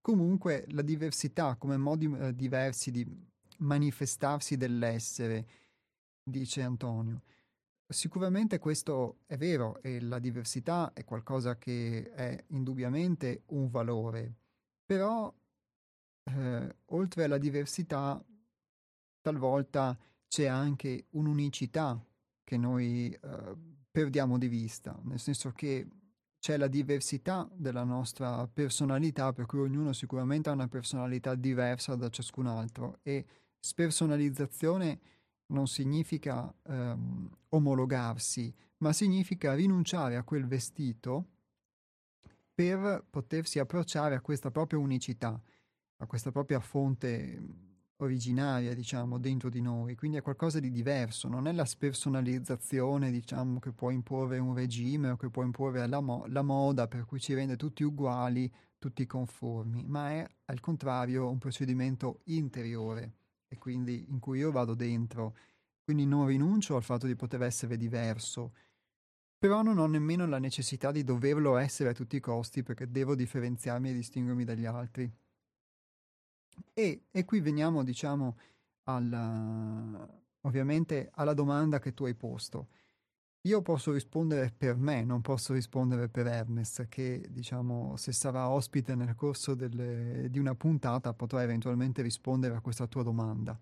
comunque 0.00 0.66
la 0.70 0.82
diversità 0.82 1.56
come 1.56 1.76
modi 1.76 2.10
eh, 2.14 2.34
diversi 2.34 2.90
di 2.90 3.06
manifestarsi 3.58 4.56
dell'essere, 4.56 5.46
dice 6.22 6.62
Antonio. 6.62 7.22
Sicuramente 7.88 8.58
questo 8.58 9.20
è 9.26 9.36
vero 9.36 9.80
e 9.80 10.00
la 10.00 10.18
diversità 10.18 10.92
è 10.92 11.04
qualcosa 11.04 11.56
che 11.56 12.10
è 12.12 12.44
indubbiamente 12.48 13.44
un 13.46 13.70
valore, 13.70 14.34
però 14.84 15.32
eh, 16.26 16.76
oltre 16.86 17.24
alla 17.24 17.38
diversità, 17.38 18.22
talvolta 19.20 19.98
c'è 20.28 20.46
anche 20.46 21.06
un'unicità 21.10 22.00
che 22.44 22.56
noi 22.56 23.10
eh, 23.10 23.56
perdiamo 23.90 24.38
di 24.38 24.48
vista, 24.48 24.98
nel 25.04 25.18
senso 25.18 25.52
che 25.52 25.88
c'è 26.38 26.56
la 26.56 26.68
diversità 26.68 27.48
della 27.52 27.82
nostra 27.82 28.46
personalità, 28.46 29.32
per 29.32 29.46
cui 29.46 29.60
ognuno 29.60 29.92
sicuramente 29.92 30.48
ha 30.48 30.52
una 30.52 30.68
personalità 30.68 31.34
diversa 31.34 31.96
da 31.96 32.08
ciascun 32.08 32.46
altro 32.46 32.98
e 33.02 33.24
spersonalizzazione 33.58 35.00
non 35.46 35.66
significa 35.66 36.52
ehm, 36.64 37.30
omologarsi, 37.50 38.54
ma 38.78 38.92
significa 38.92 39.54
rinunciare 39.54 40.16
a 40.16 40.24
quel 40.24 40.46
vestito 40.46 41.26
per 42.54 43.04
potersi 43.08 43.58
approcciare 43.58 44.14
a 44.14 44.20
questa 44.20 44.50
propria 44.50 44.78
unicità 44.78 45.40
a 45.98 46.06
questa 46.06 46.30
propria 46.30 46.60
fonte 46.60 47.38
mhmm, 47.38 47.74
originaria, 47.98 48.74
diciamo, 48.74 49.18
dentro 49.18 49.48
di 49.48 49.60
noi, 49.60 49.94
quindi 49.94 50.18
è 50.18 50.22
qualcosa 50.22 50.60
di 50.60 50.70
diverso, 50.70 51.28
non 51.28 51.46
è 51.46 51.52
la 51.52 51.64
spersonalizzazione, 51.64 53.10
diciamo, 53.10 53.58
che 53.58 53.72
può 53.72 53.90
imporre 53.90 54.38
un 54.38 54.54
regime 54.54 55.10
o 55.10 55.16
che 55.16 55.30
può 55.30 55.42
imporre 55.42 55.86
la, 55.86 56.00
mo- 56.00 56.26
la 56.28 56.42
moda 56.42 56.88
per 56.88 57.06
cui 57.06 57.20
ci 57.20 57.32
rende 57.34 57.56
tutti 57.56 57.82
uguali, 57.84 58.52
tutti 58.78 59.06
conformi, 59.06 59.84
ma 59.86 60.10
è 60.10 60.26
al 60.46 60.60
contrario 60.60 61.30
un 61.30 61.38
procedimento 61.38 62.20
interiore 62.24 63.14
e 63.48 63.56
quindi 63.58 64.06
in 64.10 64.18
cui 64.18 64.38
io 64.40 64.50
vado 64.52 64.74
dentro, 64.74 65.36
quindi 65.82 66.04
non 66.04 66.26
rinuncio 66.26 66.76
al 66.76 66.82
fatto 66.82 67.06
di 67.06 67.16
poter 67.16 67.42
essere 67.42 67.76
diverso, 67.76 68.52
però 69.38 69.62
non 69.62 69.78
ho 69.78 69.86
nemmeno 69.86 70.26
la 70.26 70.38
necessità 70.38 70.90
di 70.90 71.04
doverlo 71.04 71.56
essere 71.56 71.90
a 71.90 71.94
tutti 71.94 72.16
i 72.16 72.20
costi 72.20 72.62
perché 72.62 72.90
devo 72.90 73.14
differenziarmi 73.14 73.90
e 73.90 73.94
distinguermi 73.94 74.44
dagli 74.44 74.66
altri. 74.66 75.10
E, 76.72 77.06
e 77.10 77.24
qui 77.24 77.40
veniamo, 77.40 77.82
diciamo, 77.82 78.36
alla, 78.84 80.08
ovviamente 80.42 81.10
alla 81.14 81.34
domanda 81.34 81.78
che 81.78 81.94
tu 81.94 82.04
hai 82.04 82.14
posto. 82.14 82.68
Io 83.46 83.62
posso 83.62 83.92
rispondere 83.92 84.52
per 84.56 84.76
me, 84.76 85.04
non 85.04 85.20
posso 85.20 85.52
rispondere 85.52 86.08
per 86.08 86.26
Ernest, 86.26 86.88
che 86.88 87.26
diciamo 87.30 87.96
se 87.96 88.10
sarà 88.12 88.48
ospite 88.48 88.96
nel 88.96 89.14
corso 89.14 89.54
delle, 89.54 90.28
di 90.30 90.40
una 90.40 90.56
puntata 90.56 91.14
potrà 91.14 91.42
eventualmente 91.42 92.02
rispondere 92.02 92.56
a 92.56 92.60
questa 92.60 92.88
tua 92.88 93.04
domanda. 93.04 93.58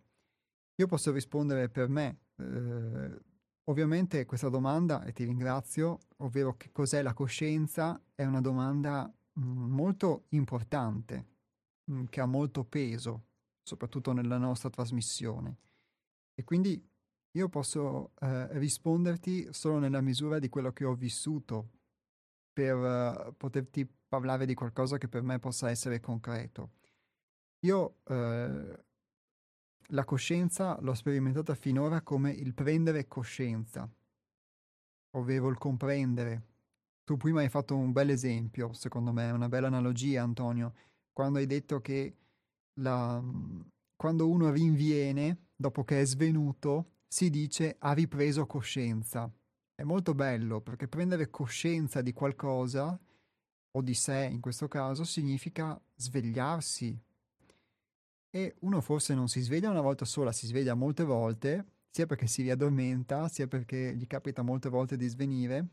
Io 0.76 0.86
posso 0.86 1.12
rispondere 1.12 1.68
per 1.68 1.88
me. 1.88 2.18
Eh, 2.36 3.20
ovviamente 3.64 4.24
questa 4.24 4.49
domanda, 4.49 5.05
e 5.05 5.12
ti 5.12 5.24
ringrazio, 5.24 5.99
ovvero 6.18 6.57
che 6.57 6.70
cos'è 6.72 7.03
la 7.03 7.12
coscienza, 7.12 8.01
è 8.14 8.24
una 8.24 8.40
domanda 8.40 9.12
mm, 9.38 9.70
molto 9.70 10.24
importante 10.30 11.34
Mhmm, 11.91 12.07
che 12.07 12.20
ha 12.20 12.26
molto 12.26 12.64
peso, 12.64 13.24
soprattutto 13.62 14.12
nella 14.12 14.39
nostra 14.39 14.70
trasmissione. 14.70 15.57
E 16.35 16.45
quindi 16.45 16.82
io 17.32 17.49
posso 17.49 18.12
eh, 18.20 18.59
risponderti 18.59 19.53
solo 19.53 19.78
nella 19.78 20.01
misura 20.01 20.39
di 20.39 20.49
quello 20.49 20.72
che 20.72 20.85
ho 20.85 20.95
vissuto 20.95 21.70
per 22.53 22.76
uh, 22.76 23.37
poterti 23.37 23.87
parlare 24.09 24.47
di 24.47 24.55
qualcosa 24.55 24.97
che 24.97 25.09
per 25.09 25.22
me 25.22 25.41
possa 25.41 25.70
essere 25.70 25.99
concreto. 25.99 26.70
Io 27.64 27.97
eh, 28.05 28.85
la 29.89 30.05
coscienza 30.05 30.78
l'ho 30.80 30.95
sperimentata 30.95 31.57
finora 31.57 32.03
come 32.03 32.30
il 32.30 32.55
prendere 32.55 33.09
coscienza, 33.09 33.91
ovvero 35.16 35.49
il 35.49 35.59
comprendere. 35.59 36.43
Tu 37.03 37.16
prima 37.16 37.41
hai 37.41 37.49
fatto 37.49 37.76
un 37.76 37.91
bel 37.91 38.11
esempio, 38.11 38.72
secondo 38.72 39.12
me, 39.12 39.30
una 39.32 39.49
bella 39.49 39.66
analogia, 39.66 40.22
Antonio 40.22 40.74
quando 41.15 41.39
hai 41.39 41.47
detto 41.47 41.81
che 41.81 42.17
la, 42.81 43.23
quando 43.97 44.29
uno 44.29 44.51
rinviene, 44.51 45.47
dopo 45.57 45.85
che 45.85 46.01
è 46.01 46.05
svenuto, 46.05 46.91
si 47.07 47.31
dice 47.31 47.77
ha 47.79 47.93
ripreso 47.93 48.45
coscienza. 48.45 49.33
È 49.75 49.83
molto 49.85 50.15
bello 50.15 50.61
perché 50.61 50.89
prendere 50.89 51.31
coscienza 51.31 52.03
di 52.03 52.12
qualcosa 52.12 53.01
o 53.77 53.81
di 53.81 53.95
sé 53.95 54.29
in 54.31 54.41
questo 54.41 54.69
caso, 54.69 55.05
significa 55.05 55.81
svegliarsi. 55.95 57.01
E 58.31 58.57
uno 58.61 58.81
forse 58.81 59.15
non 59.15 59.29
si 59.29 59.41
sveglia 59.41 59.71
una 59.71 59.81
volta 59.81 60.05
sola, 60.05 60.33
si 60.33 60.47
sveglia 60.47 60.75
molte 60.75 61.05
volte, 61.05 61.65
sia 61.89 62.07
perché 62.07 62.27
si 62.27 62.43
riaddormenta, 62.43 63.29
sia 63.29 63.47
perché 63.47 63.95
gli 63.95 64.07
capita 64.09 64.43
molte 64.43 64.69
volte 64.69 64.97
di 64.97 65.07
svenire, 65.07 65.69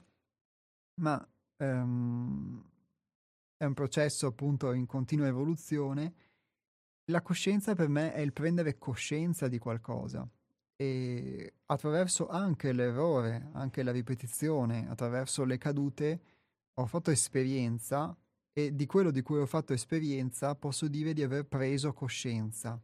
ma 1.02 1.28
um, 1.58 2.64
è 3.62 3.66
un 3.66 3.76
processo 3.76 4.26
appunto 4.26 4.72
in 4.74 4.88
continua 4.88 5.28
evoluzione. 5.28 6.14
La 7.12 7.22
coscienza 7.22 7.76
per 7.76 7.90
me 7.90 8.12
è 8.12 8.20
il 8.20 8.34
prendere 8.34 8.80
coscienza 8.80 9.48
di 9.48 9.60
qualcosa 9.60 10.28
e 10.76 11.54
attraverso 11.68 12.28
anche 12.28 12.74
l'errore, 12.74 13.50
anche 13.52 13.84
la 13.84 13.92
ripetizione, 13.92 14.90
attraverso 14.90 15.44
le 15.44 15.60
cadute, 15.60 16.22
ho 16.74 16.88
fatto 16.88 17.12
esperienza 17.12 18.18
e 18.52 18.74
di 18.74 18.88
quello 18.88 19.12
di 19.12 19.22
cui 19.22 19.38
ho 19.38 19.46
fatto 19.46 19.74
esperienza 19.74 20.56
posso 20.56 20.88
dire 20.88 21.14
di 21.14 21.22
aver 21.22 21.46
preso 21.46 21.94
coscienza. 21.94 22.82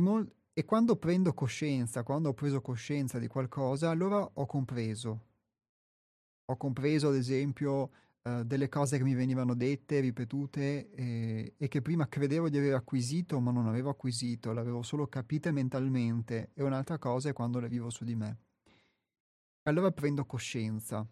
Mol- 0.00 0.32
e 0.54 0.64
quando 0.64 0.96
prendo 0.96 1.34
coscienza, 1.34 2.02
quando 2.02 2.30
ho 2.30 2.34
preso 2.34 2.62
coscienza 2.62 3.18
di 3.18 3.26
qualcosa, 3.26 3.90
allora 3.90 4.26
ho 4.32 4.46
compreso. 4.46 5.26
Ho 6.46 6.56
compreso, 6.56 7.08
ad 7.08 7.14
esempio, 7.14 7.90
uh, 8.22 8.42
delle 8.44 8.68
cose 8.68 8.98
che 8.98 9.04
mi 9.04 9.14
venivano 9.14 9.54
dette, 9.54 10.00
ripetute 10.00 10.90
e, 10.90 11.54
e, 11.56 11.68
che 11.68 11.82
prima 11.82 12.08
credevo 12.08 12.48
di 12.48 12.58
aver 12.58 12.74
acquisito, 12.74 13.40
ma 13.40 13.50
non 13.50 13.66
avevo 13.66 13.90
acquisito, 13.90 14.52
le 14.52 14.60
avevo 14.60 14.82
solo 14.82 15.06
capite 15.08 15.50
mentalmente. 15.50 16.50
E 16.54 16.62
un'altra 16.62 16.98
cosa 16.98 17.28
è 17.28 17.32
quando 17.32 17.60
le 17.60 17.68
vivo 17.68 17.90
su 17.90 18.04
di 18.04 18.14
me. 18.14 18.38
Allora 19.62 19.90
prendo 19.90 20.24
coscienza 20.24 21.06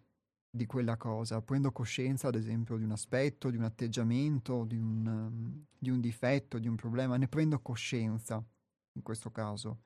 di 0.49 0.65
quella 0.65 0.97
cosa, 0.97 1.41
prendo 1.41 1.71
coscienza, 1.71 2.27
ad 2.27 2.35
esempio, 2.35 2.77
di 2.77 2.83
un 2.83 2.91
aspetto, 2.91 3.49
di 3.49 3.57
un 3.57 3.63
atteggiamento, 3.63 4.65
di 4.65 4.77
un, 4.77 5.05
um, 5.05 5.65
di 5.77 5.89
un 5.89 5.99
difetto, 5.99 6.57
di 6.57 6.67
un 6.67 6.75
problema, 6.75 7.17
ne 7.17 7.27
prendo 7.27 7.59
coscienza 7.59 8.43
in 8.93 9.01
questo 9.03 9.31
caso. 9.31 9.83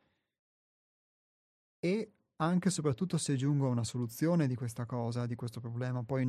E 1.79 2.13
anche 2.37 2.67
e 2.69 2.71
soprattutto 2.71 3.17
se 3.17 3.35
giungo 3.35 3.67
a 3.67 3.69
una 3.71 3.83
soluzione 3.83 4.47
di 4.47 4.55
questa 4.55 4.85
cosa, 4.85 5.25
di 5.25 5.35
questo 5.35 5.59
problema, 5.59 6.03
poi 6.03 6.25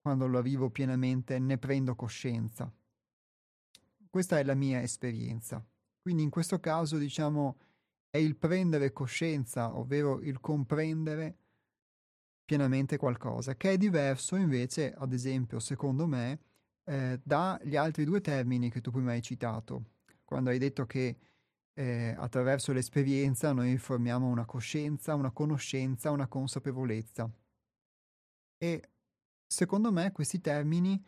quando 0.00 0.26
lo 0.26 0.40
vivo 0.42 0.70
pienamente 0.70 1.38
ne 1.38 1.58
prendo 1.58 1.94
coscienza. 1.94 2.72
Questa 4.10 4.38
è 4.38 4.44
la 4.44 4.54
mia 4.54 4.80
esperienza. 4.80 5.64
Quindi 6.00 6.22
in 6.22 6.30
questo 6.30 6.58
caso, 6.60 6.96
diciamo, 6.96 7.58
è 8.10 8.18
il 8.18 8.36
prendere 8.36 8.92
coscienza, 8.92 9.76
ovvero 9.76 10.20
il 10.20 10.40
comprendere 10.40 11.36
pienamente 12.44 12.96
qualcosa, 12.96 13.56
che 13.56 13.72
è 13.72 13.76
diverso 13.76 14.36
invece, 14.36 14.94
ad 14.96 15.12
esempio, 15.12 15.60
secondo 15.60 16.06
me, 16.06 16.40
eh, 16.84 17.20
dagli 17.22 17.76
altri 17.76 18.04
due 18.04 18.22
termini 18.22 18.70
che 18.70 18.80
tu 18.80 18.90
prima 18.90 19.12
hai 19.12 19.20
citato, 19.20 19.84
quando 20.24 20.48
hai 20.48 20.58
detto 20.58 20.86
che 20.86 21.18
eh, 21.74 22.14
attraverso 22.18 22.72
l'esperienza 22.72 23.52
noi 23.52 23.76
formiamo 23.76 24.26
una 24.26 24.46
coscienza, 24.46 25.14
una 25.14 25.30
conoscenza, 25.30 26.10
una 26.10 26.26
consapevolezza. 26.26 27.30
E 28.56 28.82
secondo 29.48 29.90
me 29.90 30.12
questi 30.12 30.40
termini 30.40 31.02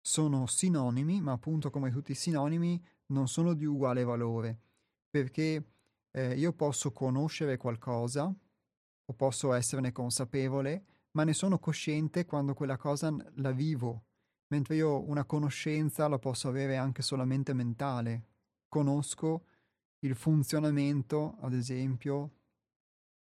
sono 0.00 0.46
sinonimi, 0.46 1.20
ma 1.20 1.32
appunto 1.32 1.70
come 1.70 1.90
tutti 1.90 2.12
i 2.12 2.16
sinonimi 2.16 2.84
non 3.06 3.28
sono 3.28 3.54
di 3.54 3.64
uguale 3.64 4.04
valore, 4.04 4.58
perché 5.08 5.64
eh, 6.10 6.34
io 6.34 6.52
posso 6.52 6.92
conoscere 6.92 7.56
qualcosa 7.56 8.24
o 9.08 9.12
posso 9.14 9.52
esserne 9.52 9.92
consapevole, 9.92 10.84
ma 11.12 11.24
ne 11.24 11.32
sono 11.32 11.58
cosciente 11.58 12.26
quando 12.26 12.54
quella 12.54 12.76
cosa 12.76 13.14
la 13.36 13.52
vivo, 13.52 14.04
mentre 14.48 14.74
io 14.74 15.08
una 15.08 15.24
conoscenza 15.24 16.08
la 16.08 16.18
posso 16.18 16.48
avere 16.48 16.76
anche 16.76 17.02
solamente 17.02 17.52
mentale. 17.52 18.26
Conosco 18.68 19.46
il 20.00 20.14
funzionamento, 20.14 21.36
ad 21.40 21.54
esempio, 21.54 22.30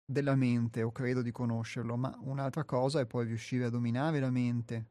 della 0.04 0.34
mente, 0.34 0.82
o 0.82 0.92
credo 0.92 1.22
di 1.22 1.30
conoscerlo, 1.30 1.96
ma 1.96 2.16
un'altra 2.22 2.64
cosa 2.64 3.00
è 3.00 3.06
poi 3.06 3.26
riuscire 3.26 3.64
a 3.64 3.70
dominare 3.70 4.20
la 4.20 4.30
mente. 4.30 4.90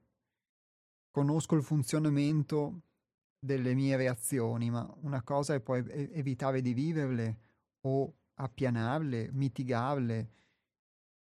Conosco 1.12 1.56
il 1.56 1.64
funzionamento 1.64 2.82
delle 3.40 3.74
mie 3.74 3.96
reazioni, 3.98 4.72
ma 4.72 4.92
una 5.02 5.22
cosa 5.22 5.54
è 5.54 5.60
poi 5.60 5.84
evitare 5.88 6.62
di 6.62 6.74
viverle 6.74 7.38
o 7.82 8.14
appianarle, 8.36 9.30
mitigarle. 9.32 10.32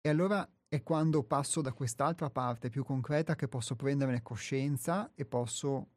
E 0.01 0.09
allora 0.09 0.49
è 0.69 0.83
quando 0.83 1.23
passo 1.25 1.61
da 1.61 1.73
quest'altra 1.73 2.31
parte 2.31 2.71
più 2.71 2.85
concreta 2.85 3.35
che 3.35 3.49
posso 3.49 3.77
prenderne 3.77 4.23
coscienza 4.23 5.13
e 5.15 5.25
posso 5.25 5.89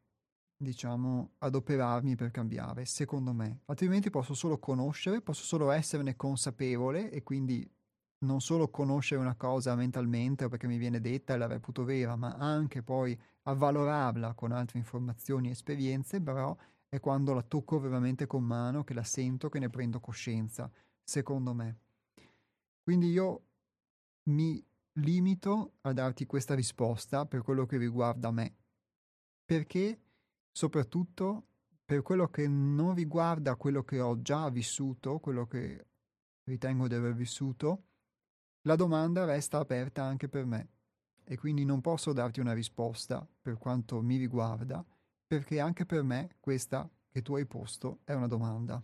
diciamo, 0.56 1.34
adoperarmi 1.38 2.16
per 2.16 2.30
cambiare, 2.30 2.84
secondo 2.84 3.32
me. 3.32 3.60
Altrimenti 3.66 4.10
posso 4.10 4.34
solo 4.34 4.58
conoscere, 4.58 5.22
posso 5.22 5.44
solo 5.44 5.70
esserne 5.70 6.16
consapevole 6.16 7.10
e 7.10 7.22
quindi 7.22 7.68
non 8.20 8.40
solo 8.40 8.68
conoscere 8.68 9.20
una 9.20 9.36
cosa 9.36 9.74
mentalmente 9.74 10.44
o 10.44 10.48
perché 10.48 10.66
mi 10.66 10.78
viene 10.78 11.00
detta 11.00 11.34
e 11.34 11.38
la 11.38 11.46
reputo 11.46 11.84
vera, 11.84 12.16
ma 12.16 12.34
anche 12.34 12.82
poi 12.82 13.18
avvalorarla 13.42 14.34
con 14.34 14.52
altre 14.52 14.78
informazioni 14.78 15.48
e 15.48 15.52
esperienze, 15.52 16.20
però 16.20 16.56
è 16.88 17.00
quando 17.00 17.32
la 17.34 17.42
tocco 17.42 17.78
veramente 17.78 18.26
con 18.26 18.42
mano, 18.42 18.82
che 18.82 18.94
la 18.94 19.04
sento, 19.04 19.48
che 19.48 19.58
ne 19.58 19.68
prendo 19.68 20.00
coscienza, 20.00 20.70
secondo 21.02 21.54
me. 21.54 21.78
Quindi 22.82 23.10
io 23.10 23.42
mi 24.30 24.64
limito 24.94 25.74
a 25.82 25.92
darti 25.92 26.26
questa 26.26 26.54
risposta 26.54 27.26
per 27.26 27.42
quello 27.42 27.66
che 27.66 27.76
riguarda 27.76 28.30
me, 28.30 28.56
perché 29.44 30.00
soprattutto 30.50 31.46
per 31.84 32.02
quello 32.02 32.28
che 32.28 32.48
non 32.48 32.94
riguarda 32.94 33.56
quello 33.56 33.82
che 33.84 34.00
ho 34.00 34.20
già 34.20 34.48
vissuto, 34.50 35.20
quello 35.20 35.46
che 35.46 35.86
ritengo 36.44 36.88
di 36.88 36.94
aver 36.94 37.14
vissuto, 37.14 37.84
la 38.68 38.76
domanda 38.76 39.24
resta 39.24 39.56
aperta 39.56 40.02
anche 40.02 40.28
per 40.28 40.44
me 40.44 40.68
e 41.24 41.38
quindi 41.38 41.64
non 41.64 41.80
posso 41.80 42.12
darti 42.12 42.38
una 42.38 42.52
risposta 42.52 43.26
per 43.40 43.56
quanto 43.56 44.02
mi 44.02 44.18
riguarda, 44.18 44.84
perché 45.26 45.58
anche 45.58 45.86
per 45.86 46.02
me 46.02 46.36
questa 46.38 46.86
che 47.08 47.22
tu 47.22 47.34
hai 47.34 47.46
posto 47.46 48.00
è 48.04 48.12
una 48.12 48.26
domanda. 48.26 48.82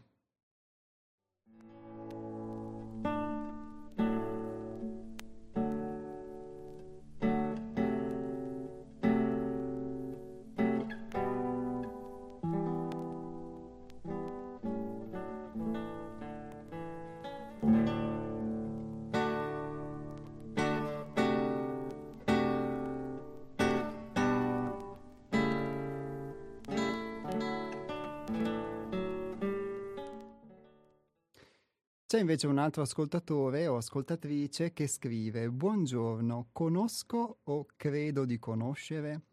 Invece 32.24 32.46
un 32.46 32.56
altro 32.56 32.80
ascoltatore 32.80 33.66
o 33.66 33.76
ascoltatrice 33.76 34.72
che 34.72 34.86
scrive 34.86 35.50
Buongiorno, 35.50 36.48
conosco 36.52 37.40
o 37.42 37.66
credo 37.76 38.24
di 38.24 38.38
conoscere? 38.38 39.26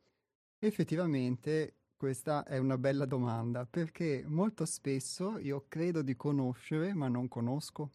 Effettivamente 0.59 1.77
questa 1.95 2.43
è 2.43 2.57
una 2.57 2.77
bella 2.77 3.05
domanda 3.05 3.65
perché 3.65 4.25
molto 4.27 4.65
spesso 4.65 5.39
io 5.39 5.67
credo 5.69 6.01
di 6.01 6.17
conoscere 6.17 6.93
ma 6.93 7.07
non 7.07 7.29
conosco. 7.29 7.93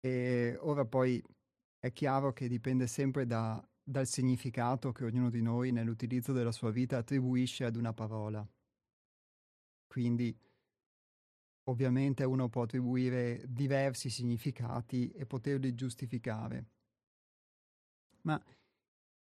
E 0.00 0.58
ora 0.60 0.84
poi 0.84 1.22
è 1.78 1.90
chiaro 1.90 2.34
che 2.34 2.48
dipende 2.48 2.86
sempre 2.86 3.24
da, 3.24 3.66
dal 3.82 4.06
significato 4.06 4.92
che 4.92 5.06
ognuno 5.06 5.30
di 5.30 5.40
noi 5.40 5.72
nell'utilizzo 5.72 6.34
della 6.34 6.52
sua 6.52 6.70
vita 6.70 6.98
attribuisce 6.98 7.64
ad 7.64 7.76
una 7.76 7.94
parola. 7.94 8.46
Quindi 9.86 10.38
Ovviamente 11.64 12.24
uno 12.24 12.48
può 12.48 12.62
attribuire 12.62 13.42
diversi 13.46 14.10
significati 14.10 15.10
e 15.12 15.24
poterli 15.24 15.74
giustificare. 15.74 16.66
Ma 18.22 18.42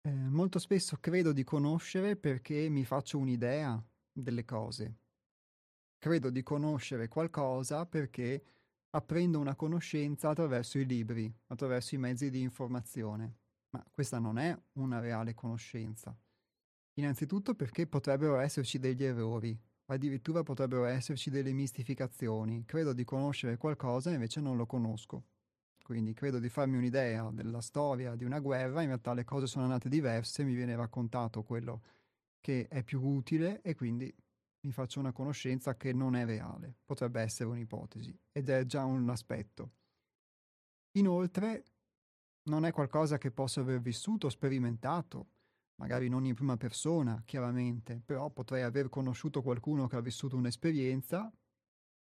eh, 0.02 0.12
molto 0.12 0.60
spesso 0.60 0.98
credo 1.00 1.32
di 1.32 1.44
conoscere 1.44 2.18
perché 2.18 2.68
mi 2.70 2.84
faccio 2.84 3.18
un'idea 3.18 3.82
delle 4.12 4.44
cose. 4.44 4.98
Credo 5.98 6.30
di 6.30 6.44
conoscere 6.44 7.08
qualcosa 7.08 7.86
perché 7.86 8.44
apprendo 8.90 9.40
una 9.40 9.56
conoscenza 9.56 10.30
attraverso 10.30 10.78
i 10.78 10.86
libri, 10.86 11.34
attraverso 11.48 11.96
i 11.96 11.98
mezzi 11.98 12.30
di 12.30 12.42
informazione. 12.42 13.38
Ma 13.70 13.84
questa 13.90 14.20
non 14.20 14.38
è 14.38 14.56
una 14.74 15.00
reale 15.00 15.34
conoscenza. 15.34 16.16
Innanzitutto 16.96 17.56
perché 17.56 17.88
potrebbero 17.88 18.38
esserci 18.38 18.78
degli 18.78 19.04
errori, 19.04 19.58
Addirittura 19.88 20.44
potrebbero 20.44 20.86
esserci 20.86 21.30
delle 21.30 21.52
mistificazioni. 21.52 22.64
Credo 22.66 22.94
di 22.94 23.04
conoscere 23.04 23.58
qualcosa 23.58 24.10
e 24.10 24.14
invece 24.14 24.40
non 24.40 24.56
lo 24.56 24.66
conosco. 24.66 25.26
Quindi 25.84 26.14
credo 26.14 26.40
di 26.40 26.48
farmi 26.48 26.78
un'idea 26.78 27.30
della 27.32 27.60
storia 27.60 28.16
di 28.16 28.24
una 28.24 28.40
guerra, 28.40 28.82
in 28.82 28.88
realtà 28.88 29.14
le 29.14 29.26
cose 29.26 29.48
sono 29.48 29.66
andate 29.66 29.90
diverse, 29.90 30.44
mi 30.46 30.56
viene 30.56 30.76
raccontato 30.76 31.44
quello 31.44 31.82
che 32.40 32.68
è 32.70 32.84
più 32.84 33.02
utile 33.02 33.62
e 33.62 33.76
quindi 33.76 34.14
mi 34.66 34.72
faccio 34.72 35.00
una 35.02 35.12
conoscenza 35.12 35.76
che 35.76 35.92
non 35.92 36.16
è 36.16 36.26
reale, 36.26 36.78
potrebbe 36.86 37.22
essere 37.22 37.50
un'ipotesi 37.50 38.18
ed 38.32 38.50
è 38.50 38.66
già 38.66 38.86
un 38.86 39.10
aspetto. 39.10 39.72
Inoltre 40.98 41.66
non 42.44 42.66
è 42.66 42.72
qualcosa 42.72 43.18
che 43.18 43.32
posso 43.32 43.60
aver 43.60 43.82
vissuto, 43.82 44.30
sperimentato, 44.30 45.32
magari 45.76 46.10
non 46.10 46.26
in 46.26 46.36
prima 46.36 46.58
persona, 46.58 47.22
chiaramente, 47.26 48.02
però 48.06 48.30
potrei 48.30 48.62
aver 48.62 48.90
conosciuto 48.90 49.42
qualcuno 49.42 49.88
che 49.88 49.96
ha 49.96 50.02
vissuto 50.02 50.36
un'esperienza 50.36 51.32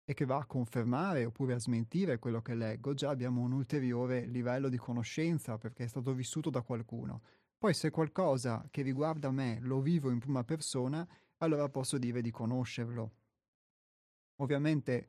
e 0.04 0.14
che 0.14 0.26
va 0.26 0.38
a 0.38 0.46
confermare 0.46 1.26
oppure 1.26 1.54
a 1.54 1.60
smentire 1.60 2.20
quello 2.20 2.42
che 2.42 2.56
leggo, 2.56 2.94
già 2.94 3.10
abbiamo 3.10 3.42
un 3.42 3.54
ulteriore 3.54 4.26
livello 4.26 4.68
di 4.68 4.78
conoscenza 4.78 5.58
perché 5.58 5.86
è 5.86 5.88
stato 5.88 6.14
vissuto 6.14 6.50
da 6.50 6.62
qualcuno. 6.62 7.22
Poi 7.58 7.74
se 7.74 7.92
qualcosa 7.92 8.68
che 8.72 8.82
riguarda 8.82 9.30
me 9.32 9.60
lo 9.62 9.82
vivo 9.82 10.10
in 10.10 10.20
prima 10.20 10.44
persona, 10.44 11.08
allora 11.38 11.70
posso 11.70 11.98
dire 11.98 12.22
di 12.22 12.32
conoscerlo. 12.32 13.12
Ovviamente 14.38 15.08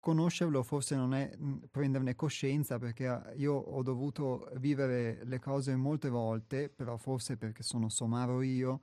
conoscerlo 0.00 0.62
forse 0.62 0.94
non 0.94 1.14
è 1.14 1.36
prenderne 1.70 2.14
coscienza 2.14 2.78
perché 2.78 3.06
ah, 3.06 3.32
io 3.34 3.54
ho 3.54 3.82
dovuto 3.82 4.48
vivere 4.56 5.24
le 5.24 5.38
cose 5.38 5.76
molte 5.76 6.08
volte, 6.08 6.68
però 6.68 6.96
forse 6.96 7.36
perché 7.36 7.62
sono 7.62 7.88
somaro 7.88 8.42
io, 8.42 8.80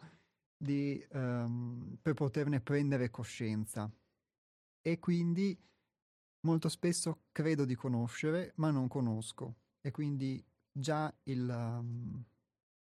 di, 0.58 1.04
um, 1.12 1.98
per 2.02 2.14
poterne 2.14 2.62
prendere 2.62 3.10
coscienza. 3.10 3.92
E 4.82 5.00
quindi 5.00 5.58
molto 6.42 6.70
spesso 6.70 7.24
credo 7.32 7.66
di 7.66 7.76
conoscere, 7.76 8.54
ma 8.58 8.70
non 8.72 8.88
conosco. 8.88 9.56
E 9.82 9.92
quindi 9.92 10.44
già 10.72 11.14
il, 11.24 11.48
um, 11.50 12.24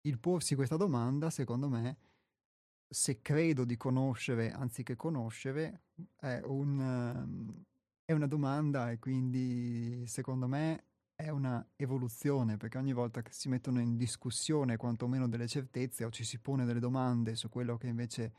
il 0.01 0.19
porsi 0.19 0.55
questa 0.55 0.77
domanda, 0.77 1.29
secondo 1.29 1.69
me, 1.69 1.97
se 2.87 3.21
credo 3.21 3.65
di 3.65 3.77
conoscere 3.77 4.51
anziché 4.51 4.95
conoscere, 4.95 5.83
è 6.15 6.41
un... 6.43 6.79
Um, 6.79 7.65
è 8.13 8.15
una 8.15 8.27
domanda 8.27 8.91
e 8.91 8.99
quindi 8.99 10.05
secondo 10.07 10.47
me 10.47 10.85
è 11.15 11.29
una 11.29 11.65
evoluzione 11.75 12.57
perché 12.57 12.77
ogni 12.77 12.93
volta 12.93 13.21
che 13.21 13.31
si 13.31 13.49
mettono 13.49 13.79
in 13.79 13.97
discussione 13.97 14.77
quantomeno 14.77 15.27
delle 15.27 15.47
certezze 15.47 16.05
o 16.05 16.11
ci 16.11 16.23
si 16.23 16.39
pone 16.39 16.65
delle 16.65 16.79
domande 16.79 17.35
su 17.35 17.49
quello 17.49 17.77
che 17.77 17.87
invece 17.87 18.33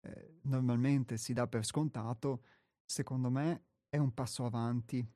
eh, 0.00 0.38
normalmente 0.42 1.16
si 1.16 1.32
dà 1.32 1.46
per 1.46 1.64
scontato, 1.64 2.42
secondo 2.84 3.30
me 3.30 3.64
è 3.88 3.96
un 3.96 4.12
passo 4.12 4.44
avanti. 4.44 5.06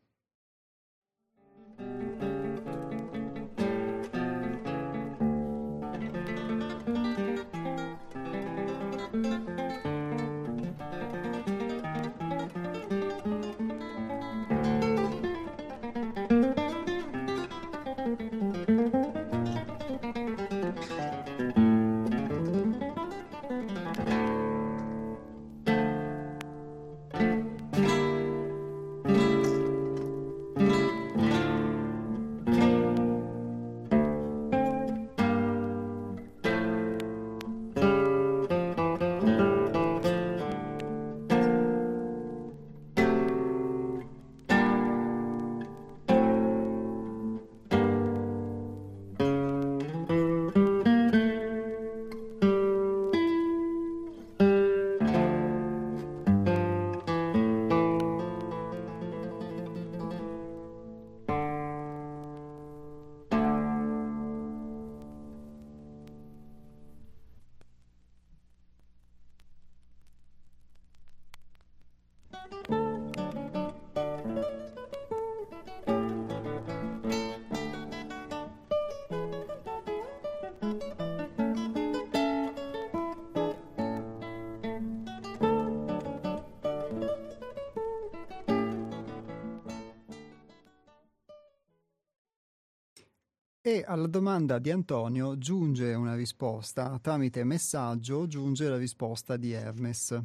E 93.69 93.85
alla 93.87 94.07
domanda 94.07 94.59
di 94.59 94.71
Antonio 94.71 95.37
giunge 95.37 95.93
una 95.93 96.15
risposta, 96.15 96.99
tramite 97.01 97.45
messaggio 97.45 98.27
giunge 98.27 98.67
la 98.67 98.79
risposta 98.79 99.37
di 99.37 99.53
Hermes, 99.53 100.19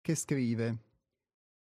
che 0.00 0.16
scrive 0.16 0.78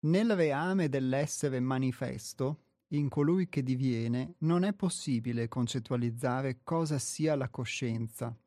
Nel 0.02 0.36
reame 0.36 0.90
dell'essere 0.90 1.62
manifesto, 1.62 2.64
in 2.88 3.08
colui 3.08 3.48
che 3.48 3.64
diviene, 3.64 4.34
non 4.40 4.66
è 4.66 4.74
possibile 4.74 5.48
concettualizzare 5.48 6.60
cosa 6.64 7.00
sia 7.00 7.38
la 7.38 7.48
coscienza, 7.48 8.38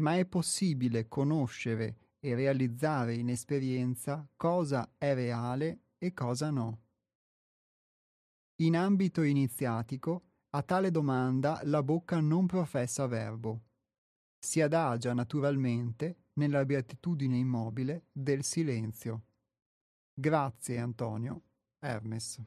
ma 0.00 0.16
è 0.16 0.24
possibile 0.24 1.06
conoscere 1.06 2.16
e 2.18 2.34
realizzare 2.34 3.14
in 3.14 3.28
esperienza 3.28 4.28
cosa 4.34 4.90
è 4.98 5.14
reale 5.14 5.82
e 5.98 6.12
cosa 6.12 6.50
no. 6.50 6.80
In 8.56 8.76
ambito 8.76 9.22
iniziatico, 9.22 10.31
a 10.54 10.62
tale 10.62 10.90
domanda 10.90 11.60
la 11.64 11.82
bocca 11.82 12.20
non 12.20 12.46
professa 12.46 13.06
verbo. 13.06 13.60
Si 14.38 14.60
adagia 14.60 15.14
naturalmente 15.14 16.24
nella 16.34 16.64
beatitudine 16.64 17.38
immobile 17.38 18.06
del 18.12 18.44
silenzio. 18.44 19.22
Grazie 20.12 20.78
Antonio. 20.78 21.42
Hermes. 21.78 22.40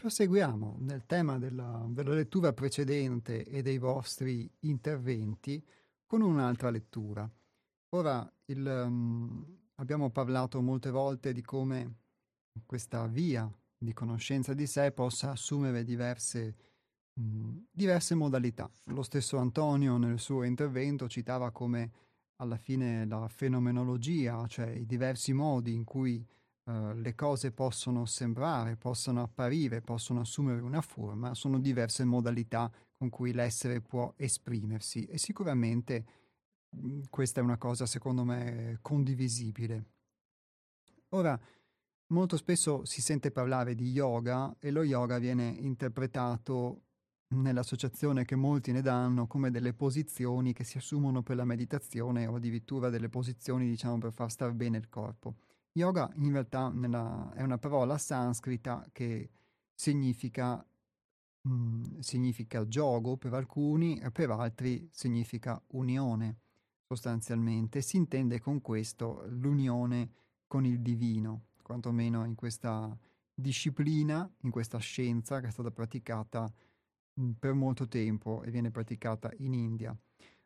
Proseguiamo 0.00 0.76
nel 0.78 1.06
tema 1.06 1.38
della, 1.38 1.84
della, 1.88 2.14
lettura 2.14 2.52
precedente 2.52 3.44
e 3.44 3.62
dei 3.62 3.78
vostri 3.78 4.48
interventi 4.60 5.60
con 6.06 6.20
un'altra 6.20 6.70
lettura. 6.70 7.28
Ora 7.96 8.32
il, 8.44 8.64
um, 8.64 9.44
abbiamo 9.74 10.10
parlato 10.10 10.62
molte 10.62 10.90
volte 10.90 11.32
di 11.32 11.42
come 11.42 11.96
questa 12.64 13.08
via 13.08 13.50
di 13.76 13.92
conoscenza 13.92 14.54
di 14.54 14.68
sé 14.68 14.92
possa 14.92 15.32
assumere 15.32 15.82
diverse, 15.82 16.54
mh, 17.14 17.56
diverse 17.68 18.14
modalità. 18.14 18.70
Lo 18.84 19.02
stesso 19.02 19.36
Antonio 19.38 19.96
nel 19.96 20.20
suo 20.20 20.44
intervento 20.44 21.08
citava 21.08 21.50
come 21.50 21.90
alla 22.36 22.56
fine 22.56 23.04
la 23.04 23.26
fenomenologia, 23.26 24.46
cioè 24.46 24.68
i 24.68 24.86
diversi 24.86 25.32
modi 25.32 25.74
in 25.74 25.82
cui 25.82 26.24
uh, 26.68 26.92
le 26.94 27.14
cose 27.14 27.52
possono 27.52 28.04
sembrare, 28.04 28.76
possono 28.76 29.22
apparire, 29.22 29.80
possono 29.80 30.20
assumere 30.20 30.60
una 30.60 30.80
forma, 30.80 31.34
sono 31.34 31.58
diverse 31.58 32.04
modalità 32.04 32.70
con 32.96 33.08
cui 33.08 33.32
l'essere 33.32 33.80
può 33.80 34.12
esprimersi 34.16 35.04
e 35.04 35.18
sicuramente 35.18 36.04
mh, 36.70 37.00
questa 37.10 37.40
è 37.40 37.42
una 37.42 37.58
cosa 37.58 37.86
secondo 37.86 38.24
me 38.24 38.78
condivisibile. 38.82 39.84
Ora, 41.10 41.38
molto 42.08 42.36
spesso 42.36 42.84
si 42.84 43.00
sente 43.00 43.30
parlare 43.30 43.74
di 43.74 43.90
yoga 43.90 44.54
e 44.58 44.70
lo 44.70 44.82
yoga 44.82 45.18
viene 45.18 45.48
interpretato 45.48 46.82
nell'associazione 47.30 48.24
che 48.24 48.36
molti 48.36 48.72
ne 48.72 48.80
danno 48.80 49.26
come 49.26 49.50
delle 49.50 49.74
posizioni 49.74 50.52
che 50.52 50.64
si 50.64 50.78
assumono 50.78 51.22
per 51.22 51.36
la 51.36 51.44
meditazione 51.44 52.26
o 52.26 52.36
addirittura 52.36 52.88
delle 52.88 53.08
posizioni 53.08 53.68
diciamo 53.68 53.98
per 53.98 54.12
far 54.12 54.30
star 54.30 54.52
bene 54.52 54.78
il 54.78 54.88
corpo. 54.88 55.36
Yoga 55.78 56.10
in 56.16 56.32
realtà 56.32 56.68
nella, 56.68 57.32
è 57.34 57.42
una 57.42 57.58
parola 57.58 57.96
sanscrita 57.98 58.86
che 58.92 59.30
significa, 59.74 60.64
mh, 61.42 61.50
mm, 61.50 61.98
significa 62.00 62.66
gioco 62.66 63.16
per 63.16 63.34
alcuni 63.34 63.98
e 63.98 64.10
per 64.10 64.30
altri 64.30 64.88
significa 64.92 65.60
unione 65.68 66.38
sostanzialmente. 66.86 67.80
Si 67.80 67.96
intende 67.96 68.40
con 68.40 68.60
questo 68.60 69.24
l'unione 69.28 70.10
con 70.46 70.64
il 70.64 70.80
divino, 70.80 71.44
quantomeno 71.62 72.24
in 72.24 72.34
questa 72.34 72.96
disciplina, 73.32 74.28
in 74.40 74.50
questa 74.50 74.78
scienza 74.78 75.40
che 75.40 75.48
è 75.48 75.50
stata 75.50 75.70
praticata 75.70 76.50
mh, 77.14 77.30
per 77.38 77.54
molto 77.54 77.86
tempo 77.86 78.42
e 78.42 78.50
viene 78.50 78.70
praticata 78.70 79.30
in 79.38 79.52
India. 79.52 79.96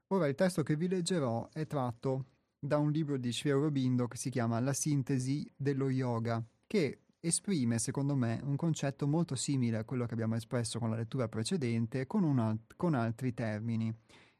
Ora 0.08 0.26
il 0.26 0.34
testo 0.34 0.62
che 0.62 0.76
vi 0.76 0.88
leggerò 0.88 1.48
è 1.52 1.66
tratto 1.66 2.26
da 2.64 2.78
un 2.78 2.92
libro 2.92 3.16
di 3.16 3.32
Sri 3.32 3.50
Aurobindo 3.50 4.06
che 4.06 4.16
si 4.16 4.30
chiama 4.30 4.60
La 4.60 4.72
sintesi 4.72 5.50
dello 5.56 5.90
yoga, 5.90 6.40
che 6.68 7.00
esprime, 7.18 7.80
secondo 7.80 8.14
me, 8.14 8.40
un 8.44 8.54
concetto 8.54 9.08
molto 9.08 9.34
simile 9.34 9.78
a 9.78 9.84
quello 9.84 10.06
che 10.06 10.12
abbiamo 10.14 10.36
espresso 10.36 10.78
con 10.78 10.88
la 10.88 10.94
lettura 10.94 11.28
precedente, 11.28 12.06
con, 12.06 12.38
alt- 12.38 12.74
con 12.76 12.94
altri 12.94 13.34
termini. 13.34 13.92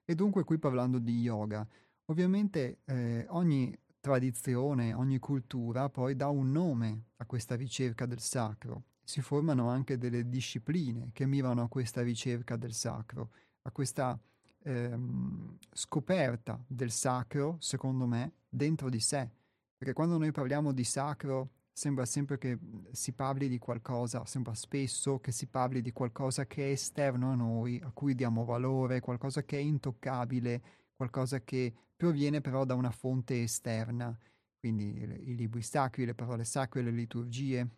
E 0.05 0.15
dunque 0.15 0.45
qui 0.45 0.57
parlando 0.59 1.01
di 1.01 1.19
yoga. 1.19 1.67
Ovviamente 2.07 2.83
eh, 2.85 3.27
ogni 3.31 3.77
tradizione, 3.99 4.95
ogni 4.95 5.19
cultura 5.19 5.89
poi 5.89 6.15
dà 6.15 6.29
un 6.29 6.53
nome 6.53 7.07
a 7.17 7.27
questa 7.27 7.57
ricerca 7.57 8.07
del 8.07 8.21
sacro. 8.21 8.85
Si 9.03 9.21
formano 9.21 9.69
anche 9.69 9.99
delle 9.99 10.29
discipline 10.29 11.11
che 11.13 11.27
mirano 11.27 11.63
a 11.63 11.69
questa 11.69 12.03
ricerca 12.03 12.55
del 12.55 12.73
sacro, 12.73 13.31
a 13.63 13.73
questa 13.73 14.17
ehm, 14.63 15.59
scoperta 15.73 16.63
del 16.67 16.91
sacro, 16.91 17.57
secondo 17.61 18.07
me, 18.07 18.33
dentro 18.49 18.89
di 18.89 19.01
sé. 19.01 19.29
Perché 19.77 19.93
quando 19.95 20.19
noi 20.19 20.31
parliamo 20.33 20.73
di 20.73 20.85
sacro 20.85 21.51
sembra 21.73 22.05
sempre 22.05 22.39
che 22.39 22.59
si 22.93 23.13
parli 23.13 23.49
di 23.49 23.59
qualcosa, 23.59 24.25
sembra 24.27 24.55
spesso 24.55 25.19
che 25.21 25.33
si 25.33 25.47
parli 25.47 25.81
di 25.81 25.93
qualcosa 25.93 26.47
che 26.47 26.69
è 26.69 26.73
esterno 26.73 27.33
a 27.33 27.35
noi, 27.35 27.81
a 27.83 27.91
cui 27.93 28.15
diamo 28.15 28.45
valore, 28.45 29.01
qualcosa 29.01 29.43
che 29.43 29.57
è 29.57 29.61
intoccabile, 29.61 30.63
qualcosa 30.95 31.41
che 31.41 31.75
proviene 31.97 32.41
però 32.41 32.65
da 32.65 32.75
una 32.75 32.91
fonte 32.91 33.43
esterna, 33.43 34.17
quindi 34.59 35.01
i 35.01 35.35
libri 35.35 35.63
sacri, 35.63 36.05
le 36.05 36.15
parole 36.15 36.45
sacre, 36.45 36.83
le 36.83 36.91
liturgie. 36.91 37.69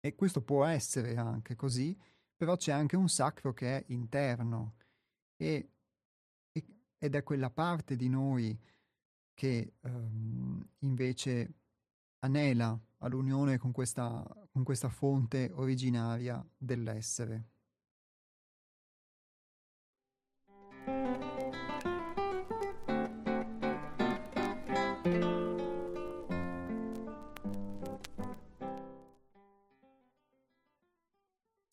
E 0.00 0.14
questo 0.14 0.42
può 0.42 0.64
essere 0.64 1.16
anche 1.16 1.54
così, 1.54 1.96
però 2.36 2.56
c'è 2.56 2.72
anche 2.72 2.96
un 2.96 3.08
sacro 3.08 3.52
che 3.52 3.76
è 3.76 3.84
interno, 3.88 4.74
e, 5.40 5.70
e, 6.52 6.64
ed 6.98 7.14
è 7.14 7.22
quella 7.22 7.48
parte 7.48 7.96
di 7.96 8.10
noi 8.10 8.58
che 9.32 9.72
um, 9.80 10.62
invece 10.80 11.54
anela 12.18 12.78
all'unione 12.98 13.56
con 13.56 13.72
questa, 13.72 14.22
con 14.50 14.62
questa 14.64 14.90
fonte 14.90 15.50
originaria 15.54 16.46
dell'essere. 16.58 17.48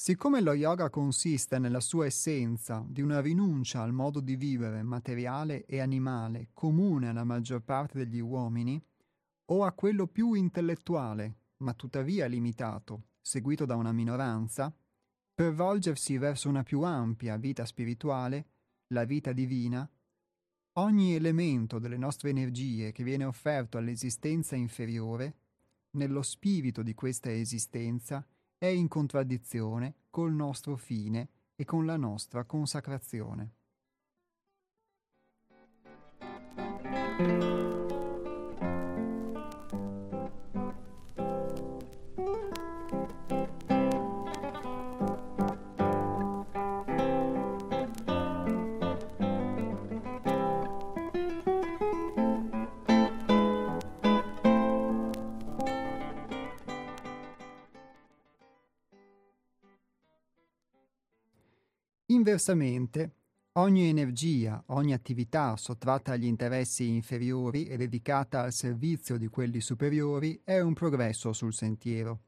Siccome 0.07 0.39
lo 0.39 0.53
yoga 0.53 0.89
consiste 0.89 1.59
nella 1.59 1.81
sua 1.81 2.05
essenza 2.05 2.81
di 2.87 3.01
una 3.01 3.19
rinuncia 3.19 3.81
al 3.81 3.91
modo 3.91 4.21
di 4.21 4.37
vivere 4.37 4.81
materiale 4.81 5.65
e 5.65 5.81
animale 5.81 6.51
comune 6.53 7.09
alla 7.09 7.25
maggior 7.25 7.61
parte 7.61 7.97
degli 7.97 8.21
uomini, 8.21 8.81
o 9.47 9.65
a 9.65 9.73
quello 9.73 10.07
più 10.07 10.31
intellettuale, 10.31 11.39
ma 11.57 11.73
tuttavia 11.73 12.25
limitato, 12.25 13.07
seguito 13.19 13.65
da 13.65 13.75
una 13.75 13.91
minoranza, 13.91 14.73
per 15.35 15.53
volgersi 15.53 16.17
verso 16.17 16.47
una 16.47 16.63
più 16.63 16.83
ampia 16.83 17.35
vita 17.35 17.65
spirituale, 17.65 18.45
la 18.93 19.03
vita 19.03 19.33
divina, 19.33 19.85
ogni 20.75 21.15
elemento 21.15 21.79
delle 21.79 21.97
nostre 21.97 22.29
energie 22.29 22.93
che 22.93 23.03
viene 23.03 23.25
offerto 23.25 23.77
all'esistenza 23.77 24.55
inferiore, 24.55 25.35
nello 25.97 26.21
spirito 26.21 26.81
di 26.81 26.93
questa 26.93 27.29
esistenza, 27.29 28.25
è 28.57 28.65
in 28.65 28.87
contraddizione 28.87 29.93
col 30.09 30.31
nostro 30.31 30.75
fine 30.75 31.29
e 31.55 31.63
con 31.63 31.85
la 31.85 31.97
nostra 31.97 32.43
consacrazione. 32.43 33.51
Inversamente, 62.27 63.13
ogni 63.53 63.87
energia, 63.87 64.61
ogni 64.67 64.91
attività 64.91 65.55
sottratta 65.55 66.11
agli 66.11 66.25
interessi 66.25 66.89
inferiori 66.89 67.63
e 67.63 67.77
dedicata 67.77 68.41
al 68.41 68.51
servizio 68.51 69.17
di 69.17 69.29
quelli 69.29 69.61
superiori 69.61 70.41
è 70.43 70.59
un 70.59 70.73
progresso 70.73 71.31
sul 71.31 71.53
sentiero, 71.53 72.23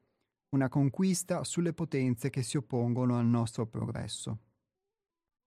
una 0.56 0.70
conquista 0.70 1.44
sulle 1.44 1.74
potenze 1.74 2.30
che 2.30 2.44
si 2.44 2.56
oppongono 2.56 3.20
al 3.20 3.26
nostro 3.26 3.68
progresso. 3.68 4.38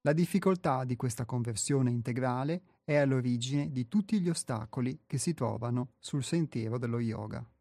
La 0.03 0.13
difficoltà 0.13 0.85
di 0.85 0.97
questa 0.97 1.25
conversione 1.25 1.91
integrale 1.91 2.63
è 2.85 2.97
all'origine 2.97 3.71
di 3.71 3.89
tutti 3.89 4.21
gli 4.21 4.29
ostacoli 4.29 5.05
che 5.07 5.17
si 5.17 5.33
trovano 5.33 5.93
sul 5.99 6.23
sentiero 6.23 6.77
dello 6.77 7.01
yoga. 7.01 7.52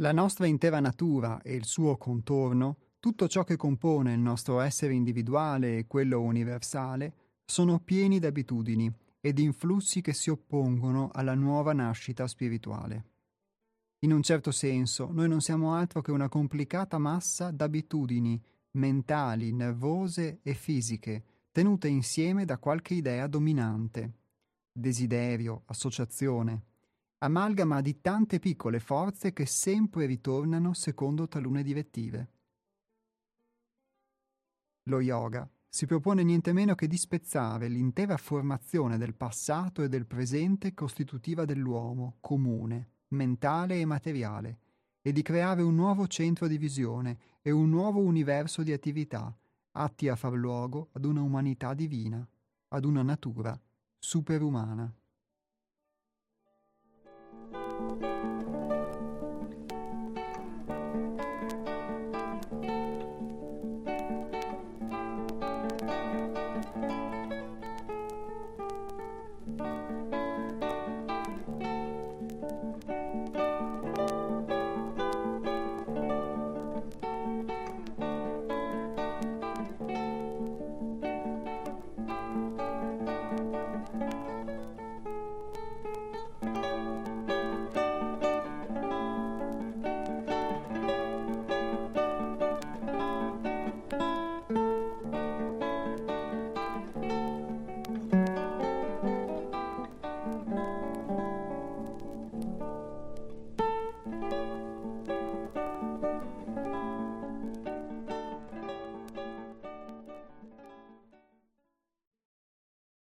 La 0.00 0.12
nostra 0.12 0.46
intera 0.46 0.80
natura 0.80 1.42
e 1.42 1.54
il 1.54 1.66
suo 1.66 1.98
contorno, 1.98 2.78
tutto 3.00 3.28
ciò 3.28 3.44
che 3.44 3.56
compone 3.56 4.14
il 4.14 4.18
nostro 4.18 4.60
essere 4.60 4.94
individuale 4.94 5.76
e 5.76 5.86
quello 5.86 6.22
universale, 6.22 7.14
sono 7.44 7.80
pieni 7.80 8.18
d'abitudini 8.18 8.90
e 9.20 9.34
di 9.34 9.42
influssi 9.42 10.00
che 10.00 10.14
si 10.14 10.30
oppongono 10.30 11.10
alla 11.12 11.34
nuova 11.34 11.74
nascita 11.74 12.26
spirituale. 12.26 13.04
In 13.98 14.14
un 14.14 14.22
certo 14.22 14.50
senso, 14.52 15.10
noi 15.12 15.28
non 15.28 15.42
siamo 15.42 15.74
altro 15.74 16.00
che 16.00 16.12
una 16.12 16.30
complicata 16.30 16.96
massa 16.96 17.50
d'abitudini, 17.50 18.42
mentali, 18.78 19.52
nervose 19.52 20.40
e 20.42 20.54
fisiche, 20.54 21.24
tenute 21.52 21.88
insieme 21.88 22.46
da 22.46 22.56
qualche 22.56 22.94
idea 22.94 23.26
dominante. 23.26 24.14
Desiderio, 24.72 25.64
associazione, 25.66 26.68
amalgama 27.22 27.82
di 27.82 28.00
tante 28.00 28.38
piccole 28.38 28.80
forze 28.80 29.32
che 29.32 29.44
sempre 29.44 30.06
ritornano 30.06 30.72
secondo 30.72 31.28
talune 31.28 31.62
direttive. 31.62 32.32
Lo 34.84 35.00
yoga 35.00 35.48
si 35.68 35.84
propone 35.84 36.22
niente 36.22 36.52
meno 36.52 36.74
che 36.74 36.86
di 36.86 36.96
spezzare 36.96 37.68
l'intera 37.68 38.16
formazione 38.16 38.96
del 38.96 39.14
passato 39.14 39.82
e 39.82 39.88
del 39.88 40.06
presente 40.06 40.72
costitutiva 40.72 41.44
dell'uomo, 41.44 42.16
comune, 42.20 42.88
mentale 43.08 43.78
e 43.78 43.84
materiale, 43.84 44.58
e 45.02 45.12
di 45.12 45.22
creare 45.22 45.62
un 45.62 45.74
nuovo 45.74 46.06
centro 46.06 46.46
di 46.46 46.56
visione 46.56 47.18
e 47.42 47.50
un 47.50 47.68
nuovo 47.68 48.00
universo 48.00 48.62
di 48.62 48.72
attività, 48.72 49.34
atti 49.72 50.08
a 50.08 50.16
far 50.16 50.32
luogo 50.32 50.88
ad 50.92 51.04
una 51.04 51.20
umanità 51.20 51.74
divina, 51.74 52.26
ad 52.68 52.84
una 52.84 53.02
natura 53.02 53.58
superumana. 53.98 54.92
Thank 57.80 58.02
you. 58.02 58.09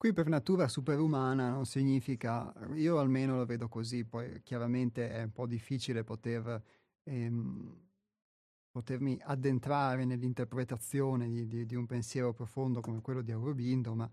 Qui 0.08 0.16
per 0.16 0.30
natura 0.30 0.70
superumana 0.70 1.50
non 1.50 1.66
significa, 1.66 2.54
io 2.76 2.98
almeno 2.98 3.36
lo 3.36 3.46
vedo 3.46 3.68
così, 3.68 4.06
poi 4.06 4.42
chiaramente 4.42 5.10
è 5.10 5.24
un 5.24 5.34
po' 5.34 5.46
difficile 5.46 6.06
poter, 6.06 6.64
ehm, 7.04 7.76
potermi 8.72 9.20
addentrare 9.22 10.06
nell'interpretazione 10.06 11.28
di, 11.28 11.46
di, 11.46 11.66
di, 11.66 11.76
un 11.76 11.86
pensiero 11.86 12.32
profondo 12.32 12.80
come 12.80 13.02
quello 13.02 13.22
di 13.22 13.34
Aurobindo, 13.34 13.96
ma 13.96 14.10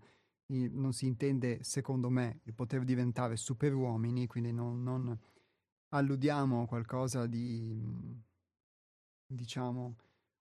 non 0.47 0.91
si 0.91 1.05
intende, 1.05 1.63
secondo 1.63 2.09
me, 2.09 2.41
il 2.43 2.53
poter 2.53 2.83
diventare 2.83 3.37
superuomini, 3.37 4.27
quindi 4.27 4.51
non, 4.51 4.83
non 4.83 5.17
alludiamo 5.91 6.63
a 6.63 6.67
qualcosa 6.67 7.25
di, 7.25 7.81
diciamo, 9.25 9.95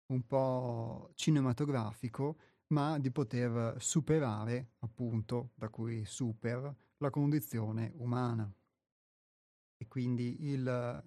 un 0.07 0.27
po' 0.27 1.13
cinematografico, 1.15 2.39
ma 2.69 2.99
di 2.99 3.13
poter 3.13 3.77
superare, 3.79 4.73
appunto, 4.95 5.51
da 5.57 5.69
cui 5.69 6.05
super, 6.05 6.73
la 6.99 7.11
condizione 7.11 7.93
umana. 7.97 8.51
E 9.77 9.89
quindi 9.89 10.45
il, 10.45 11.03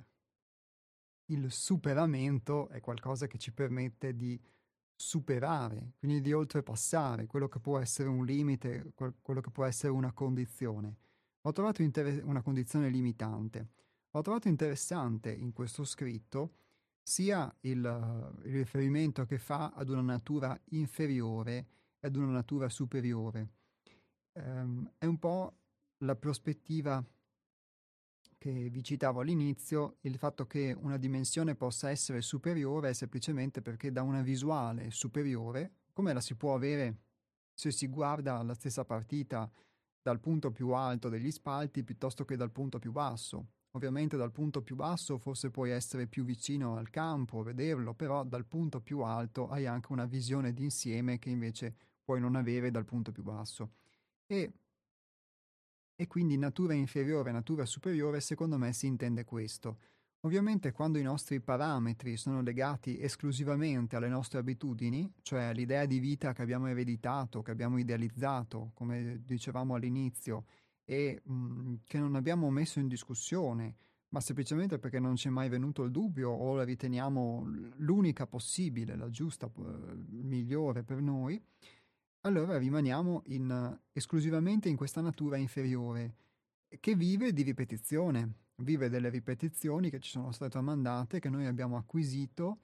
il 1.28 1.52
superamento 1.52 2.68
è 2.68 2.82
qualcosa 2.82 3.28
che 3.28 3.38
ci 3.38 3.54
permette 3.54 4.14
di 4.14 4.40
superare, 4.94 5.94
quindi 6.00 6.20
di 6.20 6.34
oltrepassare 6.34 7.28
quello 7.28 7.48
che 7.48 7.60
può 7.60 7.80
essere 7.80 8.10
un 8.10 8.26
limite, 8.26 8.92
quello 9.22 9.40
che 9.40 9.52
può 9.52 9.64
essere 9.64 9.94
una 9.94 10.12
condizione. 10.12 10.98
Ho 11.42 11.54
trovato 11.54 11.82
inter- 11.82 12.24
una 12.26 12.42
condizione 12.42 12.90
limitante. 12.90 13.70
Ho 14.12 14.22
trovato 14.22 14.50
interessante 14.50 15.32
in 15.32 15.54
questo 15.54 15.86
scritto 15.86 16.56
sia 17.02 17.56
il, 17.62 18.36
il 18.44 18.52
riferimento 18.52 19.26
che 19.26 19.38
fa 19.38 19.72
ad 19.74 19.88
una 19.88 20.02
natura 20.02 20.60
inferiore 20.72 21.68
e 22.00 22.08
ad 22.08 22.18
una 22.18 22.32
natura 22.32 22.68
superiore. 22.68 23.57
Um, 24.38 24.92
è 25.00 25.06
un 25.06 25.18
po' 25.18 25.58
la 26.00 26.16
prospettiva 26.16 27.04
che 28.38 28.70
vi 28.70 28.84
citavo 28.84 29.22
all'inizio, 29.22 29.98
il 30.02 30.18
fatto 30.20 30.46
che 30.46 30.76
una 30.80 30.98
dimensione 30.98 31.56
possa 31.56 31.90
essere 31.90 32.22
superiore 32.22 32.90
è 32.90 32.94
semplicemente 32.94 33.64
perché 33.64 33.92
da 33.92 34.04
una 34.04 34.22
visuale 34.22 34.92
superiore, 34.92 35.72
come 35.92 36.14
la 36.14 36.22
si 36.22 36.36
può 36.36 36.54
avere 36.54 36.98
se 37.52 37.72
si 37.72 37.88
guarda 37.88 38.44
la 38.44 38.54
stessa 38.54 38.86
partita 38.86 39.50
dal 40.04 40.20
punto 40.20 40.52
più 40.52 40.70
alto 40.70 41.10
degli 41.10 41.32
spalti 41.32 41.84
piuttosto 41.84 42.24
che 42.24 42.36
dal 42.36 42.52
punto 42.52 42.78
più 42.78 42.92
basso. 42.92 43.48
Ovviamente 43.72 44.18
dal 44.18 44.32
punto 44.32 44.62
più 44.62 44.76
basso 44.76 45.18
forse 45.18 45.50
puoi 45.50 45.72
essere 45.72 46.06
più 46.06 46.24
vicino 46.24 46.76
al 46.76 46.92
campo, 46.92 47.42
vederlo, 47.42 47.96
però 47.96 48.24
dal 48.24 48.46
punto 48.46 48.82
più 48.82 49.00
alto 49.00 49.50
hai 49.50 49.66
anche 49.66 49.92
una 49.92 50.06
visione 50.06 50.54
d'insieme 50.54 51.18
che 51.18 51.32
invece 51.32 51.76
puoi 52.04 52.20
non 52.20 52.36
avere 52.36 52.70
dal 52.70 52.86
punto 52.86 53.12
più 53.12 53.24
basso. 53.24 53.72
E, 54.28 54.52
e 55.96 56.08
quindi 56.08 56.38
natura 56.38 56.74
inferiore, 56.74 57.32
natura 57.32 57.66
superiore, 57.66 58.20
secondo 58.22 58.58
me 58.58 58.74
si 58.74 58.86
intende 58.86 59.24
questo. 59.24 59.80
Ovviamente 60.22 60.72
quando 60.72 60.98
i 60.98 61.04
nostri 61.04 61.40
parametri 61.40 62.18
sono 62.18 62.42
legati 62.42 63.00
esclusivamente 63.00 63.96
alle 63.96 64.10
nostre 64.10 64.40
abitudini, 64.40 65.12
cioè 65.22 65.44
all'idea 65.44 65.86
di 65.86 66.00
vita 66.00 66.34
che 66.34 66.42
abbiamo 66.42 66.68
ereditato, 66.68 67.42
che 67.42 67.52
abbiamo 67.52 67.78
idealizzato, 67.78 68.72
come 68.74 69.22
dicevamo 69.24 69.76
all'inizio, 69.76 70.46
e 70.84 71.22
mh, 71.24 71.34
mhmm, 71.34 71.80
che 71.86 72.00
non 72.00 72.16
abbiamo 72.16 72.50
messo 72.50 72.80
in 72.80 72.88
discussione, 72.88 73.76
ma 74.10 74.20
semplicemente 74.20 74.80
perché 74.80 75.00
non 75.00 75.16
ci 75.16 75.28
è 75.28 75.32
mai 75.32 75.50
venuto 75.50 75.84
il 75.84 75.92
dubbio 75.92 76.32
o 76.32 76.56
la 76.56 76.64
riteniamo 76.64 77.44
l'unica 77.78 78.26
possibile, 78.26 78.96
la 78.96 79.10
giusta, 79.10 79.52
migliore 79.54 80.84
per 80.84 81.02
noi, 81.02 81.42
allora 82.28 82.58
rimaniamo 82.58 83.24
in, 83.28 83.80
esclusivamente 83.92 84.70
in 84.70 84.76
questa 84.76 85.02
natura 85.02 85.38
inferiore 85.38 86.16
che 86.80 86.96
vive 86.96 87.34
di 87.34 87.42
ripetizione, 87.44 88.34
vive 88.58 88.90
delle 88.90 89.10
ripetizioni 89.10 89.90
che 89.90 90.00
ci 90.00 90.10
sono 90.10 90.32
state 90.32 90.52
tramandate, 90.52 91.20
che 91.20 91.30
noi 91.30 91.46
abbiamo 91.46 91.78
acquisito, 91.78 92.60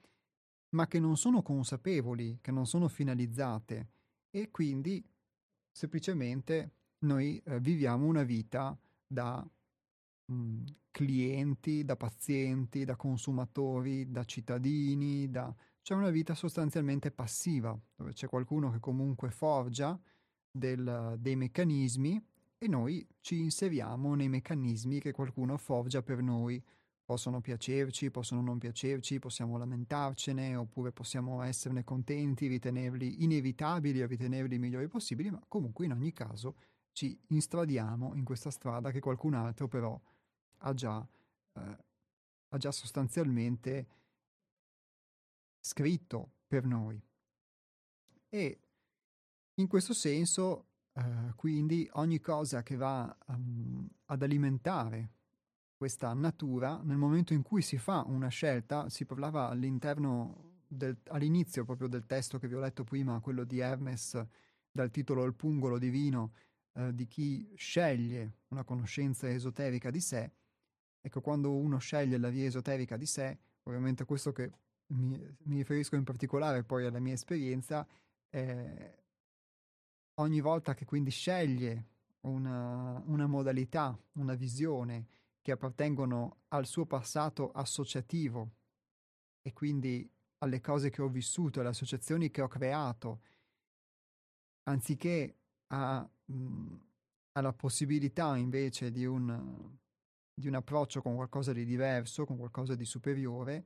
ma 0.76 0.88
che 0.88 1.00
non 1.00 1.18
sono 1.18 1.42
consapevoli, 1.42 2.40
che 2.42 2.52
non 2.52 2.66
sono 2.66 2.88
finalizzate. 2.88 3.90
E 4.30 4.52
quindi 4.52 5.04
semplicemente 5.72 6.72
noi 7.00 7.42
eh, 7.46 7.60
viviamo 7.60 8.06
una 8.06 8.24
vita 8.24 8.78
da 9.06 9.46
mh, 10.26 10.34
mm, 10.34 10.66
clienti, 10.92 11.84
da 11.84 11.96
pazienti, 11.96 12.86
da 12.86 12.96
consumatori, 12.96 14.12
da 14.12 14.24
cittadini, 14.26 15.30
da... 15.30 15.54
c'è 15.84 15.94
una 15.94 16.10
vita 16.10 16.34
sostanzialmente 16.34 17.12
passiva, 17.12 17.78
dove 17.96 18.14
c'è 18.14 18.28
qualcuno 18.28 18.72
che 18.72 18.80
comunque 18.80 19.30
forgia 19.32 20.00
del, 20.50 21.16
dei 21.20 21.36
meccanismi 21.36 22.26
e 22.58 22.68
noi 22.70 23.06
ci 23.20 23.42
inseriamo 23.42 24.16
nei 24.16 24.30
meccanismi 24.30 25.02
che 25.02 25.12
qualcuno 25.12 25.58
forgia 25.58 26.02
per 26.02 26.22
noi. 26.22 26.64
Possono 27.06 27.42
piacerci, 27.42 28.10
possono 28.12 28.42
non 28.42 28.60
piacerci, 28.60 29.20
possiamo 29.20 29.58
lamentarcene, 29.58 30.56
oppure 30.56 30.94
possiamo 30.94 31.42
esserne 31.42 31.84
contenti, 31.84 32.48
ritenerli 32.48 33.26
inevitabili 33.26 34.02
o 34.02 34.08
ritenerli 34.08 34.58
migliori 34.58 34.88
possibili, 34.88 35.30
ma 35.30 35.44
comunque 35.50 35.84
in 35.84 35.92
ogni 35.92 36.14
caso 36.14 36.56
ci 36.94 37.20
instradiamo 37.28 38.14
in 38.16 38.24
questa 38.24 38.52
strada 38.52 38.90
che 38.92 39.02
qualcun 39.02 39.34
altro 39.34 39.68
però 39.68 40.00
ha 40.60 40.74
già, 40.74 41.06
eh, 41.56 41.78
ha 42.48 42.58
già 42.58 42.72
sostanzialmente 42.72 43.88
scritto 45.64 46.34
per 46.46 46.66
noi. 46.66 47.02
E 48.30 48.60
in 49.56 49.68
questo 49.68 49.94
senso, 49.94 50.68
eh, 50.94 51.34
quindi, 51.36 51.88
ogni 51.94 52.20
cosa 52.20 52.64
che 52.64 52.76
va 52.76 53.16
um, 53.28 53.88
ad 54.06 54.22
alimentare 54.22 55.12
questa 55.78 56.14
natura, 56.14 56.82
nel 56.84 56.98
momento 56.98 57.34
in 57.34 57.42
cui 57.42 57.62
si 57.62 57.78
fa 57.78 58.04
una 58.06 58.28
scelta, 58.28 58.90
si 58.90 59.06
parlava 59.06 59.50
all'interno, 59.50 60.62
del, 60.68 60.98
all'inizio 61.08 61.66
proprio 61.66 61.88
del 61.88 62.06
testo 62.06 62.40
che 62.40 62.48
vi 62.48 62.56
ho 62.56 62.60
letto 62.60 62.84
prima, 62.84 63.20
quello 63.20 63.44
di 63.44 63.60
Hermes, 63.60 64.22
dal 64.72 64.92
titolo 64.92 65.24
Il 65.24 65.34
pungolo 65.34 65.78
divino, 65.78 66.34
eh, 66.74 66.94
di 66.94 67.08
chi 67.08 67.54
sceglie 67.56 68.40
una 68.50 68.64
conoscenza 68.64 69.30
esoterica 69.30 69.92
di 69.92 70.02
sé, 70.02 70.32
ecco, 71.00 71.22
quando 71.22 71.56
uno 71.56 71.78
sceglie 71.78 72.18
la 72.18 72.30
via 72.30 72.46
esoterica 72.46 72.98
di 72.98 73.06
sé, 73.06 73.38
ovviamente 73.64 74.06
questo 74.06 74.32
che 74.32 74.52
mi, 74.94 75.36
mi, 75.44 75.58
riferisco 75.58 75.96
in 75.96 76.04
particolare 76.04 76.64
poi 76.64 76.86
alla 76.86 77.00
mia 77.00 77.14
esperienza, 77.14 77.86
eh, 78.30 78.98
ogni 80.16 80.42
volta 80.42 80.74
che 80.74 80.86
quindi 80.86 81.10
sceglie 81.10 81.88
una, 82.22 83.02
una 83.06 83.28
modalità, 83.28 83.98
una 84.14 84.36
visione 84.36 85.08
che 85.42 85.52
appartengono 85.52 86.44
al 86.50 86.66
suo 86.66 86.86
passato 86.86 87.52
associativo 87.52 88.52
e 89.42 89.52
quindi 89.52 90.10
alle 90.40 90.62
cose 90.62 90.90
che 90.90 91.02
ho 91.02 91.10
vissuto, 91.10 91.60
alle 91.60 91.70
associazioni 91.70 92.30
che 92.32 92.42
ho 92.42 92.48
creato, 92.48 93.22
anziché 94.64 95.36
a, 95.68 96.08
mh, 96.26 96.76
alla 97.34 97.54
possibilità 97.54 98.38
invece 98.38 98.92
di 98.92 99.06
un, 99.06 99.78
di 100.34 100.48
un 100.48 100.56
approccio 100.56 101.02
con 101.02 101.16
qualcosa 101.16 101.52
di 101.52 101.66
diverso, 101.66 102.26
con 102.26 102.38
qualcosa 102.38 102.76
di 102.76 102.86
superiore, 102.86 103.66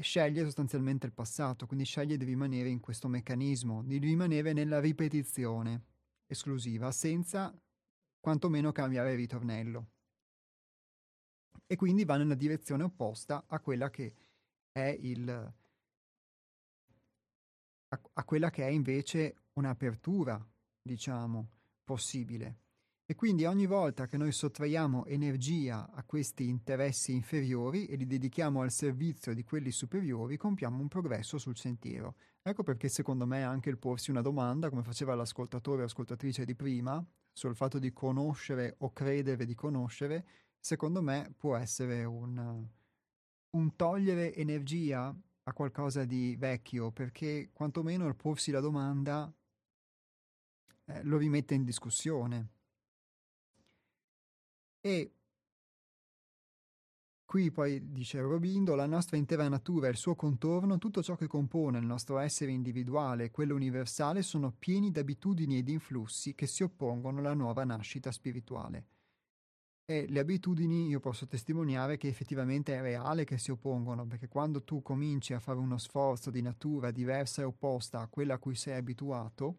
sceglie 0.00 0.44
sostanzialmente 0.44 1.06
il 1.06 1.12
passato, 1.12 1.66
quindi 1.66 1.84
sceglie 1.84 2.16
di 2.16 2.24
rimanere 2.24 2.68
in 2.68 2.80
questo 2.80 3.08
meccanismo, 3.08 3.82
di 3.82 3.98
rimanere 3.98 4.52
nella 4.52 4.80
ripetizione 4.80 5.84
esclusiva, 6.26 6.90
senza 6.92 7.54
quantomeno 8.20 8.72
cambiare 8.72 9.12
il 9.12 9.18
ritornello. 9.18 9.90
E 11.66 11.76
quindi 11.76 12.04
va 12.04 12.16
nella 12.16 12.34
direzione 12.34 12.82
opposta 12.82 13.44
a 13.46 13.60
quella 13.60 13.90
che 13.90 14.14
è 14.72 14.96
il 15.00 15.54
a, 18.14 18.24
quella 18.24 18.50
che 18.50 18.66
è 18.66 18.70
invece 18.70 19.48
un'apertura, 19.54 20.42
diciamo, 20.80 21.50
possibile. 21.84 22.60
E 23.12 23.14
quindi 23.14 23.44
ogni 23.44 23.66
volta 23.66 24.06
che 24.06 24.16
noi 24.16 24.32
sottraiamo 24.32 25.04
energia 25.04 25.90
a 25.92 26.02
questi 26.02 26.48
interessi 26.48 27.12
inferiori 27.12 27.84
e 27.84 27.96
li 27.96 28.06
dedichiamo 28.06 28.62
al 28.62 28.70
servizio 28.70 29.34
di 29.34 29.44
quelli 29.44 29.70
superiori, 29.70 30.38
compiamo 30.38 30.80
un 30.80 30.88
progresso 30.88 31.36
sul 31.36 31.58
sentiero. 31.58 32.14
Ecco 32.40 32.62
perché 32.62 32.88
secondo 32.88 33.26
me 33.26 33.42
anche 33.42 33.68
il 33.68 33.76
porsi 33.76 34.10
una 34.10 34.22
domanda, 34.22 34.70
come 34.70 34.82
faceva 34.82 35.14
l'ascoltatore 35.14 35.82
o 35.82 35.84
ascoltatrice 35.84 36.46
di 36.46 36.54
prima, 36.54 37.04
sul 37.30 37.54
fatto 37.54 37.78
di 37.78 37.92
conoscere 37.92 38.76
o 38.78 38.94
credere 38.94 39.44
di 39.44 39.54
conoscere, 39.54 40.24
secondo 40.58 41.02
me 41.02 41.34
può 41.36 41.54
essere 41.54 42.04
un, 42.04 42.66
un 43.50 43.76
togliere 43.76 44.34
energia 44.34 45.14
a 45.42 45.52
qualcosa 45.52 46.06
di 46.06 46.34
vecchio, 46.36 46.90
perché 46.90 47.50
quantomeno 47.52 48.06
il 48.06 48.16
porsi 48.16 48.50
la 48.50 48.60
domanda 48.60 49.30
eh, 50.86 51.02
lo 51.04 51.18
rimette 51.18 51.52
in 51.52 51.64
discussione. 51.64 52.60
E 54.84 55.12
qui 57.24 57.52
poi 57.52 57.92
dice 57.92 58.20
Robindo, 58.20 58.74
la 58.74 58.86
nostra 58.86 59.16
intera 59.16 59.48
natura 59.48 59.88
il 59.88 59.96
suo 59.96 60.16
contorno, 60.16 60.78
tutto 60.78 61.02
ciò 61.02 61.14
che 61.14 61.28
compone 61.28 61.78
il 61.78 61.86
nostro 61.86 62.18
essere 62.18 62.50
individuale 62.50 63.30
quello 63.30 63.54
universale 63.54 64.22
sono 64.22 64.52
pieni 64.52 64.90
di 64.90 64.98
abitudini 64.98 65.58
ed 65.58 65.68
influssi 65.68 66.34
che 66.34 66.48
si 66.48 66.64
oppongono 66.64 67.20
alla 67.20 67.34
nuova 67.34 67.64
nascita 67.64 68.10
spirituale. 68.10 68.86
E 69.84 70.06
le 70.08 70.20
abitudini 70.20 70.88
io 70.88 71.00
posso 71.00 71.26
testimoniare 71.26 71.96
che 71.96 72.08
effettivamente 72.08 72.74
è 72.74 72.80
reale 72.80 73.24
che 73.24 73.38
si 73.38 73.50
oppongono, 73.50 74.06
perché 74.06 74.28
quando 74.28 74.64
tu 74.64 74.82
cominci 74.82 75.32
a 75.32 75.40
fare 75.40 75.58
uno 75.58 75.78
sforzo 75.78 76.30
di 76.30 76.42
natura 76.42 76.90
diversa 76.90 77.42
e 77.42 77.44
opposta 77.44 78.00
a 78.00 78.08
quella 78.08 78.34
a 78.34 78.38
cui 78.38 78.54
sei 78.54 78.76
abituato, 78.76 79.58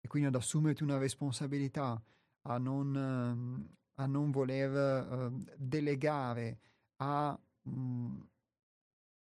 e 0.00 0.08
quindi 0.08 0.28
ad 0.28 0.34
assumerti 0.34 0.82
una 0.82 0.98
responsabilità, 0.98 2.02
a 2.42 2.58
non, 2.58 2.96
ehm, 2.96 3.68
a 4.02 4.06
non 4.06 4.30
voler 4.30 5.30
uh, 5.30 5.44
delegare, 5.56 6.58
a 6.96 7.38
mh, 7.62 7.70
mm, 7.70 8.20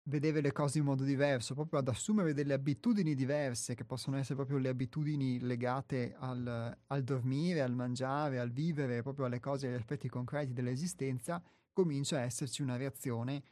vedere 0.07 0.41
le 0.41 0.51
cose 0.51 0.79
in 0.79 0.85
modo 0.85 1.03
diverso, 1.03 1.53
proprio 1.55 1.79
ad 1.79 1.87
assumere 1.87 2.33
delle 2.33 2.53
abitudini 2.53 3.15
diverse, 3.15 3.73
che 3.73 3.85
possono 3.85 4.17
essere 4.17 4.35
proprio 4.35 4.57
le 4.57 4.69
abitudini 4.69 5.39
legate 5.39 6.15
al, 6.17 6.77
al 6.87 7.03
dormire, 7.03 7.61
al 7.61 7.73
mangiare, 7.73 8.39
al 8.39 8.51
vivere, 8.51 9.01
proprio 9.01 9.25
alle 9.25 9.39
cose, 9.39 9.67
agli 9.67 9.73
aspetti 9.73 10.07
concreti 10.07 10.53
dell'esistenza, 10.53 11.41
comincia 11.73 12.17
a 12.17 12.21
esserci 12.21 12.61
una 12.61 12.77
reazione 12.77 13.43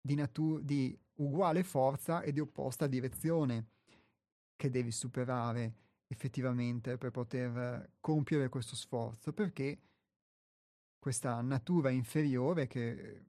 di, 0.00 0.14
natu- 0.14 0.60
di 0.60 0.98
uguale 1.14 1.62
forza 1.62 2.22
e 2.22 2.32
di 2.32 2.40
opposta 2.40 2.86
direzione 2.86 3.68
che 4.56 4.70
devi 4.70 4.90
superare 4.90 5.74
effettivamente 6.08 6.98
per 6.98 7.10
poter 7.10 7.90
compiere 8.00 8.48
questo 8.48 8.76
sforzo, 8.76 9.32
perché 9.32 9.78
questa 11.02 11.40
natura 11.40 11.90
inferiore 11.90 12.68
che, 12.68 13.24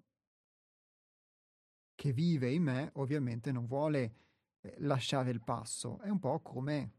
che 1.96 2.14
vive 2.14 2.52
in 2.52 2.62
me 2.62 2.92
ovviamente 2.98 3.52
non 3.52 3.66
vuole 3.66 4.14
eh, 4.62 4.76
lasciare 4.82 5.32
il 5.32 5.42
passo, 5.42 6.00
è 6.02 6.10
un 6.10 6.20
po' 6.20 6.40
come 6.42 6.92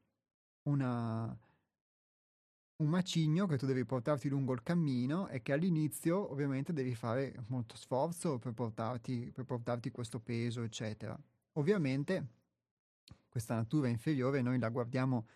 una, 0.63 1.27
un 2.79 2.89
macigno 2.89 3.47
che 3.47 3.57
tu 3.57 3.67
devi 3.67 3.85
portarti 3.85 4.29
lungo 4.29 4.53
il 4.53 4.65
cammino 4.65 5.29
e 5.29 5.43
che 5.43 5.53
all'inizio 5.53 6.29
ovviamente 6.33 6.73
devi 6.73 6.97
fare 6.97 7.45
molto 7.47 7.77
sforzo 7.77 8.41
per 8.41 8.53
portarti, 8.53 9.31
per 9.33 9.45
portarti 9.45 9.93
questo 9.93 10.19
peso, 10.19 10.63
eccetera. 10.63 11.17
Ovviamente 11.53 12.27
questa 13.29 13.55
natura 13.55 13.87
inferiore 13.87 14.43
noi 14.43 14.59
la 14.59 14.71
guardiamo 14.71 15.29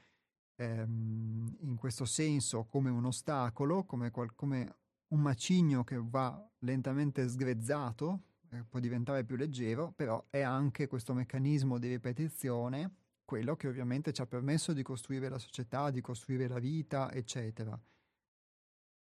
ehm, 0.56 1.58
in 1.60 1.76
questo 1.76 2.04
senso 2.04 2.64
come 2.64 2.90
un 2.90 3.04
ostacolo, 3.04 3.84
come, 3.84 4.10
qual- 4.10 4.34
come 4.34 4.78
un 5.08 5.20
macigno 5.20 5.84
che 5.84 6.00
va 6.00 6.46
lentamente 6.60 7.28
sgrezzato, 7.28 8.22
eh, 8.50 8.64
può 8.64 8.80
diventare 8.80 9.24
più 9.24 9.36
leggero, 9.36 9.92
però 9.92 10.24
è 10.30 10.40
anche 10.40 10.86
questo 10.86 11.14
meccanismo 11.14 11.78
di 11.78 11.88
ripetizione 11.88 12.92
quello 13.28 13.56
che 13.56 13.68
ovviamente 13.68 14.10
ci 14.10 14.22
ha 14.22 14.26
permesso 14.26 14.72
di 14.72 14.82
costruire 14.82 15.28
la 15.28 15.38
società, 15.38 15.90
di 15.90 16.00
costruire 16.00 16.48
la 16.48 16.58
vita, 16.58 17.12
eccetera. 17.12 17.78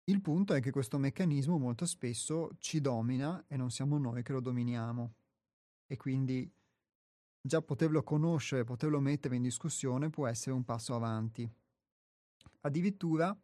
Il 0.09 0.20
punto 0.20 0.53
è 0.53 0.61
che 0.61 0.73
questo 0.73 0.99
meccanismo 0.99 1.59
molto 1.59 1.87
spesso 1.87 2.51
ci 2.59 2.81
domina 2.81 3.45
e 3.47 3.57
non 3.57 3.70
siamo 3.70 3.99
noi 3.99 4.24
che 4.24 4.33
lo 4.33 4.41
dominiamo. 4.41 5.15
E 5.87 5.97
quindi 5.97 6.53
già 7.41 7.62
poterlo 7.62 8.03
conoscere, 8.03 8.65
poterlo 8.65 8.99
mettere 8.99 9.37
in 9.37 9.43
discussione 9.43 10.11
può 10.11 10.27
essere 10.27 10.57
un 10.57 10.65
passo 10.65 10.97
avanti. 10.97 11.49
Addirittura 12.62 13.37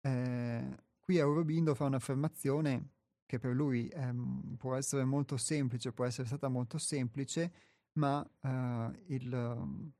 eh, 0.00 0.76
qui 1.12 1.20
Aurobindo 1.20 1.74
fa 1.74 1.84
un'affermazione 1.84 2.88
che 3.26 3.38
per 3.38 3.54
lui 3.54 3.86
ehm, 3.88 4.56
può 4.56 4.74
essere 4.76 5.04
molto 5.04 5.36
semplice, 5.36 5.92
può 5.92 6.06
essere 6.06 6.26
stata 6.26 6.48
molto 6.48 6.78
semplice, 6.78 7.52
ma 7.98 8.26
eh, 8.40 9.04
il, 9.08 9.92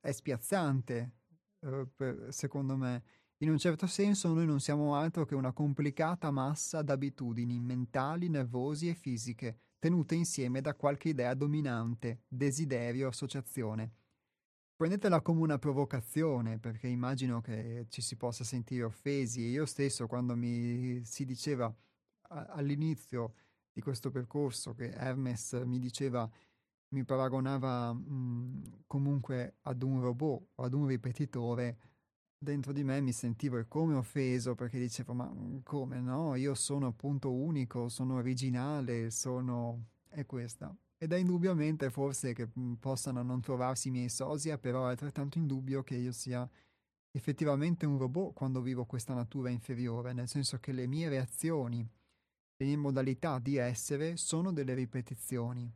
è 0.00 0.10
spiazzante, 0.10 1.12
eh, 1.60 1.86
per, 1.94 2.26
secondo 2.30 2.76
me. 2.76 3.04
In 3.38 3.50
un 3.50 3.58
certo 3.58 3.86
senso 3.86 4.32
noi 4.32 4.46
non 4.46 4.58
siamo 4.58 4.96
altro 4.96 5.24
che 5.24 5.36
una 5.36 5.52
complicata 5.52 6.32
massa 6.32 6.82
d'abitudini 6.82 7.60
mentali, 7.60 8.28
nervosi 8.28 8.88
e 8.88 8.94
fisiche 8.94 9.58
tenute 9.78 10.16
insieme 10.16 10.60
da 10.60 10.74
qualche 10.74 11.10
idea 11.10 11.34
dominante, 11.34 12.22
desiderio, 12.26 13.06
associazione. 13.06 13.92
Prendetela 14.76 15.22
come 15.22 15.40
una 15.40 15.58
provocazione, 15.58 16.58
perché 16.58 16.86
immagino 16.86 17.40
che 17.40 17.86
ci 17.88 18.02
si 18.02 18.14
possa 18.16 18.44
sentire 18.44 18.82
offesi. 18.84 19.40
Io 19.48 19.64
stesso, 19.64 20.06
quando 20.06 20.36
mi 20.36 21.02
si 21.02 21.24
diceva 21.24 21.74
a, 22.28 22.44
all'inizio 22.50 23.32
di 23.72 23.80
questo 23.80 24.10
percorso 24.10 24.74
che 24.74 24.90
Hermes 24.90 25.52
mi 25.64 25.78
diceva, 25.78 26.28
mi 26.88 27.04
paragonava 27.04 27.92
mh, 27.94 28.82
comunque 28.86 29.56
ad 29.62 29.82
un 29.82 30.00
robot 30.02 30.48
o 30.56 30.64
ad 30.64 30.74
un 30.74 30.86
ripetitore, 30.86 31.78
dentro 32.38 32.72
di 32.72 32.84
me 32.84 33.00
mi 33.00 33.12
sentivo 33.12 33.64
come 33.68 33.94
offeso 33.94 34.54
perché 34.54 34.78
dicevo 34.78 35.14
ma 35.14 35.32
come 35.62 36.00
no, 36.00 36.34
io 36.34 36.54
sono 36.54 36.88
appunto 36.88 37.32
unico, 37.32 37.88
sono 37.88 38.16
originale, 38.16 39.10
sono... 39.10 39.86
è 40.08 40.26
questa. 40.26 40.76
Ed 40.98 41.12
è 41.12 41.16
indubbiamente 41.16 41.90
forse 41.90 42.32
che 42.32 42.48
mm, 42.58 42.74
possano 42.74 43.22
non 43.22 43.40
trovarsi 43.40 43.88
i 43.88 43.90
miei 43.90 44.08
sosia, 44.08 44.58
però 44.58 44.86
è 44.86 44.90
altrettanto 44.90 45.38
indubbio 45.38 45.82
che 45.82 45.96
io 45.96 46.12
sia 46.12 46.48
effettivamente 47.10 47.86
un 47.86 47.98
robot 47.98 48.34
quando 48.34 48.60
vivo 48.60 48.84
questa 48.84 49.14
natura 49.14 49.50
inferiore, 49.50 50.12
nel 50.12 50.28
senso 50.28 50.58
che 50.58 50.72
le 50.72 50.86
mie 50.86 51.08
reazioni, 51.08 51.86
le 52.56 52.66
mie 52.66 52.76
modalità 52.76 53.38
di 53.38 53.56
essere 53.56 54.16
sono 54.16 54.52
delle 54.52 54.74
ripetizioni, 54.74 55.70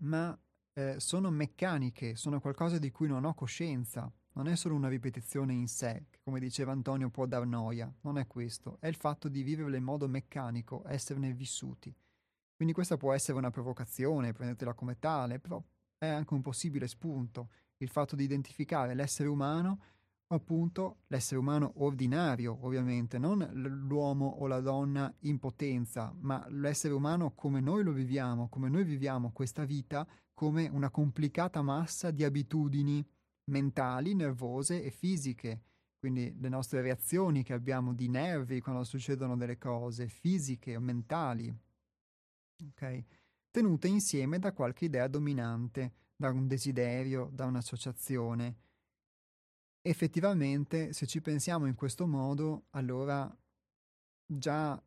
ma 0.00 0.38
eh, 0.72 0.98
sono 0.98 1.30
meccaniche, 1.30 2.16
sono 2.16 2.40
qualcosa 2.40 2.78
di 2.78 2.90
cui 2.90 3.08
non 3.08 3.24
ho 3.24 3.34
coscienza 3.34 4.12
non 4.36 4.48
è 4.48 4.56
solo 4.56 4.74
una 4.74 4.88
ripetizione 4.88 5.54
in 5.54 5.66
sé, 5.66 6.06
che 6.10 6.18
come 6.22 6.40
diceva 6.40 6.72
Antonio 6.72 7.08
può 7.08 7.26
dar 7.26 7.46
noia, 7.46 7.92
non 8.02 8.18
è 8.18 8.26
questo, 8.26 8.76
è 8.80 8.86
il 8.86 8.94
fatto 8.94 9.28
di 9.28 9.42
viverle 9.42 9.78
in 9.78 9.82
modo 9.82 10.06
meccanico, 10.08 10.82
esserne 10.86 11.32
vissuti. 11.32 11.94
Quindi 12.56 12.74
questa 12.74 12.96
può 12.96 13.12
essere 13.12 13.36
una 13.36 13.50
provocazione, 13.50 14.32
prendetela 14.32 14.72
come 14.72 14.98
tale, 14.98 15.38
però 15.38 15.62
è 15.98 16.06
anche 16.06 16.34
un 16.34 16.42
possibile 16.42 16.88
spunto, 16.88 17.50
il 17.78 17.90
fatto 17.90 18.16
di 18.16 18.24
identificare 18.24 18.94
l'essere 18.94 19.28
umano 19.28 19.80
appunto 20.28 21.02
l'essere 21.08 21.38
umano 21.38 21.72
ordinario, 21.76 22.58
ovviamente, 22.62 23.18
non 23.18 23.48
l'uomo 23.52 24.26
o 24.26 24.46
la 24.46 24.60
donna 24.60 25.12
in 25.20 25.38
potenza, 25.38 26.12
ma 26.20 26.44
l'essere 26.48 26.94
umano 26.94 27.32
come 27.34 27.60
noi 27.60 27.84
lo 27.84 27.92
viviamo, 27.92 28.48
come 28.48 28.68
noi 28.68 28.84
viviamo 28.84 29.30
questa 29.30 29.64
vita 29.64 30.06
come 30.34 30.68
una 30.68 30.90
complicata 30.90 31.62
massa 31.62 32.10
di 32.10 32.24
abitudini 32.24 33.06
mentali, 33.50 34.14
nervose 34.14 34.82
e 34.82 34.90
fisiche. 34.90 35.62
Quindi 35.98 36.36
le 36.38 36.48
nostre 36.48 36.82
reazioni 36.82 37.42
che 37.42 37.52
abbiamo 37.52 37.94
di 37.94 38.08
nervi 38.08 38.60
quando 38.60 38.84
succedono 38.84 39.36
delle 39.36 39.56
cose, 39.58 40.08
fisiche 40.08 40.76
o 40.76 40.80
mentali, 40.80 41.54
okay? 42.70 43.04
tenute 43.50 43.88
insieme 43.88 44.38
da 44.38 44.52
qualche 44.52 44.86
idea 44.86 45.08
dominante, 45.08 45.92
da 46.16 46.30
un 46.30 46.46
desiderio, 46.46 47.30
da 47.32 47.46
un'associazione 47.46 48.64
effettivamente 49.86 50.92
se 50.92 51.06
ci 51.06 51.20
pensiamo 51.20 51.66
in 51.66 51.74
questo 51.74 52.06
modo, 52.06 52.66
allora 52.70 53.34
già 54.26 54.82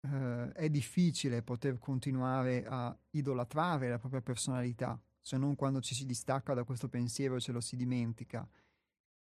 eh, 0.00 0.52
è 0.52 0.70
difficile 0.70 1.42
poter 1.42 1.78
continuare 1.78 2.64
a 2.64 2.96
idolatrare 3.10 3.88
la 3.88 3.98
propria 3.98 4.22
personalità, 4.22 5.00
se 5.20 5.36
non 5.36 5.56
quando 5.56 5.80
ci 5.80 5.94
si 5.94 6.06
distacca 6.06 6.54
da 6.54 6.62
questo 6.64 6.88
pensiero 6.88 7.36
e 7.36 7.40
ce 7.40 7.52
lo 7.52 7.60
si 7.60 7.76
dimentica. 7.76 8.48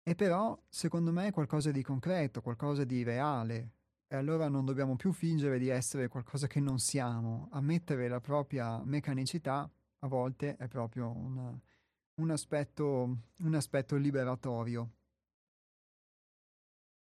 E 0.03 0.15
però, 0.15 0.59
secondo 0.69 1.13
me, 1.13 1.29
è 1.29 1.33
qualcosa 1.33 1.71
di 1.71 1.83
concreto, 1.83 2.43
qualcosa 2.43 2.85
di 2.85 3.03
reale. 3.03 3.73
E 4.13 4.17
allora 4.17 4.49
non 4.49 4.65
dobbiamo 4.65 4.97
più 4.97 5.13
fingere 5.13 5.57
di 5.61 5.69
essere 5.69 6.09
qualcosa 6.09 6.49
che 6.49 6.59
non 6.59 6.81
siamo. 6.81 7.49
Ammettere 7.53 8.09
la 8.09 8.19
propria 8.19 8.83
meccanicità 8.83 9.71
a 10.01 10.09
volte 10.09 10.57
è 10.57 10.67
proprio 10.67 11.13
una, 11.17 11.57
un 12.15 12.31
aspetto, 12.31 13.19
un 13.37 13.55
aspetto 13.55 13.95
liberatorio. 13.95 14.95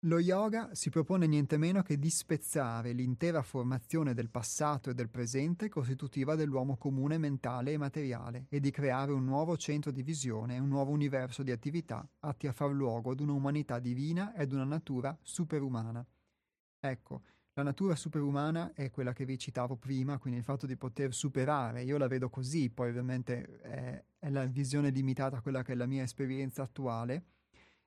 Lo 0.04 0.20
yoga 0.20 0.76
si 0.76 0.90
propone 0.90 1.26
niente 1.26 1.58
meno 1.58 1.84
che 1.84 1.98
di 1.98 2.10
spezzare 2.10 2.92
l'intera 2.92 3.44
formazione 3.44 4.14
del 4.14 4.30
passato 4.30 4.90
e 4.90 4.94
del 4.94 5.10
presente 5.10 5.70
costitutiva 5.70 6.36
dell'uomo 6.36 6.76
comune 6.76 7.18
mentale 7.18 7.72
e 7.72 7.78
materiale 7.78 8.48
e 8.50 8.60
di 8.60 8.72
creare 8.72 9.14
un 9.14 9.24
nuovo 9.24 9.56
centro 9.56 9.92
di 9.92 10.04
visione 10.04 10.56
e 10.56 10.60
un 10.60 10.68
nuovo 10.68 10.92
universo 10.92 11.44
di 11.44 11.52
attività 11.52 12.06
atti 12.20 12.48
a 12.48 12.52
far 12.52 12.72
luogo 12.72 13.12
ad 13.12 13.22
un'umanità 13.22 13.80
divina 13.80 14.36
ed 14.36 14.52
una 14.52 14.66
natura 14.66 15.18
superumana. 15.22 16.06
Ecco, 16.80 17.24
la 17.54 17.64
natura 17.64 17.96
superumana 17.96 18.72
è 18.74 18.90
quella 18.90 19.12
che 19.12 19.26
vi 19.26 19.38
citavo 19.38 19.76
prima, 19.76 20.18
quindi 20.18 20.40
il 20.40 20.46
fatto 20.46 20.66
di 20.66 20.78
poter 20.78 21.14
superare, 21.14 21.84
io 21.84 21.98
la 21.98 22.08
vedo 22.08 22.30
così, 22.30 22.70
poi 22.70 22.90
ovviamente 22.90 23.60
è, 23.60 24.04
è 24.18 24.30
la 24.30 24.46
visione 24.46 24.90
limitata 24.90 25.38
a 25.38 25.42
quella 25.42 25.62
che 25.62 25.74
è 25.74 25.76
la 25.76 25.86
mia 25.86 26.04
esperienza 26.04 26.64
attuale, 26.64 27.26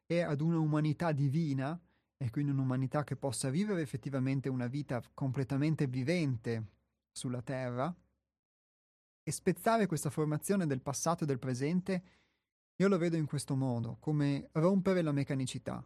e 0.05 0.21
ad 0.21 0.43
un'umanità 0.43 1.13
divina, 1.13 1.81
e 2.19 2.31
quindi 2.31 2.53
un'umanità 2.53 3.03
che 3.03 3.17
possa 3.17 3.49
vivere 3.49 3.81
effettivamente 3.81 4.51
una 4.51 4.67
vita 4.67 5.03
completamente 5.15 5.87
vivente 5.87 6.67
sulla 7.11 7.41
Terra, 7.41 7.95
e 9.25 9.31
spezzare 9.31 9.87
questa 9.87 10.11
formazione 10.11 10.67
del 10.67 10.83
passato 10.83 11.25
e 11.25 11.27
del 11.27 11.39
presente, 11.39 12.03
io 12.77 12.89
lo 12.89 12.99
vedo 12.99 13.17
in 13.17 13.25
questo 13.25 13.57
modo, 13.57 13.97
come 14.01 14.51
rompere 14.53 15.01
la 15.01 15.13
meccanicità. 15.13 15.83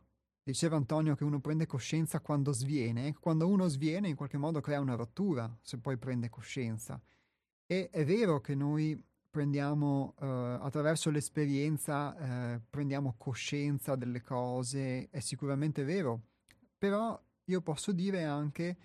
Diceva 0.47 0.77
Antonio 0.77 1.17
che 1.17 1.25
uno 1.25 1.41
prende 1.41 1.67
coscienza 1.67 2.21
quando 2.21 2.53
sviene, 2.53 3.15
quando 3.19 3.49
uno 3.49 3.67
sviene 3.67 4.11
in 4.11 4.15
qualche 4.15 4.39
modo 4.39 4.61
crea 4.61 4.79
una 4.79 4.95
rottura, 4.95 5.53
se 5.61 5.79
poi 5.79 5.97
prende 5.97 6.29
coscienza. 6.29 7.03
E 7.67 7.91
è 7.91 8.05
vero 8.05 8.41
che 8.41 8.55
noi 8.55 8.97
prendiamo 9.29 10.15
eh, 10.21 10.25
attraverso 10.61 11.11
l'esperienza, 11.11 12.55
eh, 12.55 12.61
prendiamo 12.71 13.17
coscienza 13.19 13.97
delle 13.97 14.23
cose, 14.23 15.09
è 15.11 15.19
sicuramente 15.19 15.83
vero, 15.83 16.21
però 16.79 17.21
io 17.47 17.61
posso 17.61 17.91
dire 17.91 18.23
anche 18.23 18.77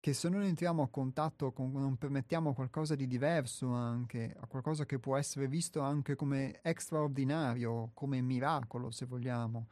che 0.00 0.14
se 0.14 0.30
non 0.30 0.40
entriamo 0.40 0.82
a 0.82 0.88
contatto 0.88 1.52
con, 1.52 1.70
non 1.70 1.98
permettiamo 1.98 2.54
qualcosa 2.54 2.94
di 2.94 3.06
diverso 3.06 3.68
anche, 3.68 4.34
a 4.40 4.46
qualcosa 4.46 4.86
che 4.86 4.98
può 4.98 5.18
essere 5.18 5.48
visto 5.48 5.80
anche 5.80 6.16
come 6.16 6.62
straordinario, 6.78 7.90
come 7.92 8.22
miracolo 8.22 8.90
se 8.90 9.04
vogliamo, 9.04 9.66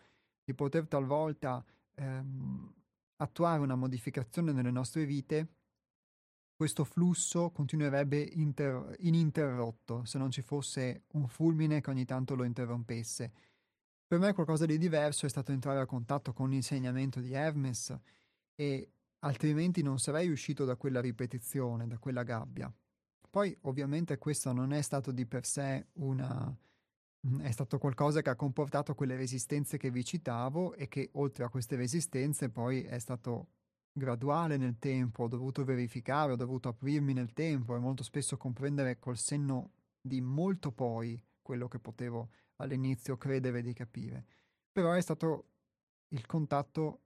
di 0.48 0.54
poter 0.54 0.86
talvolta 0.86 1.62
ehm, 1.92 2.74
attuare 3.16 3.60
una 3.60 3.74
modificazione 3.74 4.50
nelle 4.52 4.70
nostre 4.70 5.04
vite, 5.04 5.48
questo 6.54 6.84
flusso 6.84 7.50
continuerebbe 7.50 8.18
inter- 8.18 8.96
ininterrotto 9.00 10.06
se 10.06 10.16
non 10.16 10.30
ci 10.30 10.40
fosse 10.40 11.02
un 11.12 11.28
fulmine 11.28 11.82
che 11.82 11.90
ogni 11.90 12.06
tanto 12.06 12.34
lo 12.34 12.44
interrompesse. 12.44 13.30
Per 14.06 14.18
me 14.18 14.32
qualcosa 14.32 14.64
di 14.64 14.78
diverso 14.78 15.26
è 15.26 15.28
stato 15.28 15.52
entrare 15.52 15.80
a 15.80 15.86
contatto 15.86 16.32
con 16.32 16.48
l'insegnamento 16.48 17.20
di 17.20 17.34
Hermes 17.34 17.94
e 18.54 18.92
altrimenti 19.18 19.82
non 19.82 19.98
sarei 19.98 20.30
uscito 20.30 20.64
da 20.64 20.76
quella 20.76 21.02
ripetizione, 21.02 21.86
da 21.86 21.98
quella 21.98 22.22
gabbia. 22.22 22.72
Poi 23.28 23.54
ovviamente 23.62 24.16
questo 24.16 24.50
non 24.52 24.72
è 24.72 24.80
stato 24.80 25.12
di 25.12 25.26
per 25.26 25.44
sé 25.44 25.88
una, 25.96 26.56
È 27.20 27.50
stato 27.50 27.78
qualcosa 27.78 28.22
che 28.22 28.30
ha 28.30 28.36
comportato 28.36 28.94
quelle 28.94 29.16
resistenze 29.16 29.76
che 29.76 29.90
vi 29.90 30.04
citavo 30.04 30.74
e 30.74 30.86
che 30.86 31.10
oltre 31.14 31.44
a 31.44 31.48
queste 31.48 31.74
resistenze 31.74 32.48
poi 32.48 32.82
è 32.82 32.98
stato 33.00 33.48
graduale 33.92 34.56
nel 34.56 34.78
tempo, 34.78 35.24
ho 35.24 35.28
dovuto 35.28 35.64
verificare, 35.64 36.32
ho 36.32 36.36
dovuto 36.36 36.68
aprirmi 36.68 37.12
nel 37.12 37.32
tempo 37.32 37.74
e 37.74 37.80
molto 37.80 38.04
spesso 38.04 38.36
comprendere 38.36 39.00
col 39.00 39.16
senno 39.16 39.72
di 40.00 40.20
molto 40.20 40.70
poi 40.70 41.20
quello 41.42 41.66
che 41.66 41.80
potevo 41.80 42.30
all'inizio 42.56 43.16
credere 43.16 43.62
di 43.62 43.72
capire. 43.72 44.24
Però 44.70 44.92
è 44.92 45.00
stato 45.00 45.46
il 46.10 46.24
contatto 46.24 47.00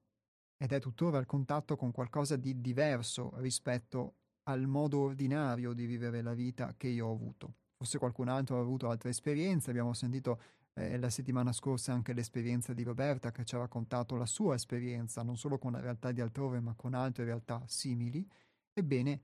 ed 0.58 0.72
è 0.72 0.78
tuttora 0.78 1.18
il 1.18 1.26
contatto 1.26 1.74
con 1.76 1.90
qualcosa 1.90 2.36
di 2.36 2.60
diverso 2.60 3.32
rispetto 3.36 4.16
al 4.44 4.66
modo 4.66 5.00
ordinario 5.00 5.72
di 5.72 5.86
vivere 5.86 6.20
la 6.20 6.34
vita 6.34 6.74
che 6.76 6.88
io 6.88 7.06
ho 7.06 7.12
avuto 7.12 7.54
forse 7.82 7.98
qualcun 7.98 8.28
altro 8.28 8.58
ha 8.58 8.60
avuto 8.60 8.88
altre 8.88 9.10
esperienze, 9.10 9.70
abbiamo 9.70 9.92
sentito 9.92 10.40
eh, 10.74 10.96
la 10.98 11.10
settimana 11.10 11.52
scorsa 11.52 11.92
anche 11.92 12.12
l'esperienza 12.12 12.72
di 12.72 12.84
Roberta 12.84 13.32
che 13.32 13.44
ci 13.44 13.56
ha 13.56 13.58
raccontato 13.58 14.14
la 14.14 14.24
sua 14.24 14.54
esperienza, 14.54 15.24
non 15.24 15.36
solo 15.36 15.58
con 15.58 15.72
la 15.72 15.80
realtà 15.80 16.12
di 16.12 16.20
altrove, 16.20 16.60
ma 16.60 16.74
con 16.74 16.94
altre 16.94 17.24
realtà 17.24 17.60
simili. 17.66 18.24
Ebbene, 18.72 19.20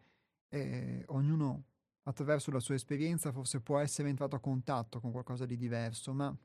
eh, 0.48 1.04
ognuno 1.08 1.66
attraverso 2.02 2.50
la 2.50 2.58
sua 2.58 2.74
esperienza 2.74 3.30
forse 3.30 3.60
può 3.60 3.78
essere 3.78 4.08
entrato 4.08 4.34
a 4.34 4.40
contatto 4.40 4.98
con 4.98 5.12
qualcosa 5.12 5.46
di 5.46 5.56
diverso, 5.56 6.12
ma 6.12 6.36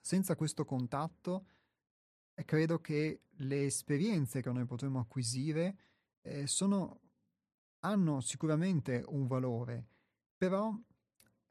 senza 0.00 0.34
questo 0.34 0.64
contatto 0.64 1.46
eh, 2.34 2.44
credo 2.44 2.80
che 2.80 3.20
le 3.28 3.64
esperienze 3.64 4.42
che 4.42 4.50
noi 4.50 4.64
potremo 4.64 4.98
acquisire 4.98 5.76
eh, 6.22 6.48
sono, 6.48 6.98
hanno 7.84 8.20
sicuramente 8.20 9.04
un 9.06 9.28
valore, 9.28 9.86
però 10.36 10.76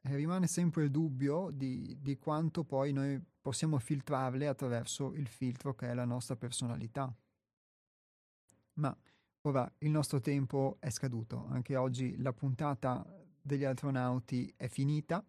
rimane 0.02 0.46
sempre 0.46 0.84
il 0.84 0.90
dubbio 0.90 1.50
di, 1.50 1.96
di 2.00 2.18
quanto 2.18 2.64
poi 2.64 2.92
noi 2.92 3.20
possiamo 3.40 3.78
filtrarle 3.78 4.46
attraverso 4.46 5.12
il 5.14 5.28
filtro 5.28 5.74
che 5.74 5.88
è 5.88 5.94
la 5.94 6.04
nostra 6.04 6.36
personalità. 6.36 7.14
Ma 8.74 8.96
ora 9.42 9.70
il 9.78 9.90
nostro 9.90 10.20
tempo 10.20 10.76
è 10.80 10.90
scaduto, 10.90 11.46
anche 11.48 11.76
oggi 11.76 12.16
la 12.20 12.32
puntata 12.32 13.04
degli 13.40 13.64
astronauti 13.64 14.52
è 14.56 14.68
finita. 14.68 15.24